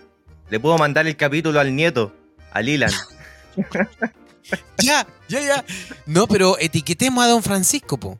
Le 0.49 0.59
puedo 0.59 0.78
mandar 0.78 1.07
el 1.07 1.15
capítulo 1.17 1.59
al 1.59 1.75
nieto, 1.75 2.13
a 2.57 2.61
Lilan. 2.61 2.91
Ya, 4.81 5.05
ya, 5.27 5.41
ya. 5.41 5.65
No, 6.05 6.25
pero 6.27 6.57
etiquetemos 6.59 7.21
a 7.23 7.27
Don 7.27 7.43
Francisco, 7.43 7.97
po. 7.99 8.17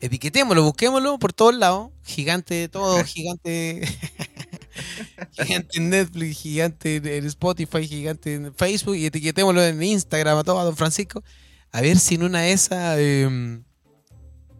Etiquetémoslo, 0.00 0.62
busquémoslo 0.62 1.18
por 1.18 1.32
todos 1.32 1.54
lados. 1.54 1.90
Gigante 2.04 2.54
de 2.54 2.68
todo, 2.68 3.02
gigante. 3.04 3.82
gigante 5.32 5.78
en 5.78 5.90
Netflix, 5.90 6.38
gigante 6.38 6.96
en 7.16 7.26
Spotify, 7.26 7.88
gigante 7.88 8.34
en 8.34 8.54
Facebook. 8.54 8.94
Y 8.96 9.06
etiquetémoslo 9.06 9.64
en 9.64 9.82
Instagram 9.82 10.38
a 10.38 10.44
todo 10.44 10.60
a 10.60 10.64
Don 10.64 10.76
Francisco. 10.76 11.24
A 11.72 11.80
ver 11.80 11.98
si 11.98 12.14
en 12.14 12.22
una 12.22 12.42
de 12.42 12.52
esas 12.52 12.96
eh, 13.00 13.60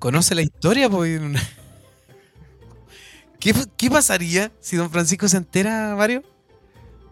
conoce 0.01 0.35
la 0.35 0.43
historia, 0.43 0.89
una- 0.89 1.41
¿Qué, 3.39 3.55
¿Qué 3.77 3.91
pasaría 3.91 4.51
si 4.61 4.77
Don 4.77 4.91
Francisco 4.91 5.29
se 5.29 5.37
entera, 5.37 5.95
Mario? 5.97 6.23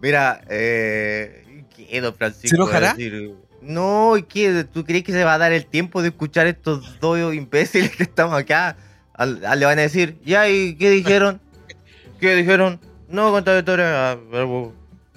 Mira, 0.01 0.43
eh. 0.49 1.42
¿Qué, 1.91 2.01
don 2.01 2.15
Francisco? 2.15 2.49
¿Se 2.49 2.55
enojará? 2.57 2.95
decir? 2.95 3.35
No, 3.61 4.17
¿y 4.17 4.25
¿qué? 4.25 4.65
¿Tú 4.65 4.85
crees 4.85 5.05
que 5.05 5.13
se 5.13 5.23
va 5.25 5.35
a 5.35 5.39
dar 5.39 5.53
el 5.53 5.67
tiempo 5.67 6.03
de 6.03 6.09
escuchar 6.09 6.47
estos 6.47 6.99
dos 7.01 7.33
imbéciles 7.35 7.95
que 7.95 8.03
estamos 8.03 8.37
acá? 8.39 8.77
Al- 9.15 9.45
al- 9.45 9.61
le 9.61 9.67
van 9.67 9.79
a 9.79 9.83
decir, 9.83 10.19
ya, 10.25 10.49
¿y 10.49 10.75
qué 10.77 10.91
dijeron? 10.91 11.41
¿Qué 12.21 12.35
dijeron? 12.35 12.81
No, 13.09 13.31
contar 13.31 13.59
historia. 13.59 14.13
ah, 14.13 14.19
pero, 14.31 14.73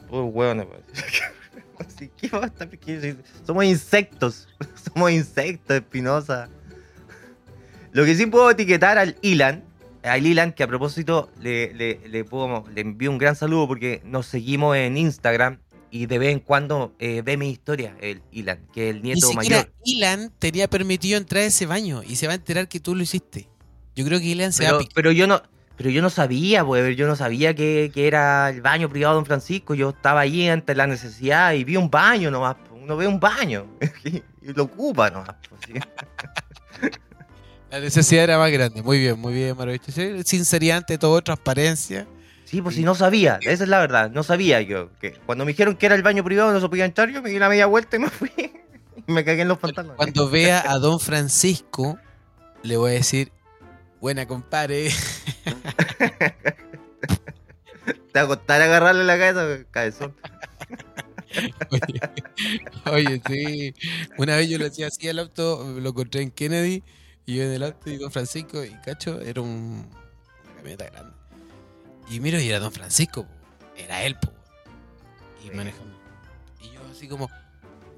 pues, 0.10 0.22
hueones, 0.34 0.66
pues. 1.78 1.88
Así, 1.88 2.10
¿qué 2.18 2.30
va 2.30 2.44
a 2.46 2.48
estar- 2.48 2.70
Somos 3.46 3.66
insectos. 3.66 4.48
Somos 4.94 5.12
insectos, 5.12 5.78
Espinosa. 5.78 6.50
Lo 7.92 8.06
que 8.06 8.16
sí 8.16 8.26
puedo 8.26 8.50
etiquetar 8.52 8.98
al 8.98 9.16
Ilan, 9.22 9.64
al 10.04 10.26
Ilan, 10.26 10.52
que 10.54 10.64
a 10.64 10.68
propósito 10.68 11.32
le, 11.42 11.74
le, 11.74 12.00
le, 12.10 12.24
puedo- 12.26 12.66
le 12.74 12.82
envío 12.82 13.10
un 13.10 13.18
gran 13.18 13.36
saludo 13.36 13.68
porque 13.68 14.02
nos 14.06 14.26
seguimos 14.28 14.76
en 14.78 14.98
Instagram 14.98 15.60
y 15.96 16.08
de 16.08 16.18
vez 16.20 16.34
en 16.34 16.40
cuando 16.40 16.94
eh, 17.00 17.22
ve 17.24 17.38
mi 17.38 17.50
historia, 17.50 17.96
el 18.02 18.22
Ilan, 18.32 18.60
que 18.74 18.90
es 18.90 18.96
el 18.96 19.02
Ni 19.02 19.14
nieto 19.14 19.28
siquiera 19.28 19.58
mayor. 19.60 19.74
Ilan 19.86 20.32
tenía 20.40 20.68
permitido 20.68 21.18
entrar 21.18 21.44
a 21.44 21.46
ese 21.46 21.66
baño 21.66 22.04
y 22.04 22.18
se 22.18 22.28
va 22.28 22.34
a 22.34 22.36
enterar 22.36 22.68
que 22.68 22.80
tú 22.82 22.96
lo 22.96 23.04
hiciste. 23.04 23.48
Yo 23.96 24.04
creo 24.04 24.20
que 24.20 24.26
Ilan 24.26 24.52
se 24.52 24.64
va 24.64 24.70
a 24.70 24.72
Pero, 24.74 24.80
picar. 24.80 24.94
pero 24.96 25.12
yo 25.14 25.26
no, 25.26 25.42
Pero 25.78 25.90
yo 25.90 26.02
no 26.02 26.10
sabía, 26.10 26.66
pues, 26.66 26.98
yo 26.98 27.08
no 27.08 27.16
sabía 27.16 27.54
que, 27.56 27.92
que 27.94 28.08
era 28.08 28.50
el 28.50 28.62
baño 28.62 28.90
privado 28.90 29.14
de 29.14 29.18
Don 29.20 29.26
Francisco. 29.26 29.74
Yo 29.74 29.90
estaba 29.92 30.20
allí 30.22 30.48
ante 30.50 30.76
la 30.76 30.86
necesidad 30.88 31.54
y 31.54 31.64
vi 31.64 31.78
un 31.78 31.90
baño 31.90 32.30
nomás. 32.30 32.56
pues, 32.56 32.82
Uno 32.84 32.98
ve 32.98 33.08
un 33.08 33.20
baño 33.20 33.66
y, 34.04 34.22
lo 34.54 34.64
ocupa 34.64 35.10
nomás. 35.10 35.36
pues, 35.50 35.62
sí. 35.68 35.74
La 37.72 37.80
necesidad 37.80 38.24
era 38.26 38.38
más 38.38 38.52
grande. 38.52 38.82
Muy 38.84 39.00
bien, 39.00 39.20
muy 39.20 39.34
bien, 39.34 39.56
Maravilla. 39.58 39.84
Sí, 39.90 40.24
Sinceridad 40.24 40.78
ante 40.78 40.98
todo, 40.98 41.22
transparencia. 41.22 42.08
Sí, 42.56 42.62
pues 42.62 42.76
si 42.76 42.84
no 42.84 42.96
sabía, 42.96 43.38
esa 43.42 43.66
es 43.66 43.70
la 43.70 43.80
verdad, 43.80 44.10
no 44.10 44.24
sabía 44.24 44.62
yo. 44.62 44.90
que 45.02 45.12
Cuando 45.26 45.44
me 45.44 45.52
dijeron 45.52 45.76
que 45.76 45.88
era 45.88 45.96
el 45.96 46.04
baño 46.04 46.24
privado 46.24 46.54
no 46.54 46.62
se 46.62 46.70
podía 46.70 46.86
entrar, 46.86 47.10
yo 47.10 47.22
me 47.22 47.30
di 47.30 47.38
la 47.38 47.50
media 47.50 47.66
vuelta 47.66 47.98
y 47.98 48.00
me 48.00 48.10
fui. 48.10 48.32
Y 49.08 49.12
me 49.12 49.26
cagué 49.26 49.42
en 49.42 49.50
los 49.50 49.58
pantalones. 49.58 49.98
Cuando 49.98 50.30
vea 50.30 50.72
a 50.72 50.80
Don 50.80 51.02
Francisco, 51.02 52.00
le 52.64 52.78
voy 52.78 52.92
a 52.92 52.94
decir, 52.94 53.34
buena 54.00 54.26
compadre. 54.26 54.90
Te 58.14 58.20
va 58.20 58.22
a 58.22 58.28
costar 58.28 58.62
agarrarle 58.62 59.04
la 59.04 59.18
cabeza, 59.18 59.66
cabezón. 59.70 60.16
Oye, 61.72 62.00
oye, 62.90 63.22
sí. 63.28 63.74
Una 64.18 64.38
vez 64.38 64.48
yo 64.48 64.58
lo 64.58 64.66
hacía 64.68 64.88
así 64.88 65.10
al 65.10 65.20
auto, 65.20 65.76
lo 65.78 65.90
encontré 65.90 66.22
en 66.22 66.32
Kennedy, 66.32 66.86
y 67.26 67.36
yo 67.36 67.44
en 67.44 67.52
el 67.52 67.64
auto 67.64 67.90
y 67.90 67.98
Don 67.98 68.14
Francisco, 68.14 68.64
y 68.64 68.72
Cacho 68.80 69.20
era 69.20 69.42
un, 69.42 69.90
una 70.46 70.56
camioneta 70.56 70.86
grande. 70.86 71.25
Y 72.10 72.20
miro 72.20 72.40
y 72.40 72.50
era 72.50 72.60
Don 72.60 72.72
Francisco, 72.72 73.24
po. 73.24 73.30
era 73.78 74.04
él, 74.04 74.16
po. 74.20 74.32
y 75.44 75.50
Sí. 75.50 75.56
manejando. 75.56 75.96
Y 76.62 76.72
yo 76.72 76.80
así 76.92 77.08
como, 77.08 77.30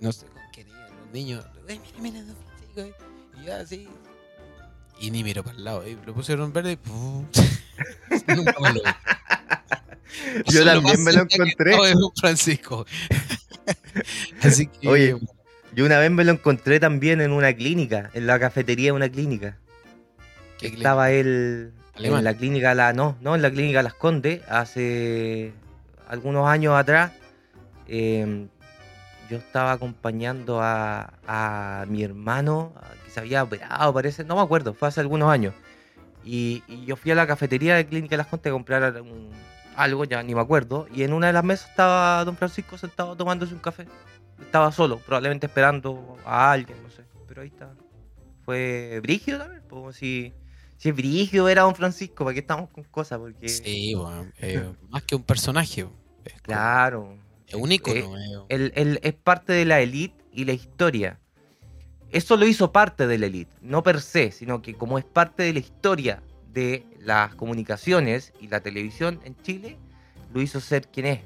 no 0.01 0.11
sé 0.11 0.25
con 0.27 0.41
quién 0.53 0.67
iban 0.67 0.81
los 0.97 1.11
niños, 1.13 1.45
"Ey, 1.67 1.79
mira, 1.79 1.99
mira, 2.01 2.23
Don 2.23 2.35
Francisco, 2.35 2.81
eh". 2.81 2.93
y 3.41 3.45
yo 3.45 3.55
así. 3.55 3.87
Y 4.99 5.11
ni 5.11 5.23
miro 5.23 5.43
para 5.43 5.55
el 5.57 5.63
lado, 5.63 5.87
y 5.87 5.95
lo 6.05 6.13
pusieron 6.13 6.51
verde 6.51 6.73
y. 6.73 6.77
Nunca 8.35 8.55
más 8.59 8.73
lo 8.75 8.81
vi. 8.83 8.89
Yo 10.51 10.61
es 10.61 10.65
también 10.65 11.03
me 11.03 11.11
lo 11.13 11.21
encontré. 11.21 11.71
estado 11.71 11.83
de 11.85 11.93
Don 11.93 12.11
Francisco. 12.15 12.85
Así 14.41 14.67
que, 14.67 14.87
Oye, 14.87 15.15
Yo 15.75 15.85
una 15.85 15.99
vez 15.99 16.09
me 16.09 16.23
lo 16.23 16.31
encontré 16.31 16.79
también 16.79 17.21
en 17.21 17.31
una 17.31 17.53
clínica, 17.53 18.09
en 18.13 18.25
la 18.25 18.39
cafetería 18.39 18.87
de 18.87 18.91
una 18.93 19.09
clínica. 19.09 19.57
¿qué 20.57 20.67
Estaba 20.67 21.11
él 21.11 21.71
Alemán. 21.97 22.19
en 22.19 22.23
la 22.25 22.33
clínica 22.35 22.73
La 22.73 22.93
no, 22.93 23.17
no, 23.21 23.35
en 23.35 23.41
la 23.41 23.51
clínica 23.51 23.81
Las 23.83 23.93
Condes 23.93 24.41
hace 24.49 25.53
algunos 26.07 26.47
años 26.47 26.73
atrás. 26.75 27.11
eh, 27.87 28.47
yo 29.29 29.37
estaba 29.37 29.73
acompañando 29.73 30.61
a, 30.61 31.11
a 31.27 31.85
mi 31.89 32.01
hermano 32.01 32.71
que 33.03 33.11
se 33.11 33.19
había 33.19 33.43
operado, 33.43 33.93
parece, 33.93 34.23
no 34.23 34.37
me 34.37 34.41
acuerdo, 34.41 34.73
fue 34.73 34.87
hace 34.87 35.01
algunos 35.01 35.29
años. 35.29 35.53
Y, 36.23 36.63
y 36.67 36.85
yo 36.85 36.95
fui 36.95 37.11
a 37.11 37.15
la 37.15 37.27
cafetería 37.27 37.75
de 37.75 37.85
Clínica 37.85 38.15
Las 38.15 38.27
Condes 38.27 38.51
a 38.51 38.53
comprar 38.53 39.01
un- 39.01 39.31
algo, 39.75 40.05
ya 40.05 40.23
ni 40.23 40.33
me 40.33 40.39
acuerdo. 40.41 40.87
Y 40.93 41.03
en 41.03 41.11
una 41.11 41.27
de 41.27 41.33
las 41.33 41.43
mesas 41.43 41.69
estaba 41.69 42.23
don 42.23 42.37
Francisco 42.37 42.77
sentado 42.77 43.17
tomándose 43.17 43.53
un 43.53 43.59
café. 43.59 43.85
Estaba 44.39 44.71
solo, 44.71 44.97
probablemente 44.99 45.47
esperando 45.47 46.15
a 46.25 46.51
alguien, 46.53 46.81
no 46.81 46.89
sé. 46.89 47.03
Pero 47.27 47.41
ahí 47.41 47.49
está. 47.49 47.69
Fue 48.45 48.99
brígido 49.03 49.39
también, 49.39 49.61
como 49.69 49.91
si, 49.91 50.33
si 50.77 50.89
es 50.89 50.95
brígido 50.95 51.49
era 51.49 51.63
don 51.63 51.75
Francisco, 51.75 52.23
¿para 52.23 52.33
qué 52.33 52.39
estamos 52.41 52.69
con 52.69 52.83
cosas? 52.85 53.19
Porque, 53.19 53.49
Sí, 53.49 53.95
bueno, 53.95 54.31
eh, 54.39 54.71
más 54.89 55.03
que 55.03 55.15
un 55.15 55.23
personaje. 55.23 55.87
Es, 56.25 56.41
claro, 56.41 57.17
es 57.47 57.55
un 57.55 57.71
ícono. 57.71 58.17
eh. 58.17 58.45
él, 58.49 58.71
él 58.75 58.99
es 59.03 59.13
parte 59.13 59.53
de 59.53 59.65
la 59.65 59.79
élite 59.81 60.23
y 60.31 60.45
la 60.45 60.53
historia. 60.53 61.19
Eso 62.11 62.37
lo 62.37 62.47
hizo 62.47 62.71
parte 62.71 63.05
de 63.07 63.17
la 63.17 63.25
élite, 63.25 63.51
no 63.61 63.83
per 63.83 64.01
se, 64.01 64.31
sino 64.31 64.61
que 64.61 64.75
como 64.75 64.97
es 64.97 65.03
parte 65.03 65.43
de 65.43 65.53
la 65.53 65.59
historia 65.59 66.23
de 66.53 66.85
las 66.99 67.35
comunicaciones 67.35 68.33
y 68.39 68.47
la 68.47 68.61
televisión 68.61 69.19
en 69.25 69.35
Chile, 69.41 69.77
lo 70.33 70.41
hizo 70.41 70.59
ser 70.61 70.87
quien 70.87 71.05
es. 71.05 71.19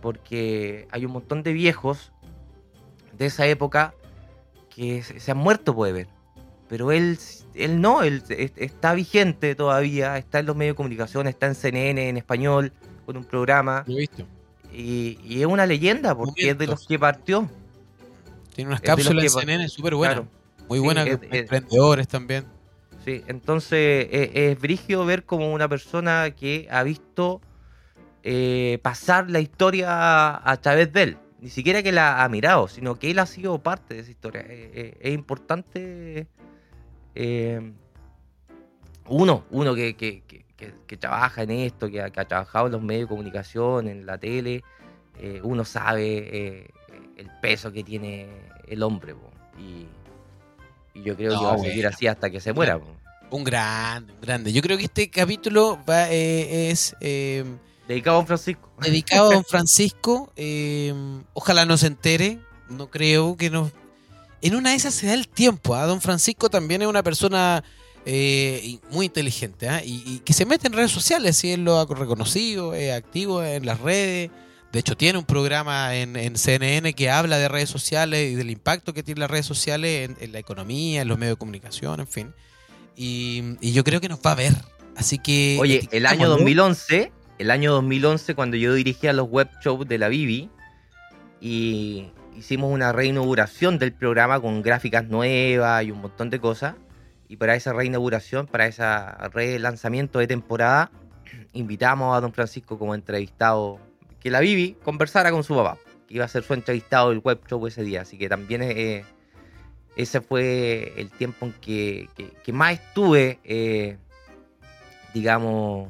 Porque 0.00 0.88
hay 0.90 1.04
un 1.04 1.12
montón 1.12 1.42
de 1.42 1.52
viejos 1.52 2.12
de 3.16 3.26
esa 3.26 3.46
época 3.46 3.94
que 4.74 5.02
se, 5.02 5.20
se 5.20 5.30
han 5.30 5.36
muerto, 5.36 5.74
puede 5.74 5.92
ver. 5.92 6.08
Pero 6.68 6.92
él, 6.92 7.18
él 7.54 7.80
no, 7.80 8.02
él 8.02 8.22
es- 8.28 8.52
está 8.56 8.94
vigente 8.94 9.54
todavía, 9.54 10.16
está 10.18 10.38
en 10.40 10.46
los 10.46 10.56
medios 10.56 10.74
de 10.74 10.76
comunicación, 10.76 11.26
está 11.26 11.46
en 11.46 11.54
CNN 11.54 12.08
en 12.08 12.16
español, 12.16 12.72
con 13.06 13.16
un 13.16 13.24
programa. 13.24 13.84
Lo 13.86 13.94
he 13.94 14.00
visto. 14.00 14.26
Y, 14.72 15.18
y 15.24 15.40
es 15.40 15.46
una 15.46 15.66
leyenda 15.66 16.14
porque 16.14 16.50
es 16.50 16.58
de 16.58 16.66
los 16.68 16.86
que 16.86 16.98
partió. 16.98 17.48
Tiene 18.54 18.68
unas 18.68 18.80
cápsulas 18.80 19.24
en 19.24 19.30
CNN 19.40 19.68
súper 19.68 19.94
buenas. 19.94 20.16
Claro, 20.16 20.30
Muy 20.68 20.78
Sí, 20.78 20.84
buenas, 20.84 21.06
es- 21.08 21.16
con 21.18 21.24
es- 21.32 21.40
emprendedores 21.40 22.06
también. 22.08 22.44
sí. 23.04 23.22
Entonces 23.26 24.06
es, 24.12 24.30
es 24.34 24.60
brígido 24.60 25.04
ver 25.04 25.24
como 25.24 25.52
una 25.52 25.68
persona 25.68 26.30
que 26.30 26.68
ha 26.70 26.82
visto 26.84 27.40
eh, 28.22 28.78
pasar 28.82 29.30
la 29.30 29.40
historia 29.40 30.48
a 30.48 30.56
través 30.60 30.92
de 30.92 31.02
él. 31.02 31.16
Ni 31.40 31.48
siquiera 31.48 31.82
que 31.82 31.90
la 31.90 32.22
ha 32.22 32.28
mirado, 32.28 32.68
sino 32.68 32.96
que 32.98 33.10
él 33.10 33.18
ha 33.18 33.24
sido 33.26 33.58
parte 33.62 33.94
de 33.94 34.00
esa 34.00 34.10
historia. 34.10 34.42
Eh, 34.42 34.70
eh, 34.74 34.98
es 35.00 35.14
importante 35.14 36.26
eh, 37.14 37.72
uno, 39.08 39.44
uno 39.50 39.74
que, 39.74 39.94
que- 39.96 40.22
que- 40.26 40.44
que- 40.56 40.74
que 40.86 40.96
trabaja 40.96 41.42
en 41.42 41.50
esto, 41.50 41.88
que 41.90 42.00
ha, 42.02 42.10
trabajado 42.10 42.66
en 42.66 42.72
los 42.72 42.82
medios 42.82 43.04
de 43.04 43.08
comunicación, 43.08 43.88
en 43.88 44.06
la 44.06 44.18
tele, 44.18 44.62
eh, 45.18 45.40
uno 45.42 45.64
sabe 45.64 46.28
eh, 46.58 46.70
el 47.16 47.28
peso 47.40 47.72
que 47.72 47.82
tiene 47.82 48.28
el 48.68 48.82
hombre. 48.82 49.14
po. 49.14 49.30
Y, 49.58 49.86
y 50.98 51.02
yo 51.02 51.16
creo 51.16 51.32
No, 51.34 51.40
que 51.40 51.46
va 51.46 51.54
a 51.54 51.58
seguir 51.58 51.86
así 51.86 52.06
hasta 52.06 52.30
que 52.30 52.40
se 52.40 52.52
muera. 52.52 52.78
po. 52.78 52.86
Un 53.30 53.44
grande, 53.44 54.12
un 54.12 54.20
grande. 54.20 54.52
Yo 54.52 54.60
creo 54.62 54.76
que 54.76 54.84
este 54.84 55.08
capítulo 55.08 55.78
va, 55.88 56.08
es 56.10 56.96
Dedicado 57.00 58.16
a 58.16 58.18
Don 58.20 58.26
Francisco. 58.26 58.68
dedicado 58.80 59.30
a 59.30 59.34
Don 59.34 59.44
Francisco. 59.44 60.32
eh, 60.36 60.92
ojalá 61.32 61.64
no 61.64 61.76
se 61.76 61.86
entere. 61.88 62.38
No 62.68 62.88
creo 62.90 63.36
que 63.36 63.50
no. 63.50 63.70
En 64.42 64.54
una 64.54 64.70
de 64.70 64.76
esas 64.76 64.94
se 64.94 65.06
da 65.06 65.14
el 65.14 65.28
tiempo. 65.28 65.74
¿ah? 65.74 65.86
Don 65.86 66.00
Francisco 66.00 66.48
también 66.48 66.82
es 66.82 66.88
una 66.88 67.02
persona 67.02 67.62
eh, 68.06 68.78
muy 68.90 69.06
inteligente 69.06 69.68
¿ah? 69.68 69.82
y, 69.84 70.02
y 70.06 70.18
que 70.20 70.32
se 70.32 70.46
mete 70.46 70.66
en 70.66 70.72
redes 70.72 70.90
sociales. 70.90 71.36
Si 71.36 71.52
él 71.52 71.64
lo 71.64 71.78
ha 71.78 71.86
reconocido, 71.86 72.74
es 72.74 72.92
activo 72.92 73.42
en 73.42 73.66
las 73.66 73.80
redes. 73.80 74.30
De 74.72 74.78
hecho, 74.78 74.96
tiene 74.96 75.18
un 75.18 75.24
programa 75.24 75.96
en, 75.96 76.14
en 76.16 76.36
CNN 76.36 76.92
que 76.94 77.10
habla 77.10 77.38
de 77.38 77.48
redes 77.48 77.68
sociales 77.68 78.30
y 78.30 78.34
del 78.36 78.50
impacto 78.50 78.94
que 78.94 79.02
tienen 79.02 79.20
las 79.20 79.30
redes 79.30 79.46
sociales 79.46 80.08
en, 80.08 80.16
en 80.20 80.32
la 80.32 80.38
economía, 80.38 81.02
en 81.02 81.08
los 81.08 81.18
medios 81.18 81.36
de 81.36 81.38
comunicación, 81.38 81.98
en 82.00 82.06
fin. 82.06 82.34
Y, 82.96 83.56
y 83.60 83.72
yo 83.72 83.82
creo 83.82 84.00
que 84.00 84.08
nos 84.08 84.20
va 84.20 84.32
a 84.32 84.36
ver. 84.36 84.54
Así 84.96 85.18
que. 85.18 85.58
Oye, 85.60 85.88
el 85.90 86.06
año 86.06 86.26
etiquetémoslo. 86.26 86.36
2011, 86.36 87.12
el 87.38 87.50
año 87.50 87.72
2011 87.72 88.34
cuando 88.34 88.56
yo 88.56 88.74
dirigía 88.74 89.12
los 89.12 89.28
web 89.28 89.48
shows 89.64 89.88
de 89.88 89.98
la 89.98 90.08
Bibi 90.08 90.50
y 91.40 92.06
hicimos 92.40 92.72
una 92.72 92.90
reinauguración 92.92 93.78
del 93.78 93.92
programa 93.92 94.40
con 94.40 94.62
gráficas 94.62 95.04
nuevas 95.06 95.84
y 95.84 95.90
un 95.90 96.00
montón 96.00 96.30
de 96.30 96.40
cosas. 96.40 96.74
Y 97.28 97.36
para 97.36 97.54
esa 97.54 97.72
reinauguración, 97.74 98.46
para 98.46 98.66
ese 98.66 98.82
relanzamiento 99.32 100.18
de 100.18 100.26
temporada, 100.26 100.90
invitamos 101.52 102.16
a 102.16 102.20
don 102.20 102.32
Francisco 102.32 102.78
como 102.78 102.94
entrevistado, 102.94 103.78
que 104.20 104.30
la 104.30 104.40
Bibi 104.40 104.76
conversara 104.82 105.30
con 105.30 105.44
su 105.44 105.54
papá, 105.54 105.76
que 106.08 106.14
iba 106.14 106.24
a 106.24 106.28
ser 106.28 106.42
su 106.42 106.54
entrevistado 106.54 107.10
del 107.10 107.18
web 107.18 107.40
show 107.46 107.64
ese 107.66 107.82
día. 107.82 108.00
Así 108.02 108.16
que 108.18 108.28
también 108.28 108.62
eh, 108.62 109.04
ese 109.96 110.20
fue 110.22 110.94
el 110.96 111.10
tiempo 111.10 111.44
en 111.46 111.52
que, 111.60 112.08
que- 112.42 112.52
más 112.52 112.72
estuve, 112.72 113.38
eh, 113.44 113.96
digamos, 115.14 115.88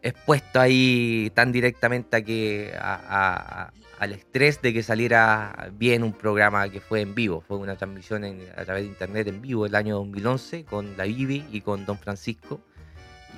expuesto 0.00 0.58
ahí 0.60 1.30
tan 1.34 1.52
directamente 1.52 2.16
a 2.16 2.22
que 2.22 2.72
a- 2.80 3.72
al 4.02 4.10
estrés 4.12 4.60
de 4.60 4.72
que 4.72 4.82
saliera 4.82 5.70
bien 5.78 6.02
un 6.02 6.12
programa 6.12 6.68
que 6.68 6.80
fue 6.80 7.02
en 7.02 7.14
vivo. 7.14 7.40
Fue 7.46 7.56
una 7.56 7.76
transmisión 7.76 8.24
en- 8.24 8.48
a 8.56 8.64
través 8.64 8.82
de 8.82 8.88
internet 8.88 9.28
en 9.28 9.40
vivo 9.40 9.64
el 9.64 9.76
año 9.76 9.94
2011 9.94 10.64
con 10.64 10.96
la 10.96 11.04
Bibi 11.04 11.44
y 11.52 11.60
con 11.60 11.86
Don 11.86 11.96
Francisco. 11.98 12.60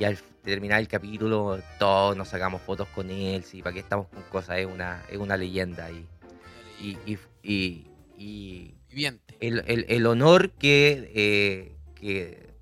Y 0.01 0.05
al 0.05 0.17
terminar 0.43 0.81
el 0.81 0.89
capítulo 0.89 1.61
todos 1.79 2.17
nos 2.17 2.29
sacamos 2.29 2.62
fotos 2.62 2.89
con 2.95 3.11
él. 3.11 3.45
Sí, 3.45 3.61
para 3.61 3.75
qué 3.75 3.81
estamos 3.81 4.07
con 4.09 4.23
cosas, 4.33 4.57
es 4.59 4.65
una, 4.67 5.03
es 5.11 5.19
una 5.19 5.37
leyenda. 5.37 5.91
Y, 5.91 6.07
y, 6.81 7.19
y, 7.43 7.87
y- 8.17 8.75
el 9.39 10.07
honor 10.07 10.51
que, 10.53 11.11
eh, 11.15 11.77
que 11.95 12.55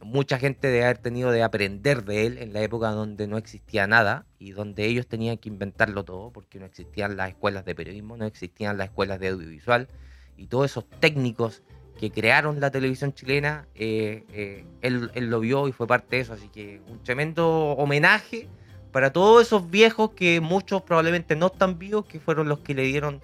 mucha 0.00 0.40
gente 0.40 0.66
debe 0.66 0.84
haber 0.86 0.98
tenido 0.98 1.30
de 1.30 1.44
aprender 1.44 2.04
de 2.04 2.26
él 2.26 2.38
en 2.38 2.52
la 2.52 2.62
época 2.62 2.88
donde 2.90 3.28
no 3.28 3.38
existía 3.38 3.86
nada 3.86 4.26
y 4.44 4.52
donde 4.52 4.84
ellos 4.84 5.06
tenían 5.06 5.38
que 5.38 5.48
inventarlo 5.48 6.04
todo 6.04 6.30
porque 6.30 6.58
no 6.58 6.66
existían 6.66 7.16
las 7.16 7.30
escuelas 7.30 7.64
de 7.64 7.74
periodismo, 7.74 8.18
no 8.18 8.26
existían 8.26 8.76
las 8.76 8.88
escuelas 8.88 9.18
de 9.18 9.28
audiovisual 9.28 9.88
y 10.36 10.48
todos 10.48 10.70
esos 10.70 10.84
técnicos 11.00 11.62
que 11.98 12.10
crearon 12.10 12.60
la 12.60 12.70
televisión 12.70 13.14
chilena, 13.14 13.66
eh, 13.74 14.24
eh, 14.34 14.66
él, 14.82 15.10
él 15.14 15.30
lo 15.30 15.40
vio 15.40 15.66
y 15.66 15.72
fue 15.72 15.86
parte 15.86 16.16
de 16.16 16.22
eso, 16.22 16.34
así 16.34 16.48
que 16.48 16.82
un 16.88 17.02
tremendo 17.02 17.48
homenaje 17.48 18.48
para 18.92 19.14
todos 19.14 19.46
esos 19.46 19.70
viejos 19.70 20.10
que 20.10 20.42
muchos 20.42 20.82
probablemente 20.82 21.36
no 21.36 21.46
están 21.46 21.78
vivos, 21.78 22.04
que 22.04 22.20
fueron 22.20 22.46
los 22.46 22.58
que 22.58 22.74
le 22.74 22.82
dieron 22.82 23.22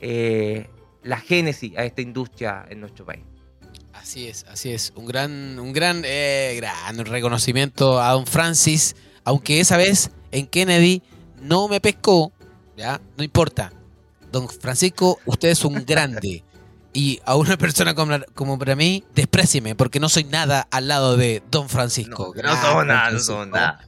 eh, 0.00 0.68
la 1.04 1.18
génesis 1.18 1.78
a 1.78 1.84
esta 1.84 2.02
industria 2.02 2.66
en 2.68 2.80
nuestro 2.80 3.04
país. 3.04 3.22
Así 3.92 4.26
es, 4.26 4.44
así 4.48 4.72
es. 4.72 4.92
Un 4.96 5.06
gran, 5.06 5.58
un 5.58 5.72
gran, 5.72 6.02
gran 6.02 7.04
reconocimiento 7.04 8.00
a 8.00 8.12
don 8.12 8.26
Francis, 8.26 8.96
aunque 9.28 9.60
esa 9.60 9.76
vez 9.76 10.10
en 10.32 10.46
Kennedy 10.46 11.02
no 11.42 11.68
me 11.68 11.82
pescó, 11.82 12.32
ya, 12.78 12.98
no 13.18 13.22
importa. 13.22 13.70
Don 14.32 14.48
Francisco, 14.48 15.18
usted 15.26 15.50
es 15.50 15.66
un 15.66 15.84
grande. 15.86 16.44
Y 16.94 17.20
a 17.26 17.36
una 17.36 17.58
persona 17.58 17.94
como, 17.94 18.16
como 18.34 18.58
para 18.58 18.74
mí, 18.74 19.04
desprecieme, 19.14 19.74
porque 19.74 20.00
no 20.00 20.08
soy 20.08 20.24
nada 20.24 20.66
al 20.70 20.88
lado 20.88 21.18
de 21.18 21.42
Don 21.50 21.68
Francisco. 21.68 22.32
No, 22.36 22.42
no 22.42 22.62
somos 22.62 22.86
nada, 22.86 23.10
no 23.10 23.46
nada. 23.46 23.80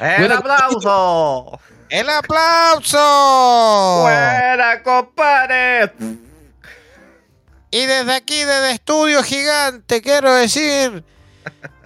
¡El 0.00 0.18
Bueno, 0.18 0.34
aplauso! 0.34 1.60
¡El 1.88 2.10
aplauso! 2.10 2.98
¡Buena, 4.02 4.82
compadre! 4.82 5.92
Y 7.70 7.86
desde 7.86 8.12
aquí, 8.12 8.42
desde 8.42 8.72
Estudio 8.72 9.22
Gigante, 9.22 10.02
quiero 10.02 10.34
decir. 10.34 11.04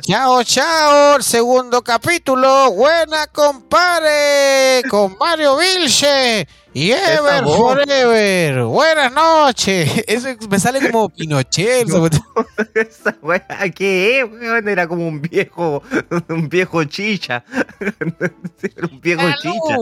Chao, 0.02 0.42
chao, 0.42 1.16
el 1.16 1.22
segundo 1.22 1.82
capítulo. 1.82 2.72
Buena, 2.72 3.26
compadre. 3.28 4.82
Con 4.90 5.16
Mario 5.18 5.56
Vilche 5.56 6.46
y 6.74 6.90
Ever. 6.90 7.44
Forever. 7.44 8.64
Buenas 8.64 9.12
noches. 9.12 10.04
Eso 10.06 10.28
me 10.50 10.58
sale 10.58 10.90
como 10.90 11.08
Pinochet. 11.08 11.86
No. 11.88 12.06
Esa 12.74 13.16
weá, 13.22 13.46
¿qué 13.74 14.20
es, 14.20 14.24
weón? 14.30 14.68
Era 14.68 14.86
como 14.86 15.08
un 15.08 15.22
viejo, 15.22 15.82
un 16.28 16.48
viejo 16.48 16.84
chicha. 16.84 17.44
Era 17.80 18.86
un 18.90 19.00
viejo 19.00 19.22
chicha. 19.40 19.76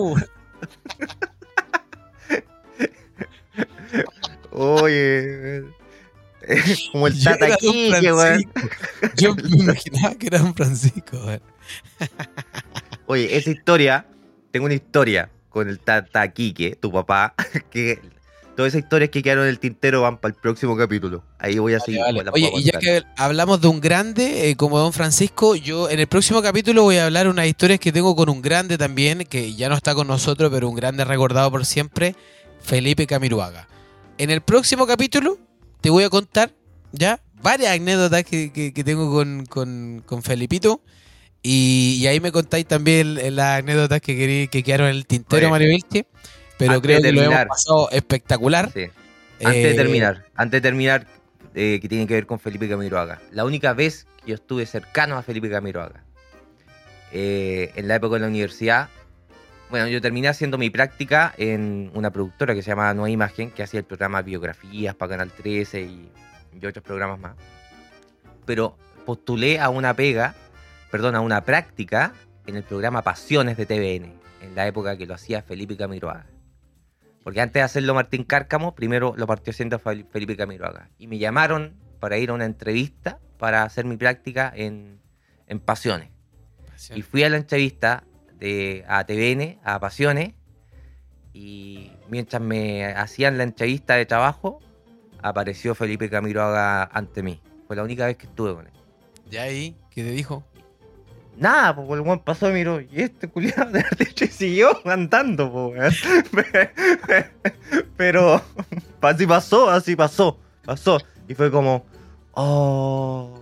Oye, 4.52 5.64
como 6.92 7.06
el 7.06 7.22
Tata 7.22 7.56
Quique, 7.56 8.12
weón. 8.12 8.44
Yo 9.16 9.34
me 9.34 9.42
imaginaba 9.58 10.14
que 10.14 10.26
era 10.26 10.38
Don 10.38 10.54
Francisco. 10.54 11.18
weón. 11.24 11.42
Oye, 13.06 13.36
esa 13.36 13.50
historia, 13.50 14.06
tengo 14.50 14.66
una 14.66 14.74
historia 14.74 15.30
con 15.48 15.68
el 15.68 15.78
Tata 15.78 16.26
Quique, 16.32 16.76
tu 16.76 16.90
papá, 16.90 17.34
que 17.70 18.00
todas 18.56 18.72
esas 18.74 18.84
historias 18.84 19.10
que 19.10 19.22
quedaron 19.22 19.44
en 19.44 19.50
el 19.50 19.58
tintero 19.58 20.02
van 20.02 20.18
para 20.18 20.34
el 20.34 20.40
próximo 20.40 20.76
capítulo. 20.76 21.24
Ahí 21.38 21.58
voy 21.58 21.74
a 21.74 21.78
Vale, 21.78 21.84
seguir. 21.86 22.00
vale. 22.00 22.30
Oye, 22.32 22.50
y 22.56 22.62
ya 22.64 22.78
que 22.78 23.02
hablamos 23.16 23.60
de 23.60 23.68
un 23.68 23.80
grande 23.80 24.50
eh, 24.50 24.56
como 24.56 24.78
Don 24.78 24.92
Francisco, 24.92 25.54
yo 25.56 25.88
en 25.90 26.00
el 26.00 26.06
próximo 26.06 26.42
capítulo 26.42 26.82
voy 26.82 26.96
a 26.98 27.06
hablar 27.06 27.28
unas 27.28 27.46
historias 27.46 27.80
que 27.80 27.92
tengo 27.92 28.14
con 28.16 28.28
un 28.28 28.42
grande 28.42 28.76
también, 28.78 29.24
que 29.24 29.54
ya 29.54 29.68
no 29.68 29.74
está 29.74 29.94
con 29.94 30.06
nosotros, 30.06 30.50
pero 30.52 30.68
un 30.68 30.74
grande 30.76 31.04
recordado 31.04 31.50
por 31.50 31.64
siempre, 31.66 32.14
Felipe 32.60 33.06
Camiruaga. 33.06 33.68
En 34.18 34.30
el 34.30 34.42
próximo 34.42 34.86
capítulo 34.86 35.38
te 35.82 35.90
voy 35.90 36.04
a 36.04 36.08
contar 36.08 36.52
ya 36.92 37.20
varias 37.42 37.72
anécdotas 37.76 38.24
que, 38.24 38.50
que- 38.52 38.72
que 38.72 38.84
tengo 38.84 39.10
con, 39.12 39.44
con, 39.46 40.02
con 40.06 40.22
Felipito. 40.22 40.80
Y, 41.42 41.98
y 42.00 42.06
ahí 42.06 42.20
me 42.20 42.30
contáis 42.30 42.66
también 42.66 43.18
las 43.36 43.58
anécdotas 43.58 44.00
que, 44.00 44.16
querí- 44.16 44.48
que 44.48 44.62
quedaron 44.62 44.88
en 44.88 44.96
el 44.96 45.06
tintero, 45.06 45.50
Mario 45.50 45.68
Vilche. 45.68 46.06
Pero 46.56 46.80
creo 46.80 47.02
que 47.02 47.10
lo 47.12 47.22
hemos 47.22 47.44
pasado 47.46 47.90
espectacular. 47.90 48.70
Sí. 48.72 48.84
Antes 49.44 49.62
de 49.64 49.70
Eh, 49.72 49.74
terminar, 49.74 50.24
antes 50.36 50.58
de 50.58 50.60
terminar, 50.60 51.06
eh, 51.56 51.80
que 51.82 51.88
tiene 51.88 52.06
que 52.06 52.14
ver 52.14 52.26
con 52.26 52.38
Felipe 52.38 52.68
Camiroaga. 52.68 53.20
La 53.32 53.44
única 53.44 53.72
vez 53.72 54.06
que 54.24 54.30
yo 54.30 54.34
estuve 54.36 54.64
cercano 54.66 55.16
a 55.18 55.22
Felipe 55.24 55.50
Camiroaga, 55.50 56.04
eh, 57.12 57.72
en 57.74 57.88
la 57.88 57.96
época 57.96 58.14
de 58.14 58.20
la 58.20 58.28
universidad, 58.28 58.88
bueno, 59.72 59.88
yo 59.88 60.02
terminé 60.02 60.28
haciendo 60.28 60.58
mi 60.58 60.68
práctica 60.68 61.32
en 61.38 61.90
una 61.94 62.10
productora 62.10 62.54
que 62.54 62.60
se 62.62 62.68
llama 62.68 62.92
Nueva 62.92 63.08
Imagen, 63.08 63.50
que 63.50 63.62
hacía 63.62 63.80
el 63.80 63.84
programa 63.86 64.20
Biografías 64.20 64.94
para 64.94 65.12
Canal 65.12 65.32
13 65.32 65.80
y, 65.80 66.12
y 66.60 66.66
otros 66.66 66.84
programas 66.84 67.18
más. 67.18 67.36
Pero 68.44 68.76
postulé 69.06 69.58
a 69.60 69.70
una 69.70 69.94
pega, 69.94 70.34
perdón, 70.90 71.16
a 71.16 71.20
una 71.22 71.40
práctica 71.44 72.12
en 72.46 72.56
el 72.56 72.64
programa 72.64 73.00
Pasiones 73.00 73.56
de 73.56 73.64
TVN, 73.64 74.12
en 74.42 74.54
la 74.54 74.66
época 74.66 74.98
que 74.98 75.06
lo 75.06 75.14
hacía 75.14 75.40
Felipe 75.40 75.74
Camiroaga. 75.74 76.26
Porque 77.24 77.40
antes 77.40 77.54
de 77.54 77.62
hacerlo 77.62 77.94
Martín 77.94 78.24
Cárcamo, 78.24 78.74
primero 78.74 79.14
lo 79.16 79.26
partió 79.26 79.52
haciendo 79.52 79.78
Fel- 79.78 80.06
Felipe 80.10 80.36
Camiroaga. 80.36 80.90
Y 80.98 81.06
me 81.06 81.16
llamaron 81.16 81.76
para 81.98 82.18
ir 82.18 82.28
a 82.28 82.34
una 82.34 82.44
entrevista 82.44 83.20
para 83.38 83.62
hacer 83.62 83.86
mi 83.86 83.96
práctica 83.96 84.52
en, 84.54 85.00
en 85.46 85.60
Pasiones. 85.60 86.10
Y 86.94 87.00
fui 87.02 87.24
a 87.24 87.30
la 87.30 87.38
entrevista 87.38 88.04
de, 88.42 88.84
a 88.88 89.04
TVN, 89.04 89.60
a 89.62 89.78
Pasiones, 89.78 90.32
y 91.32 91.92
mientras 92.08 92.42
me 92.42 92.86
hacían 92.86 93.38
la 93.38 93.44
entrevista 93.44 93.94
de 93.94 94.04
trabajo, 94.04 94.60
apareció 95.22 95.74
Felipe 95.74 96.10
Camiroaga 96.10 96.84
ante 96.84 97.22
mí. 97.22 97.40
Fue 97.66 97.76
la 97.76 97.84
única 97.84 98.06
vez 98.06 98.16
que 98.16 98.26
estuve 98.26 98.54
con 98.54 98.66
él. 98.66 98.72
¿Ya 99.30 99.42
ahí? 99.42 99.76
¿Qué 99.90 100.02
te 100.02 100.10
dijo? 100.10 100.44
Nada, 101.36 101.74
pues 101.74 101.88
el 101.88 102.00
weón 102.00 102.18
pasó 102.18 102.50
y 102.50 102.52
miró, 102.52 102.80
y 102.80 103.00
este 103.00 103.28
culiado 103.28 103.70
de 103.70 103.84
hecho 104.00 104.26
siguió 104.30 104.86
andando, 104.86 105.50
po, 105.50 105.68
weón. 105.68 105.92
Pero 107.96 108.42
así 109.00 109.26
pasó, 109.26 109.70
así 109.70 109.96
pasó, 109.96 110.38
pasó. 110.64 110.98
Y 111.28 111.34
fue 111.34 111.50
como, 111.50 111.86
oh. 112.32 113.41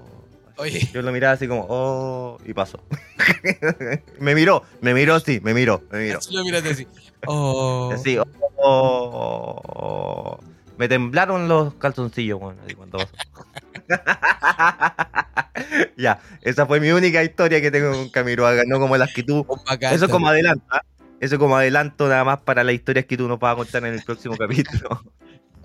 Oye. 0.61 0.91
Yo 0.93 1.01
lo 1.01 1.11
miraba 1.11 1.33
así 1.33 1.49
como, 1.49 1.65
oh, 1.71 2.39
y 2.45 2.53
pasó. 2.53 2.85
me 4.19 4.35
miró, 4.35 4.63
me 4.83 4.93
miró, 4.93 5.19
sí, 5.19 5.41
me 5.43 5.55
miró, 5.55 5.83
me 5.91 6.01
miró. 6.01 6.19
Así 6.19 6.35
lo 6.35 6.45
miraste 6.45 6.69
así. 6.69 6.87
Oh. 7.27 7.91
Así, 7.95 8.19
oh, 8.19 8.27
oh, 8.59 9.63
oh. 9.65 10.39
Me 10.77 10.87
temblaron 10.87 11.49
los 11.49 11.73
calzoncillos, 11.75 12.39
así 12.63 12.75
cuando 12.75 12.99
pasó. 12.99 13.15
ya, 15.97 16.21
esa 16.43 16.67
fue 16.67 16.79
mi 16.79 16.91
única 16.91 17.25
historia 17.25 17.63
que 17.63 17.71
tengo 17.71 17.93
con 17.93 18.11
Camiroaga, 18.11 18.65
no 18.67 18.79
como 18.79 18.99
las 18.99 19.15
que 19.15 19.23
tú 19.23 19.47
eso 19.81 20.11
como 20.11 20.29
adelanto, 20.29 20.67
¿ah? 20.71 20.83
Eso 21.21 21.39
como 21.39 21.57
adelanto 21.57 22.07
nada 22.07 22.25
más 22.25 22.41
para 22.41 22.65
las 22.65 22.75
historias 22.75 23.07
que 23.07 23.17
tú 23.17 23.29
nos 23.29 23.39
vas 23.39 23.55
a 23.55 23.57
contar 23.57 23.87
en 23.87 23.95
el 23.95 24.03
próximo 24.03 24.37
capítulo 24.37 25.03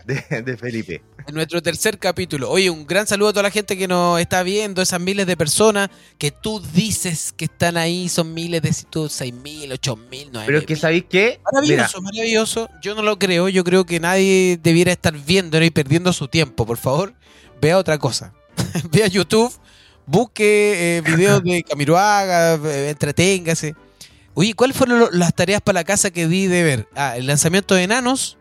de, 0.06 0.42
de 0.44 0.58
Felipe. 0.58 1.02
En 1.28 1.34
nuestro 1.34 1.62
tercer 1.62 1.98
capítulo. 1.98 2.50
Oye, 2.52 2.70
un 2.70 2.86
gran 2.86 3.08
saludo 3.08 3.30
a 3.30 3.34
toda 3.34 3.44
la 3.44 3.52
gente 3.52 3.78
que 3.78 3.88
nos 3.88 4.20
está 4.20 4.44
viendo, 4.44 4.82
esas 4.82 5.00
miles 5.02 5.26
de 5.26 5.36
personas 5.36 5.90
que 6.18 6.32
tú 6.32 6.62
dices 6.74 7.34
que 7.36 7.46
están 7.46 7.78
ahí, 7.78 8.10
son 8.10 8.34
miles 8.34 8.62
de 8.62 8.72
si 8.74 8.86
tú, 8.86 9.10
seis 9.10 9.34
mil, 9.34 9.72
ocho 9.72 9.96
mil, 9.96 10.30
nueve 10.32 10.46
Pero 10.46 10.60
es 10.60 10.66
que 10.66 10.76
sabéis 10.76 11.06
qué? 11.10 11.40
Mira, 11.62 11.84
Maravilloso, 11.84 12.02
maravilloso. 12.02 12.70
Yo 12.82 12.94
no 12.96 13.02
lo 13.02 13.18
creo. 13.18 13.50
Yo 13.50 13.64
creo 13.64 13.86
que 13.86 14.00
nadie 14.00 14.60
debiera 14.62 14.92
estar 14.92 15.14
viendo 15.18 15.62
y 15.64 15.70
perdiendo 15.72 16.14
su 16.14 16.28
tiempo. 16.28 16.66
Por 16.66 16.78
favor, 16.78 17.14
vea 17.60 17.78
otra 17.78 17.98
cosa. 17.98 18.34
vea 18.92 19.08
YouTube, 19.08 19.52
busque 20.06 20.98
eh, 20.98 21.02
videos 21.02 21.44
de 21.44 21.64
Camiroaga, 21.68 22.56
eh, 22.56 22.90
entreténgase. 22.90 23.76
Oye, 24.36 24.54
¿cuáles 24.54 24.76
fueron 24.78 25.00
lo- 25.00 25.12
las 25.12 25.34
tareas 25.34 25.62
para 25.62 25.80
la 25.80 25.84
casa 25.86 26.12
que 26.12 26.28
di 26.28 26.48
de 26.48 26.64
ver? 26.64 26.88
Ah, 26.96 27.18
el 27.18 27.26
lanzamiento 27.26 27.74
de 27.74 27.84
enanos. 27.84 28.38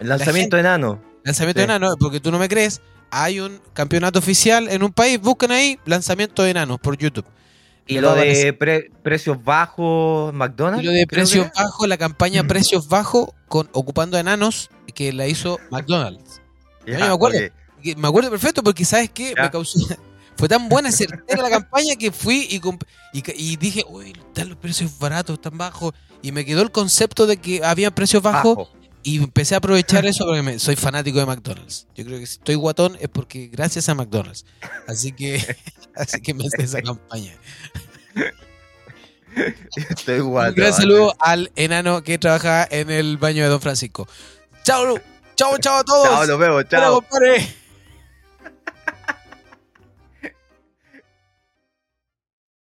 El 0.00 0.08
lanzamiento 0.08 0.56
de 0.56 0.60
enano. 0.60 1.00
Lanzamiento 1.24 1.60
Sí. 1.60 1.66
de 1.66 1.72
enanos, 1.76 1.96
porque 2.00 2.20
tú 2.20 2.30
no 2.30 2.38
me 2.38 2.48
crees. 2.48 2.80
Hay 3.10 3.40
un 3.40 3.60
campeonato 3.72 4.18
oficial 4.18 4.68
en 4.68 4.82
un 4.82 4.92
país. 4.92 5.20
Busquen 5.20 5.50
ahí 5.52 5.78
lanzamiento 5.84 6.42
de 6.42 6.50
enanos 6.50 6.78
por 6.80 6.96
YouTube. 6.96 7.26
Y 7.86 7.98
lo 7.98 8.14
de 8.14 8.52
pre- 8.52 8.90
precios 9.02 9.42
bajos, 9.42 10.32
McDonald's. 10.32 10.82
Y 10.82 10.86
lo 10.86 10.92
de 10.92 11.06
precios 11.06 11.48
bajos, 11.56 11.88
la 11.88 11.98
campaña 11.98 12.44
precios 12.44 12.88
bajos 12.88 13.30
con 13.48 13.68
ocupando 13.72 14.16
enanos 14.16 14.70
que 14.94 15.12
la 15.12 15.26
hizo 15.26 15.58
McDonald's. 15.70 16.40
Me 16.86 17.02
acuerdo. 17.02 17.38
Me 17.96 18.08
acuerdo 18.08 18.30
perfecto 18.30 18.62
porque 18.62 18.84
sabes 18.84 19.10
qué, 19.10 19.34
Ya. 19.36 19.44
me 19.44 19.50
causó 19.50 19.78
fue 20.36 20.48
tan 20.48 20.68
buena 20.68 20.90
certera 20.92 21.42
la 21.42 21.50
campaña 21.50 21.96
que 21.96 22.12
fui 22.12 22.46
y, 22.50 22.60
y, 23.36 23.56
dije, 23.56 23.84
uy, 23.88 24.12
están 24.28 24.48
los 24.50 24.56
precios 24.58 24.98
baratos, 24.98 25.34
están 25.34 25.58
bajos. 25.58 25.92
Y 26.22 26.32
me 26.32 26.44
quedó 26.44 26.62
el 26.62 26.70
concepto 26.70 27.26
de 27.26 27.38
que 27.38 27.62
había 27.64 27.90
precios 27.90 28.22
bajos 28.22 28.56
Bajo. 28.56 28.70
Y 29.02 29.18
empecé 29.18 29.54
a 29.54 29.58
aprovechar 29.58 30.04
eso 30.06 30.24
porque 30.26 30.42
me- 30.42 30.58
soy 30.58 30.76
fanático 30.76 31.18
de 31.18 31.26
McDonald's. 31.26 31.86
Yo 31.94 32.04
creo 32.04 32.18
que 32.18 32.26
si 32.26 32.34
estoy 32.34 32.54
guatón 32.54 32.96
es 33.00 33.08
porque 33.08 33.48
gracias 33.48 33.88
a 33.88 33.94
McDonald's. 33.94 34.44
Así 34.86 35.12
que, 35.12 35.42
así 35.96 36.20
que 36.20 36.34
me 36.34 36.44
hice 36.44 36.62
esa 36.62 36.82
campaña. 36.82 37.34
Estoy 39.90 40.20
guato. 40.20 40.50
Un 40.50 40.54
gran 40.56 40.72
saludo 40.72 41.14
al 41.20 41.52
enano 41.56 42.02
que 42.02 42.18
trabaja 42.18 42.66
en 42.70 42.90
el 42.90 43.16
baño 43.16 43.42
de 43.44 43.48
Don 43.48 43.60
Francisco. 43.60 44.08
Chao, 44.64 44.98
chao, 45.36 45.56
chao 45.58 45.78
a 45.78 45.84
todos. 45.84 46.08
Chao, 46.08 46.26
nos 46.26 46.38
vemos, 46.38 46.64
chao. 46.68 47.04